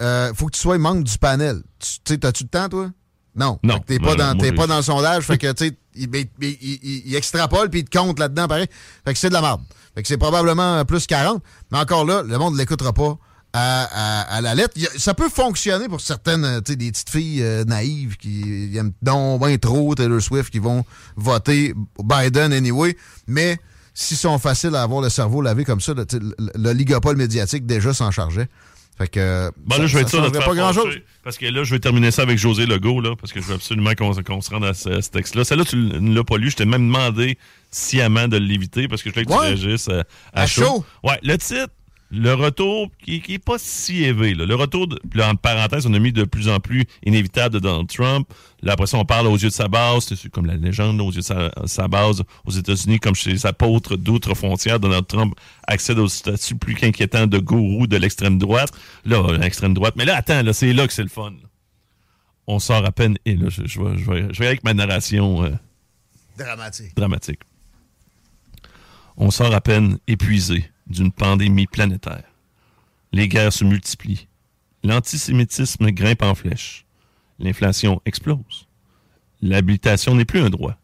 euh, 0.00 0.32
faut 0.34 0.46
que 0.46 0.52
tu 0.52 0.60
sois 0.60 0.78
membre 0.78 1.02
du 1.02 1.18
panel. 1.18 1.62
Tu 1.80 1.88
sais, 2.06 2.18
t'as-tu 2.18 2.44
le 2.44 2.48
temps, 2.48 2.68
toi? 2.68 2.90
Non. 3.34 3.58
Non. 3.62 3.78
T'es 3.80 3.98
pas, 3.98 4.10
Non, 4.10 4.14
dans, 4.16 4.32
je- 4.34 4.38
pas 4.52 4.66
dans 4.66 4.76
le 4.76 4.82
sondage. 4.82 5.24
Fait 5.24 5.38
que, 5.38 5.50
tu 5.52 5.66
sais, 5.68 5.78
il, 5.96 6.08
il, 6.14 6.28
il- 6.40 6.78
il- 6.82 7.02
il 7.06 7.14
extrapole 7.16 7.68
puis 7.68 7.80
il 7.80 7.84
te 7.84 7.98
compte 7.98 8.18
là-dedans, 8.20 8.46
pareil. 8.46 8.66
Fait 9.04 9.12
que 9.12 9.18
c'est 9.18 9.28
de 9.28 9.34
la 9.34 9.40
merde. 9.40 9.60
Fait 9.94 10.02
que 10.02 10.08
c'est 10.08 10.16
probablement 10.18 10.84
plus 10.84 11.06
40. 11.06 11.42
Mais 11.72 11.78
encore 11.78 12.04
là, 12.04 12.22
le 12.22 12.38
monde 12.38 12.54
ne 12.54 12.58
l'écoutera 12.58 12.92
pas 12.92 13.18
à, 13.52 13.84
à- 13.84 14.36
à 14.36 14.40
la 14.40 14.54
lettre. 14.54 14.74
Ça 14.96 15.14
peut 15.14 15.28
fonctionner 15.28 15.88
pour 15.88 16.00
certaines, 16.00 16.44
euh, 16.44 16.60
tu 16.60 16.72
sais, 16.72 16.76
des 16.76 16.90
petites 16.90 17.10
filles 17.10 17.42
euh, 17.42 17.64
naïves 17.64 18.16
qui 18.16 18.70
aiment 18.76 18.92
donc 19.02 19.44
bien 19.44 19.56
trop 19.58 19.94
Taylor 19.94 20.20
Swift, 20.20 20.50
qui 20.50 20.58
vont 20.58 20.84
voter 21.16 21.74
Biden 22.02 22.52
anyway. 22.52 22.96
Mais 23.26 23.58
s'ils 23.94 24.16
sont 24.16 24.38
faciles 24.38 24.74
à 24.74 24.82
avoir 24.82 25.00
le 25.00 25.08
cerveau 25.08 25.40
lavé 25.42 25.64
comme 25.64 25.80
ça, 25.80 25.94
le- 25.94 26.04
tu 26.06 26.16
sais, 26.16 26.22
le- 26.22 26.50
l'oligopole 26.56 27.16
médiatique 27.16 27.66
déjà 27.66 27.92
s'en 27.94 28.10
chargeait. 28.10 28.48
Fait 28.98 29.06
que. 29.08 29.50
Bon, 29.64 29.76
ça- 29.76 29.82
là, 29.82 29.86
je 29.86 29.96
vais 29.98 30.02
ça 30.08 30.30
faire 30.30 30.44
pas 30.44 30.54
grand-chose. 30.56 30.86
fâcher, 30.86 31.04
Parce 31.22 31.38
que 31.38 31.46
là, 31.46 31.62
je 31.62 31.70
vais 31.72 31.78
terminer 31.78 32.10
ça 32.10 32.22
avec 32.22 32.36
José 32.36 32.66
Legault, 32.66 33.00
là, 33.00 33.14
parce 33.20 33.32
que 33.32 33.40
je 33.40 33.46
veux 33.46 33.54
absolument 33.54 33.94
qu'on 33.94 34.12
se 34.12 34.50
rende 34.50 34.64
à 34.64 34.74
ce, 34.74 35.00
ce 35.00 35.08
texte-là. 35.10 35.44
Celle-là, 35.44 35.64
tu 35.64 35.76
ne 35.76 36.14
l'as 36.14 36.24
pas 36.24 36.36
lu. 36.36 36.50
Je 36.50 36.56
t'ai 36.56 36.64
même 36.64 36.86
demandé 36.88 37.38
sciemment 37.70 38.26
de 38.26 38.36
l'éviter 38.38 38.88
parce 38.88 39.02
que 39.02 39.10
je 39.10 39.14
voulais 39.14 39.26
que 39.26 39.30
tu 39.32 39.38
réagisses 39.38 39.86
euh, 39.88 40.02
à, 40.32 40.42
À 40.42 40.46
chaud. 40.48 40.62
chaud. 40.64 40.84
Ouais, 41.04 41.18
le 41.22 41.36
titre, 41.38 41.68
le 42.10 42.32
retour, 42.32 42.90
qui, 43.04 43.20
qui 43.20 43.34
est 43.34 43.38
pas 43.38 43.58
si 43.58 44.02
élevé. 44.04 44.34
Là. 44.34 44.46
Le 44.46 44.54
retour, 44.54 44.86
de, 44.86 44.98
puis 45.10 45.18
là, 45.18 45.28
entre 45.28 45.40
parenthèses, 45.40 45.86
on 45.86 45.92
a 45.92 45.98
mis 45.98 46.12
de 46.12 46.24
plus 46.24 46.48
en 46.48 46.58
plus 46.58 46.86
inévitable 47.04 47.54
de 47.54 47.58
Donald 47.60 47.86
Trump. 47.88 48.26
Là, 48.62 48.72
après 48.72 48.86
ça, 48.86 48.96
on 48.96 49.04
parle 49.04 49.26
aux 49.26 49.36
yeux 49.36 49.48
de 49.48 49.54
sa 49.54 49.68
base, 49.68 50.06
c'est 50.14 50.30
comme 50.30 50.46
la 50.46 50.56
légende, 50.56 50.96
là, 50.96 51.04
aux 51.04 51.10
yeux 51.10 51.20
de 51.20 51.24
sa, 51.24 51.50
sa 51.66 51.86
base 51.86 52.22
aux 52.46 52.50
États-Unis, 52.50 52.98
comme 52.98 53.14
chez 53.14 53.30
les 53.30 53.44
apôtres 53.44 53.96
d'outre-frontières, 53.96 54.80
Donald 54.80 55.06
Trump 55.06 55.34
accède 55.66 55.98
au 55.98 56.08
statut 56.08 56.54
plus 56.56 56.74
qu'inquiétant 56.74 57.26
de 57.26 57.38
gourou 57.38 57.86
de 57.86 57.96
l'extrême 57.98 58.38
droite. 58.38 58.72
Là, 59.04 59.36
l'extrême 59.38 59.74
droite. 59.74 59.94
Mais 59.96 60.06
là, 60.06 60.16
attends, 60.16 60.42
là, 60.42 60.52
c'est 60.54 60.72
là 60.72 60.86
que 60.86 60.94
c'est 60.94 61.02
le 61.02 61.08
fun. 61.10 61.34
On 62.46 62.58
sort 62.58 62.86
à 62.86 62.92
peine, 62.92 63.18
et 63.26 63.36
là, 63.36 63.50
je, 63.50 63.66
je 63.66 63.80
vais, 63.82 63.98
je, 63.98 64.10
vais, 64.10 64.26
je 64.32 64.38
vais 64.38 64.46
avec 64.46 64.64
ma 64.64 64.72
narration 64.72 65.44
euh, 65.44 65.50
Dramatique. 66.38 66.96
dramatique. 66.96 67.40
On 69.18 69.30
sort 69.30 69.54
à 69.54 69.60
peine 69.60 69.98
épuisé 70.06 70.70
d'une 70.88 71.12
pandémie 71.12 71.66
planétaire. 71.66 72.24
Les 73.12 73.28
guerres 73.28 73.52
se 73.52 73.64
multiplient. 73.64 74.28
L'antisémitisme 74.84 75.90
grimpe 75.90 76.22
en 76.22 76.34
flèche. 76.34 76.84
L'inflation 77.38 78.00
explose. 78.04 78.66
L'habilitation 79.40 80.14
n'est 80.14 80.24
plus 80.24 80.40
un 80.40 80.50
droit. 80.50 80.76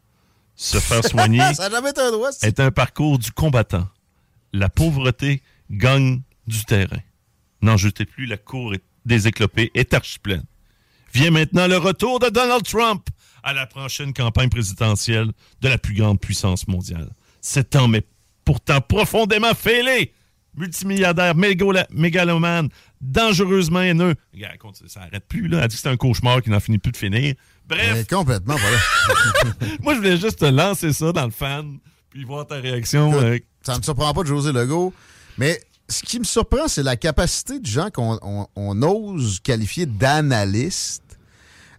Se 0.56 0.78
faire 0.78 1.04
soigner 1.04 1.38
ça 1.54 1.66
été 1.66 2.00
un 2.00 2.10
droit, 2.12 2.30
c'est- 2.32 2.46
est 2.46 2.60
un 2.60 2.70
parcours 2.70 3.18
du 3.18 3.32
combattant. 3.32 3.88
La 4.52 4.68
pauvreté 4.68 5.42
gagne 5.70 6.22
du 6.46 6.64
terrain. 6.64 7.00
N'en 7.62 7.76
jetez 7.76 8.04
plus, 8.04 8.26
la 8.26 8.36
cour 8.36 8.74
est- 8.74 8.84
des 9.04 9.26
éclopés 9.26 9.70
est 9.74 9.92
archi-pleine. 9.94 10.44
Vient 11.12 11.30
maintenant 11.30 11.66
le 11.66 11.76
retour 11.76 12.20
de 12.20 12.28
Donald 12.28 12.62
Trump 12.64 13.08
à 13.42 13.52
la 13.52 13.66
prochaine 13.66 14.12
campagne 14.14 14.48
présidentielle 14.48 15.32
de 15.60 15.68
la 15.68 15.78
plus 15.78 15.94
grande 15.94 16.20
puissance 16.20 16.66
mondiale. 16.68 17.10
Cet 17.40 17.74
homme 17.76 17.94
est 17.94 18.06
pourtant 18.44 18.80
profondément 18.80 19.54
fêlé, 19.54 20.12
multimilliardaire, 20.56 21.34
mégalomane, 21.34 22.68
dangereusement 23.00 23.80
haineux. 23.80 24.14
Regarde, 24.32 24.56
ça 24.86 25.00
n'arrête 25.00 25.26
plus, 25.28 25.48
là. 25.48 25.60
Elle 25.62 25.68
dit 25.68 25.76
que 25.76 25.82
c'est 25.82 25.88
un 25.88 25.96
cauchemar 25.96 26.42
qui 26.42 26.50
n'en 26.50 26.60
finit 26.60 26.78
plus 26.78 26.92
de 26.92 26.96
finir. 26.96 27.34
Bref, 27.66 27.90
Mais 27.94 28.04
complètement, 28.04 28.56
voilà. 28.56 28.78
moi, 29.82 29.94
je 29.94 29.98
voulais 29.98 30.16
juste 30.18 30.38
te 30.40 30.44
lancer 30.44 30.92
ça 30.92 31.12
dans 31.12 31.24
le 31.24 31.30
fan, 31.30 31.78
puis 32.10 32.24
voir 32.24 32.46
ta 32.46 32.56
réaction. 32.56 33.10
Écoute, 33.32 33.48
Ça 33.62 33.72
ne 33.72 33.78
me 33.78 33.82
surprend 33.82 34.12
pas 34.12 34.22
de 34.22 34.28
José 34.28 34.52
Legault. 34.52 34.92
Mais 35.38 35.60
ce 35.88 36.02
qui 36.02 36.18
me 36.18 36.24
surprend, 36.24 36.68
c'est 36.68 36.82
la 36.82 36.96
capacité 36.96 37.58
de 37.58 37.66
gens 37.66 37.88
qu'on 37.90 38.18
on- 38.22 38.46
on 38.56 38.82
ose 38.82 39.40
qualifier 39.40 39.86
d'analystes 39.86 41.02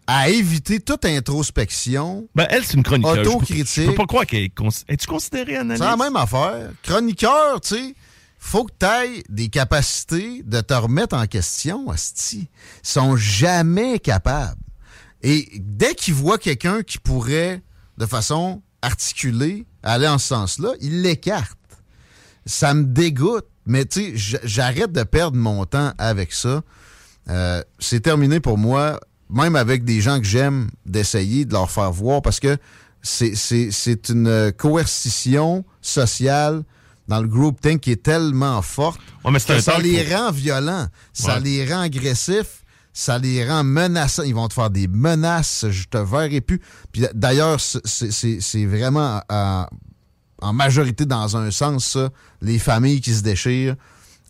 à 0.07 0.29
éviter 0.29 0.79
toute 0.79 1.05
introspection. 1.05 2.27
Ben, 2.35 2.45
elle, 2.49 2.63
c'est 2.63 2.75
une 2.77 2.83
chroniqueuse. 2.83 3.27
Autocritique. 3.27 3.67
Je 3.67 3.75
peux, 3.75 3.81
je 3.81 3.89
peux 3.89 3.95
pas 3.95 4.05
croire 4.05 4.25
qu'elle 4.25 4.43
est... 4.43 4.49
cons- 4.49 4.69
Es-tu 4.87 5.07
considérée 5.07 5.57
analyste? 5.57 5.83
C'est 5.83 5.89
la 5.89 5.97
même 5.97 6.15
affaire. 6.15 6.71
Chroniqueur, 6.83 7.61
tu 7.61 7.75
sais, 7.75 7.95
faut 8.37 8.65
que 8.65 8.73
tu 8.79 8.85
aies 8.85 9.23
des 9.29 9.49
capacités 9.49 10.43
de 10.43 10.61
te 10.61 10.73
remettre 10.73 11.15
en 11.15 11.25
question, 11.25 11.89
Asti. 11.89 12.47
Ils 12.83 12.87
sont 12.87 13.17
jamais 13.17 13.99
capables. 13.99 14.61
Et 15.23 15.49
dès 15.59 15.95
qu'ils 15.95 16.13
voient 16.13 16.37
quelqu'un 16.37 16.83
qui 16.83 16.99
pourrait, 16.99 17.63
de 17.97 18.05
façon 18.05 18.61
articulée, 18.83 19.65
aller 19.81 20.07
en 20.07 20.19
ce 20.19 20.27
sens-là, 20.27 20.73
ils 20.81 21.01
l'écartent. 21.01 21.57
Ça 22.45 22.75
me 22.75 22.83
dégoûte. 22.83 23.47
Mais 23.65 23.85
tu 23.85 24.15
sais, 24.19 24.39
j'arrête 24.43 24.91
de 24.91 25.01
perdre 25.01 25.37
mon 25.37 25.65
temps 25.65 25.93
avec 25.97 26.31
ça. 26.31 26.61
Euh, 27.29 27.63
c'est 27.79 28.01
terminé 28.01 28.39
pour 28.39 28.59
moi, 28.59 28.99
même 29.29 29.55
avec 29.55 29.83
des 29.83 30.01
gens 30.01 30.19
que 30.19 30.25
j'aime, 30.25 30.69
d'essayer 30.85 31.45
de 31.45 31.53
leur 31.53 31.69
faire 31.71 31.91
voir 31.91 32.21
parce 32.21 32.39
que 32.39 32.57
c'est- 33.01 34.09
une 34.09 34.51
coercition 34.57 35.63
sociale 35.81 36.63
dans 37.07 37.21
le 37.21 37.27
group 37.27 37.61
think 37.61 37.81
qui 37.81 37.91
est 37.91 38.01
tellement 38.03 38.61
forte 38.61 38.99
Ouais, 39.23 39.31
mais 39.31 39.39
c'est 39.39 39.55
que 39.55 39.61
ça 39.61 39.77
les 39.77 40.13
rend 40.15 40.31
violents, 40.31 40.87
ça 41.13 41.35
Ouais. 41.35 41.41
les 41.41 41.71
rend 41.71 41.81
agressifs, 41.81 42.63
ça 42.93 43.17
les 43.19 43.47
rend 43.47 43.63
menaçants. 43.63 44.23
Ils 44.23 44.33
vont 44.33 44.47
te 44.47 44.53
faire 44.53 44.69
des 44.69 44.87
menaces, 44.87 45.65
je 45.69 45.83
te 45.85 45.97
verrai 45.97 46.41
plus. 46.41 46.61
Puis 46.91 47.05
d'ailleurs, 47.13 47.59
c'est- 47.59 48.65
vraiment 48.65 49.21
en, 49.29 49.65
en 50.41 50.53
majorité 50.53 51.05
dans 51.05 51.37
un 51.37 51.51
sens, 51.51 51.85
ça, 51.85 52.09
les 52.41 52.57
familles 52.59 53.01
qui 53.01 53.13
se 53.13 53.21
déchirent. 53.21 53.75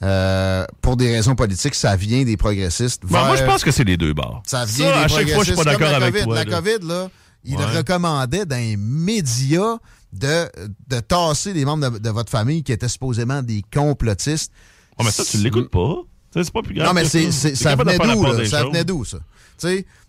Euh, 0.05 0.65
pour 0.81 0.95
des 0.97 1.11
raisons 1.15 1.35
politiques, 1.35 1.75
ça 1.75 1.95
vient 1.95 2.23
des 2.23 2.37
progressistes. 2.37 3.03
Ben, 3.05 3.25
moi, 3.25 3.35
je 3.35 3.43
pense 3.43 3.63
que 3.63 3.71
c'est 3.71 3.83
les 3.83 3.97
deux 3.97 4.13
bords. 4.13 4.43
ça 4.45 4.63
vient 4.65 4.91
des 4.91 4.97
à 4.99 5.07
chaque 5.07 5.29
fois, 5.29 5.43
je 5.43 5.53
suis 5.53 5.55
pas 5.55 5.63
progressistes, 5.63 5.79
d'accord 5.81 5.95
avec 5.95 6.13
COVID. 6.13 6.25
toi. 6.25 6.35
La 6.35 6.43
là. 6.43 6.57
COVID, 6.57 6.87
là, 6.87 7.09
il 7.43 7.57
Ouais. 7.57 7.65
recommandait 7.77 8.45
dans 8.45 8.55
les 8.55 8.77
médias 8.77 9.77
de, 10.13 10.49
de 10.87 10.99
tasser 11.01 11.53
les 11.53 11.65
membres 11.65 11.89
de, 11.89 11.97
de 11.99 12.09
votre 12.09 12.29
famille 12.31 12.63
qui 12.63 12.71
étaient 12.71 12.87
supposément 12.87 13.41
des 13.41 13.63
complotistes. 13.73 14.51
Oh, 14.97 15.03
mais 15.03 15.11
ça, 15.11 15.23
tu 15.25 15.37
l'écoutes 15.37 15.69
pas. 15.69 15.95
C'est 16.33 16.51
pas 16.51 16.61
plus 16.61 16.73
grave. 16.75 16.87
Non, 16.87 16.93
mais 16.93 17.05
c'est, 17.05 17.31
ça. 17.31 17.55
ça 17.55 17.75
venait 17.75 17.97
d'où, 17.97 18.35
des 18.35 18.45
Ça 18.45 18.63
venait 18.65 18.83
d'où, 18.83 19.05
ça? 19.05 19.17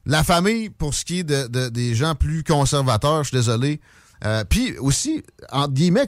La 0.05 0.23
famille, 0.25 0.71
pour 0.71 0.95
ce 0.95 1.05
qui 1.05 1.21
est 1.21 1.25
de, 1.25 1.47
de- 1.49 1.69
des 1.69 1.95
gens 1.95 2.15
plus 2.15 2.43
conservateurs, 2.45 3.25
je 3.25 3.29
suis 3.29 3.37
désolé. 3.37 3.81
Euh, 4.25 4.45
Puis 4.49 4.77
aussi, 4.79 5.23
entre 5.53 5.73
guillemets, 5.75 6.07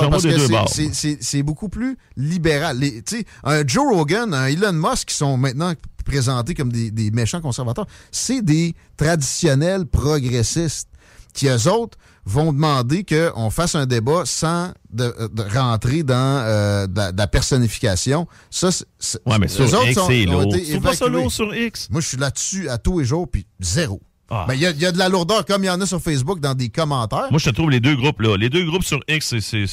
vois 0.00 0.10
parce 0.10 0.22
que 0.24 0.30
c'est- 0.46 0.52
bords. 0.52 0.68
c'est- 0.72 0.94
c'est 0.94 1.18
c'est 1.22 1.42
beaucoup 1.42 1.68
plus 1.68 1.96
libéral. 2.16 2.78
Les- 2.78 3.02
Tu 3.02 3.18
sais, 3.18 3.24
un 3.44 3.66
Joe 3.66 3.92
Rogan, 3.94 4.32
un 4.34 4.46
Elon 4.46 4.72
Musk 4.72 5.08
qui 5.08 5.14
sont 5.14 5.36
maintenant 5.36 5.74
présentés 6.04 6.54
comme 6.54 6.72
des, 6.72 6.90
des 6.90 7.10
méchants 7.10 7.40
conservateurs, 7.40 7.86
c'est 8.10 8.42
des 8.42 8.74
traditionnels 8.96 9.86
progressistes 9.86 10.88
qui, 11.34 11.46
eux 11.48 11.68
autres, 11.70 11.98
vont 12.26 12.52
demander 12.52 13.04
qu'on 13.04 13.50
fasse 13.50 13.74
un 13.74 13.86
débat 13.86 14.22
sans 14.26 14.72
de, 14.90 15.14
de 15.32 15.42
rentrer 15.58 16.02
dans 16.02 16.14
euh, 16.44 16.86
de, 16.86 16.96
la, 16.98 17.12
de 17.12 17.18
la 17.18 17.26
personnification. 17.26 18.26
Ça, 18.50 18.70
c'est- 18.72 18.84
c'est- 18.98 19.20
Ouais, 19.26 19.38
mais 19.38 19.48
sur 19.48 19.64
X, 19.84 19.94
c'est 20.06 20.24
lourd. 20.24 20.52
pas 20.80 20.94
ça 20.94 21.06
lourd 21.08 21.32
sur 21.32 21.54
X? 21.54 21.88
Moi, 21.90 22.00
je 22.00 22.08
suis 22.08 22.16
là-dessus 22.16 22.68
à 22.68 22.78
tous 22.78 22.98
les 23.00 23.04
jours, 23.04 23.28
puis 23.30 23.46
zéro. 23.60 24.00
Ah. 24.32 24.44
Ben, 24.46 24.54
Il 24.54 24.60
y, 24.60 24.66
a- 24.66 24.70
y 24.70 24.86
a 24.86 24.92
de 24.92 24.98
la 24.98 25.08
lourdeur, 25.08 25.44
comme 25.44 25.64
il 25.64 25.66
y 25.66 25.70
en 25.70 25.80
a 25.80 25.86
sur 25.86 26.00
Facebook 26.00 26.38
dans 26.38 26.54
des 26.54 26.68
commentaires. 26.68 27.26
Moi, 27.30 27.40
je 27.40 27.50
te 27.50 27.54
trouve 27.54 27.68
les 27.70 27.80
deux 27.80 27.96
groupes 27.96 28.20
là. 28.20 28.36
Les 28.36 28.48
deux 28.48 28.64
groupes 28.64 28.84
sur 28.84 29.00
X, 29.08 29.38
c'est- 29.40 29.64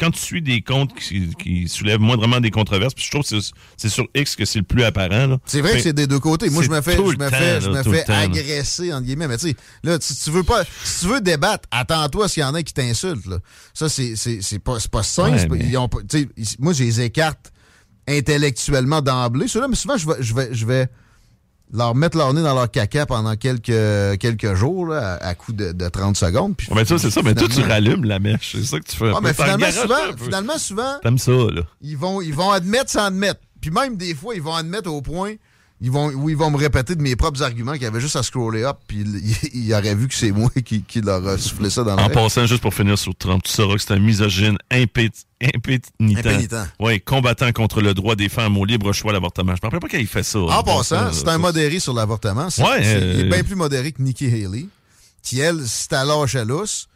quand 0.00 0.10
tu 0.10 0.20
suis 0.20 0.42
des 0.42 0.62
comptes 0.62 0.92
qui, 0.98 1.28
qui 1.36 1.68
soulèvent 1.68 2.00
moindrement 2.00 2.40
des 2.40 2.50
controverses. 2.50 2.92
Puis 2.94 3.04
je 3.04 3.10
trouve 3.12 3.22
que 3.22 3.38
c'est- 3.76 3.88
sur 3.88 4.06
X 4.16 4.34
que 4.34 4.44
c'est 4.44 4.58
le 4.58 4.64
plus 4.64 4.82
apparent. 4.82 5.38
c'est 5.46 5.60
vrai 5.60 5.74
que 5.74 5.80
c'est 5.80 5.92
des 5.92 6.06
deux 6.08 6.18
côtés. 6.18 6.50
Moi, 6.50 6.62
je 6.64 6.70
me 6.70 6.80
fais, 6.80 6.96
je 6.96 7.00
me 7.00 7.16
temps, 7.16 7.36
fais, 7.36 7.60
je 7.60 7.70
me 7.70 7.82
fais 7.84 8.04
temps, 8.04 8.12
là. 8.14 8.20
agresser, 8.22 8.92
entre 8.92 9.04
guillemets. 9.04 9.28
Mais 9.28 9.38
tu 9.38 9.48
sais, 9.50 9.56
là, 9.84 9.96
si 10.00 10.16
tu 10.16 10.30
veux 10.30 10.42
pas, 10.42 10.64
si 10.82 11.00
tu 11.00 11.12
veux 11.12 11.20
débattre, 11.20 11.68
attends-toi 11.70 12.28
s'il 12.28 12.42
y 12.42 12.44
en 12.44 12.54
a 12.54 12.62
qui 12.62 12.72
t'insultent. 12.74 13.26
là. 13.26 13.38
Ça, 13.74 13.88
c'est 13.88 14.58
pas, 14.58 14.78
pas 14.90 15.02
sain. 15.04 15.32
Ouais, 15.32 15.46
mais- 15.48 15.58
ils 15.66 15.76
ont 15.78 15.88
moi, 16.58 16.72
je 16.72 16.82
les 16.82 17.00
écarte 17.00 17.52
intellectuellement 18.08 19.00
d'emblée. 19.02 19.48
Ceux-là, 19.48 19.68
mais 19.68 19.76
souvent, 19.76 19.96
je 19.96 20.06
vais, 20.08 20.14
je 20.20 20.34
vais, 20.34 20.48
je 20.52 20.66
vais, 20.66 20.88
leur 21.72 21.94
mettre 21.94 22.16
leur 22.18 22.34
nez 22.34 22.42
dans 22.42 22.54
leur 22.54 22.70
caca 22.70 23.06
pendant 23.06 23.34
quelques, 23.36 24.18
quelques 24.18 24.54
jours, 24.54 24.86
là, 24.86 25.14
à, 25.14 25.28
à 25.28 25.34
coup 25.34 25.52
de, 25.52 25.72
de 25.72 25.88
30 25.88 26.16
secondes. 26.16 26.56
Puis 26.56 26.68
ça, 26.86 26.98
c'est 26.98 27.10
ça. 27.10 27.22
Mais 27.22 27.34
toi, 27.34 27.48
tu 27.48 27.60
rallumes 27.62 28.04
la 28.04 28.18
mèche. 28.18 28.52
C'est 28.56 28.64
ça 28.64 28.78
que 28.78 28.84
tu 28.84 28.96
fais. 28.96 29.10
mais 29.22 29.32
finalement, 29.32 29.70
souvent, 29.70 30.16
finalement, 30.16 30.58
souvent, 30.58 30.98
T'aimes 31.02 31.18
ça, 31.18 31.32
là. 31.32 31.62
ils 31.80 31.96
vont, 31.96 32.20
ils 32.20 32.34
vont 32.34 32.50
admettre 32.50 32.90
sans 32.90 33.06
admettre. 33.06 33.40
Puis 33.60 33.70
même 33.70 33.96
des 33.96 34.14
fois, 34.14 34.34
ils 34.34 34.42
vont 34.42 34.54
admettre 34.54 34.90
au 34.90 35.00
point 35.02 35.34
ils 35.84 35.90
vont, 35.90 36.08
où 36.10 36.30
ils 36.30 36.36
vont 36.36 36.50
me 36.50 36.56
répéter 36.56 36.94
de 36.94 37.02
mes 37.02 37.16
propres 37.16 37.42
arguments 37.42 37.72
qu'ils 37.74 37.86
avaient 37.86 38.00
juste 38.00 38.14
à 38.16 38.22
scroller 38.22 38.62
up, 38.62 38.76
puis 38.86 39.00
ils, 39.00 39.36
ils 39.66 39.74
auraient 39.74 39.94
vu 39.96 40.06
que 40.08 40.14
c'est 40.14 40.30
moi 40.30 40.48
qui, 40.64 40.82
qui 40.84 41.00
leur 41.00 41.26
a 41.26 41.36
soufflé 41.36 41.68
ça 41.70 41.82
dans 41.82 41.92
En 41.94 41.96
l'oreille. 41.96 42.14
passant, 42.14 42.46
juste 42.46 42.62
pour 42.62 42.72
finir 42.72 42.96
sur 42.96 43.14
Trump, 43.16 43.42
tu 43.42 43.50
sauras 43.50 43.74
que 43.74 43.82
c'est 43.82 43.92
un 43.92 43.98
misogyne 43.98 44.56
impénitent. 44.70 45.26
Impénitent. 46.00 46.54
Oui, 46.78 47.00
combattant 47.00 47.50
contre 47.52 47.80
le 47.80 47.94
droit 47.94 48.14
des 48.14 48.28
femmes 48.28 48.56
au 48.56 48.64
libre 48.64 48.92
choix 48.92 49.12
d'avortement. 49.12 49.54
Je 49.56 49.60
me 49.60 49.66
rappelle 49.66 49.80
pas 49.80 49.88
quand 49.88 49.98
il 49.98 50.06
fait 50.06 50.22
ça. 50.22 50.38
En 50.38 50.62
passant, 50.62 50.82
ça, 50.82 51.10
c'est 51.12 51.28
un 51.28 51.38
modéré 51.38 51.80
sur 51.80 51.94
l'avortement. 51.94 52.46
Ouais, 52.58 52.80
euh, 52.84 53.12
Il 53.16 53.20
est 53.22 53.28
bien 53.28 53.42
plus 53.42 53.56
modéré 53.56 53.90
que 53.90 54.00
Nikki 54.02 54.26
Haley, 54.26 54.66
qui, 55.22 55.40
elle, 55.40 55.66
c'est 55.66 55.92
à 55.94 56.04
l'âge 56.04 56.36
à 56.36 56.44
lousse, 56.44 56.86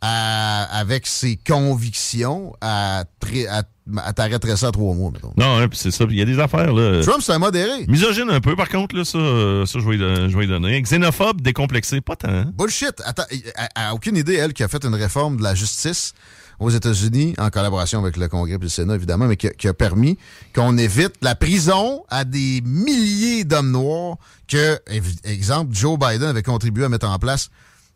à- 0.00 0.64
avec 0.78 1.06
ses 1.06 1.36
convictions, 1.36 2.54
à, 2.60 3.04
très- 3.20 3.46
à, 3.46 3.62
à 3.96 4.12
t'arrêter 4.12 4.56
ça 4.56 4.68
à 4.68 4.70
trois 4.70 4.94
mois, 4.94 5.10
mettons. 5.10 5.32
Non, 5.36 5.58
hein, 5.58 5.68
puis 5.68 5.78
c'est 5.78 5.90
ça. 5.90 6.04
Il 6.08 6.16
y 6.16 6.22
a 6.22 6.24
des 6.24 6.38
affaires, 6.38 6.72
là. 6.72 7.02
Trump, 7.02 7.20
c'est 7.20 7.32
un 7.32 7.38
modéré. 7.38 7.84
Misogyne 7.88 8.30
un 8.30 8.40
peu, 8.40 8.54
par 8.56 8.68
contre, 8.68 8.96
là, 8.96 9.04
ça, 9.04 9.18
euh, 9.18 9.66
ça 9.66 9.78
je, 9.80 9.84
vais 9.88 9.96
lui, 9.96 10.30
je 10.30 10.36
vais 10.38 10.46
donner. 10.46 10.80
Xénophobe, 10.80 11.40
décomplexé, 11.40 12.00
pas 12.00 12.16
tant. 12.16 12.28
hein. 12.28 12.52
Bullshit. 12.56 13.02
Attends, 13.04 13.24
elle 13.30 13.42
a 13.74 13.92
aucune 13.94 14.16
idée, 14.16 14.34
elle, 14.34 14.52
qui 14.52 14.62
a 14.62 14.68
fait 14.68 14.84
une 14.84 14.94
réforme 14.94 15.36
de 15.36 15.42
la 15.42 15.54
justice 15.54 16.14
aux 16.60 16.70
États-Unis, 16.70 17.34
en 17.38 17.50
collaboration 17.50 17.98
avec 17.98 18.16
le 18.16 18.28
Congrès 18.28 18.54
et 18.54 18.58
le 18.58 18.68
Sénat, 18.68 18.94
évidemment, 18.94 19.26
mais 19.26 19.36
qui, 19.36 19.48
a- 19.48 19.52
qui 19.52 19.66
a 19.66 19.74
permis 19.74 20.16
qu'on 20.54 20.78
évite 20.78 21.14
la 21.20 21.34
prison 21.34 22.04
à 22.08 22.24
des 22.24 22.60
milliers 22.64 23.42
d'hommes 23.42 23.72
noirs 23.72 24.16
que, 24.46 24.78
exemple, 25.24 25.74
Joe 25.74 25.98
Biden 25.98 26.28
avait 26.28 26.44
contribué 26.44 26.84
à 26.84 26.88
mettre 26.88 27.08
en 27.08 27.18
place 27.18 27.48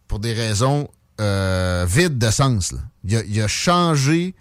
pour 0.08 0.18
des 0.18 0.32
raisons 0.32 0.88
euh, 1.20 1.86
vides 1.88 2.18
de 2.18 2.30
sens. 2.30 2.72
là. 2.72 2.78
Il, 3.04 3.16
a, 3.16 3.22
il 3.24 3.40
a 3.40 3.46
changé 3.46 4.34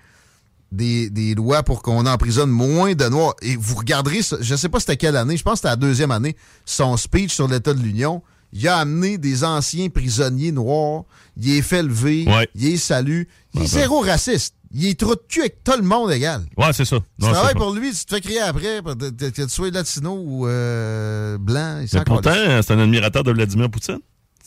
des, 0.75 1.09
des 1.09 1.33
lois 1.35 1.63
pour 1.63 1.81
qu'on 1.81 2.05
emprisonne 2.05 2.49
moins 2.51 2.93
de 2.93 3.05
Noirs. 3.09 3.33
Et 3.41 3.55
vous 3.55 3.75
regarderez, 3.75 4.21
ça- 4.21 4.37
je 4.41 4.53
ne 4.53 4.57
sais 4.57 4.69
pas 4.69 4.79
c'était 4.79 4.97
quelle 4.97 5.15
année, 5.15 5.37
je 5.37 5.43
pense 5.43 5.53
que 5.53 5.57
c'était 5.59 5.69
la 5.69 5.75
deuxième 5.75 6.11
année, 6.11 6.35
son 6.65 6.97
speech 6.97 7.33
sur 7.33 7.47
l'État 7.47 7.73
de 7.73 7.81
l'Union. 7.81 8.21
Il 8.53 8.65
a 8.67 8.77
amené 8.77 9.17
des 9.17 9.43
anciens 9.43 9.89
prisonniers 9.89 10.51
noirs, 10.53 11.03
il 11.35 11.53
les 11.55 11.61
fait 11.61 11.83
lever, 11.83 12.25
Ouais. 12.27 12.47
il 12.55 12.63
les 12.69 12.77
salue. 12.77 13.23
Il 13.53 13.59
est 13.59 13.63
ben. 13.63 13.67
zéro 13.67 13.99
raciste. 14.01 14.53
Il 14.77 14.85
est 14.87 14.99
trop 14.99 15.15
de 15.15 15.21
cul 15.29 15.39
avec 15.41 15.63
tout 15.63 15.71
le 15.77 15.83
monde 15.83 16.11
égal. 16.11 16.43
Ouais, 16.57 16.73
c'est 16.73 16.83
ça. 16.85 16.97
Tu 16.97 17.25
Non, 17.25 17.31
travailles 17.31 17.53
pas- 17.53 17.59
pour 17.59 17.73
lui, 17.73 17.93
tu 17.93 18.03
te 18.05 18.13
fais 18.13 18.21
crier 18.21 18.41
après, 18.41 18.81
que 18.83 19.29
tu 19.29 19.49
sois 19.49 19.71
latino 19.71 20.21
ou 20.21 20.47
euh, 20.47 21.37
blanc. 21.37 21.81
Mais 21.93 22.03
pourtant, 22.05 22.33
c'est 22.61 22.71
un 22.73 22.79
admirateur 22.79 23.23
de 23.23 23.31
Vladimir 23.31 23.69
Poutine. 23.69 23.99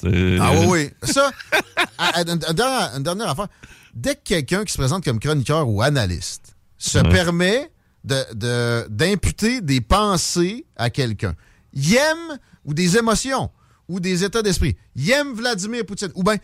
Ah 0.04 0.52
oui, 0.60 0.66
oui. 0.68 0.90
Ça, 1.02 1.30
une 2.26 2.36
dernière, 2.36 2.92
une 2.96 3.02
dernière 3.02 3.30
affaire. 3.30 3.48
Dès 3.94 4.14
que 4.14 4.20
quelqu'un 4.24 4.64
qui 4.64 4.72
se 4.72 4.78
présente 4.78 5.04
comme 5.04 5.18
chroniqueur 5.18 5.68
ou 5.68 5.82
analyste 5.82 6.54
se 6.76 6.98
permet 6.98 7.70
de- 8.04 8.34
de- 8.34 8.86
d'imputer 8.88 9.60
des 9.60 9.80
pensées 9.80 10.66
à 10.76 10.90
quelqu'un, 10.90 11.34
il 11.72 11.94
aime 11.96 12.38
ou 12.64 12.74
des 12.74 12.96
émotions 12.96 13.50
ou 13.88 14.00
des 14.00 14.24
états 14.24 14.42
d'esprit. 14.42 14.76
Il 14.94 15.10
aime 15.10 15.32
Vladimir 15.34 15.84
Poutine. 15.86 16.10
Ou 16.14 16.22
bien 16.22 16.36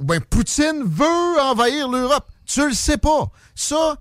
ben 0.00 0.20
Poutine 0.20 0.82
veut 0.84 1.40
envahir 1.40 1.88
l'Europe. 1.88 2.26
Tu 2.44 2.66
le 2.66 2.74
sais 2.74 2.98
pas. 2.98 3.30
Ça, 3.54 3.96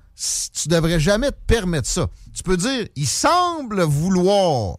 tu 0.54 0.68
devrais 0.68 1.00
jamais 1.00 1.32
te 1.32 1.38
permettre 1.48 1.88
ça. 1.88 2.08
Tu 2.34 2.44
peux 2.44 2.58
dire, 2.58 2.88
il 2.96 3.08
semble 3.08 3.82
vouloir. 3.84 4.78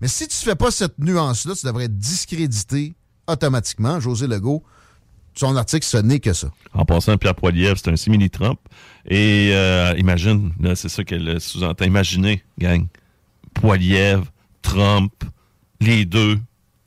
Mais 0.00 0.08
si 0.08 0.28
tu 0.28 0.36
fais 0.36 0.54
pas 0.56 0.70
cette 0.70 0.98
nuance-là, 0.98 1.54
tu 1.54 1.64
devrais 1.66 1.84
être 1.84 1.96
discrédité 1.96 2.94
automatiquement. 3.26 4.00
José 4.00 4.26
Legault, 4.26 4.62
son 5.34 5.56
article, 5.56 5.86
ce 5.86 5.96
n'est 5.98 6.20
que 6.20 6.32
ça. 6.32 6.50
En 6.74 6.84
passant, 6.84 7.16
Pierre 7.16 7.34
Poilievre, 7.34 7.76
c'est 7.82 7.90
un 7.90 7.96
simili-Trump. 7.96 8.58
Et 9.08 9.50
euh, 9.52 9.94
imagine, 9.96 10.52
là, 10.60 10.74
c'est 10.76 10.88
ça 10.88 11.04
qu'elle 11.04 11.40
sous-entend. 11.40 11.84
Imaginez, 11.84 12.42
gang, 12.58 12.86
Poilievre, 13.54 14.24
Trump, 14.62 15.12
les 15.80 16.04
deux, 16.04 16.38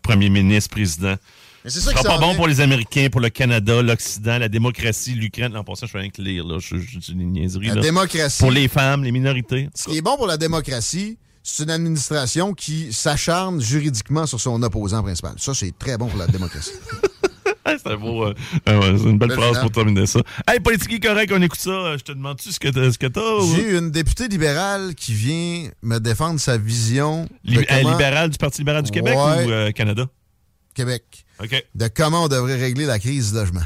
premier 0.02 0.30
ministre, 0.30 0.70
président. 0.70 1.16
Mais 1.64 1.70
c'est 1.70 1.80
Ce 1.80 1.86
ça 1.92 1.92
sera 1.92 2.04
pas 2.04 2.18
bon 2.20 2.28
vient. 2.28 2.36
pour 2.36 2.48
les 2.48 2.60
Américains, 2.62 3.08
pour 3.10 3.22
le 3.22 3.30
Canada, 3.30 3.82
l'Occident, 3.82 4.38
la 4.38 4.50
démocratie, 4.50 5.14
l'Ukraine. 5.14 5.56
En 5.56 5.64
passant, 5.64 5.86
je 5.88 5.92
fais 5.92 6.00
rien 6.00 6.10
que 6.10 6.22
lire, 6.22 6.46
là. 6.46 6.58
Je, 6.60 6.76
je, 6.78 7.00
dis 7.00 7.16
des 7.16 7.24
niaiseries, 7.24 7.68
La 7.68 7.76
là. 7.76 7.82
démocratie. 7.82 8.40
Pour 8.40 8.52
les 8.52 8.68
femmes, 8.68 9.04
les 9.04 9.12
minorités. 9.12 9.70
Ce 9.74 9.86
qui 9.86 9.98
est 9.98 10.02
bon 10.02 10.18
pour 10.18 10.28
la 10.28 10.38
démocratie, 10.38 11.18
c'est 11.42 11.64
une 11.64 11.70
administration 11.72 12.54
qui 12.54 12.92
s'acharne 12.94 13.62
juridiquement 13.62 14.26
sur 14.26 14.40
son 14.40 14.62
opposant 14.62 15.02
principal. 15.04 15.34
Ça, 15.38 15.54
c'est 15.54 15.78
très 15.78 15.98
bon 15.98 16.08
pour 16.08 16.20
la 16.20 16.28
démocratie. 16.28 16.72
C'est 17.78 17.88
un 17.88 17.96
beau, 17.98 18.26
euh, 18.26 18.34
euh, 18.68 18.98
une 18.98 19.18
belle 19.18 19.30
Belle 19.30 19.38
phrase 19.38 19.60
pour 19.62 19.72
terminer 19.72 20.06
ça. 20.06 20.20
Hey, 20.48 20.60
politique 20.60 21.02
correct, 21.04 21.32
on 21.36 21.42
écoute 21.42 21.60
ça. 21.60 21.70
Euh, 21.72 21.98
Je 21.98 22.04
te 22.04 22.12
demande-tu 22.12 22.52
ce 22.52 22.60
que 22.60 23.08
t'as? 23.08 23.56
J'ai 23.56 23.78
une 23.78 23.90
députée 23.92 24.28
libérale 24.28 24.96
qui 24.96 25.14
vient 25.14 25.70
me 25.82 26.00
défendre 26.00 26.40
sa 26.40 26.58
vision 26.58 27.28
euh, 27.50 27.64
comment- 27.68 27.92
libéral 27.92 28.30
du 28.30 28.38
Parti 28.38 28.60
libéral 28.60 28.84
du 28.84 28.92
Québec 28.92 29.16
Ouais. 29.16 29.46
ou 29.46 29.50
euh, 29.52 29.72
Canada? 29.72 30.06
Québec 30.76 31.26
OK. 31.42 31.64
de 31.76 31.88
comment 31.88 32.24
on 32.24 32.28
devrait 32.28 32.56
régler 32.58 32.86
la 32.86 33.00
crise 33.00 33.32
du 33.32 33.38
logement. 33.38 33.62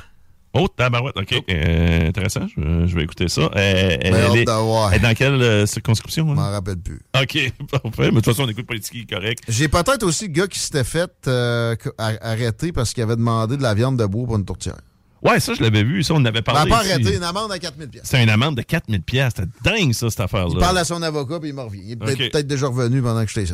Oh, 0.59 0.67
tabarouette. 0.67 1.15
OK. 1.17 1.43
Euh, 1.49 2.07
intéressant. 2.09 2.47
Je, 2.55 2.87
je 2.87 2.95
vais 2.95 3.03
écouter 3.03 3.27
ça. 3.27 3.41
Euh, 3.41 3.49
elle, 3.55 4.11
Ben, 4.11 4.21
hâte 4.21 4.35
est, 4.35 4.95
elle 4.95 5.01
dans 5.01 5.13
quelle 5.15 5.41
euh, 5.41 5.65
circonscription? 5.65 6.25
Je 6.27 6.31
hein? 6.31 6.35
m'en 6.35 6.49
rappelle 6.51 6.77
plus. 6.77 6.99
OK. 7.21 7.53
Parfait. 7.71 7.91
Mais 7.97 8.07
de 8.09 8.15
toute 8.15 8.25
façon, 8.25 8.43
on 8.43 8.49
écoute 8.49 8.65
politique 8.67 9.09
correct. 9.09 9.43
J'ai 9.47 9.67
peut-être 9.67 10.03
aussi 10.03 10.27
le 10.27 10.33
gars 10.33 10.47
qui 10.47 10.59
s'était 10.59 10.83
fait 10.83 11.11
euh, 11.27 11.75
ar- 11.97 12.17
arrêter 12.21 12.71
parce 12.71 12.93
qu'il 12.93 13.03
avait 13.03 13.15
demandé 13.15 13.55
de 13.57 13.61
la 13.61 13.73
viande 13.73 13.97
de 13.97 14.05
bois 14.05 14.25
pour 14.25 14.35
une 14.35 14.45
tourtière. 14.45 14.77
Ouais, 15.23 15.39
ça, 15.39 15.53
je 15.55 15.61
l'avais 15.63 15.83
vu. 15.83 16.03
Ça, 16.03 16.13
on 16.13 16.23
avait 16.25 16.41
Ben, 16.41 16.53
parlé. 16.53 16.69
pas 16.69 16.83
ici. 16.83 16.91
arrêté, 16.93 17.15
une 17.15 17.23
amende 17.23 17.51
à 17.51 17.59
4000 17.59 17.89
pièces. 17.89 18.03
C'est 18.05 18.21
une 18.21 18.29
amende 18.29 18.55
de 18.55 18.61
4000 18.61 19.01
pièces. 19.01 19.33
C'était 19.35 19.49
dingue, 19.63 19.93
ça, 19.93 20.09
cette 20.09 20.19
affaire-là. 20.19 20.51
Il 20.53 20.59
parle 20.59 20.77
à 20.77 20.85
son 20.85 21.01
avocat 21.01 21.39
puis 21.39 21.49
il 21.49 21.55
me 21.55 21.61
revient. 21.61 21.81
Il 21.85 21.91
est 21.93 21.95
peut-être 22.29 22.47
déjà 22.47 22.67
revenu 22.67 23.01
pendant 23.01 23.23
que 23.23 23.29
j'étais 23.29 23.43
ici. 23.43 23.53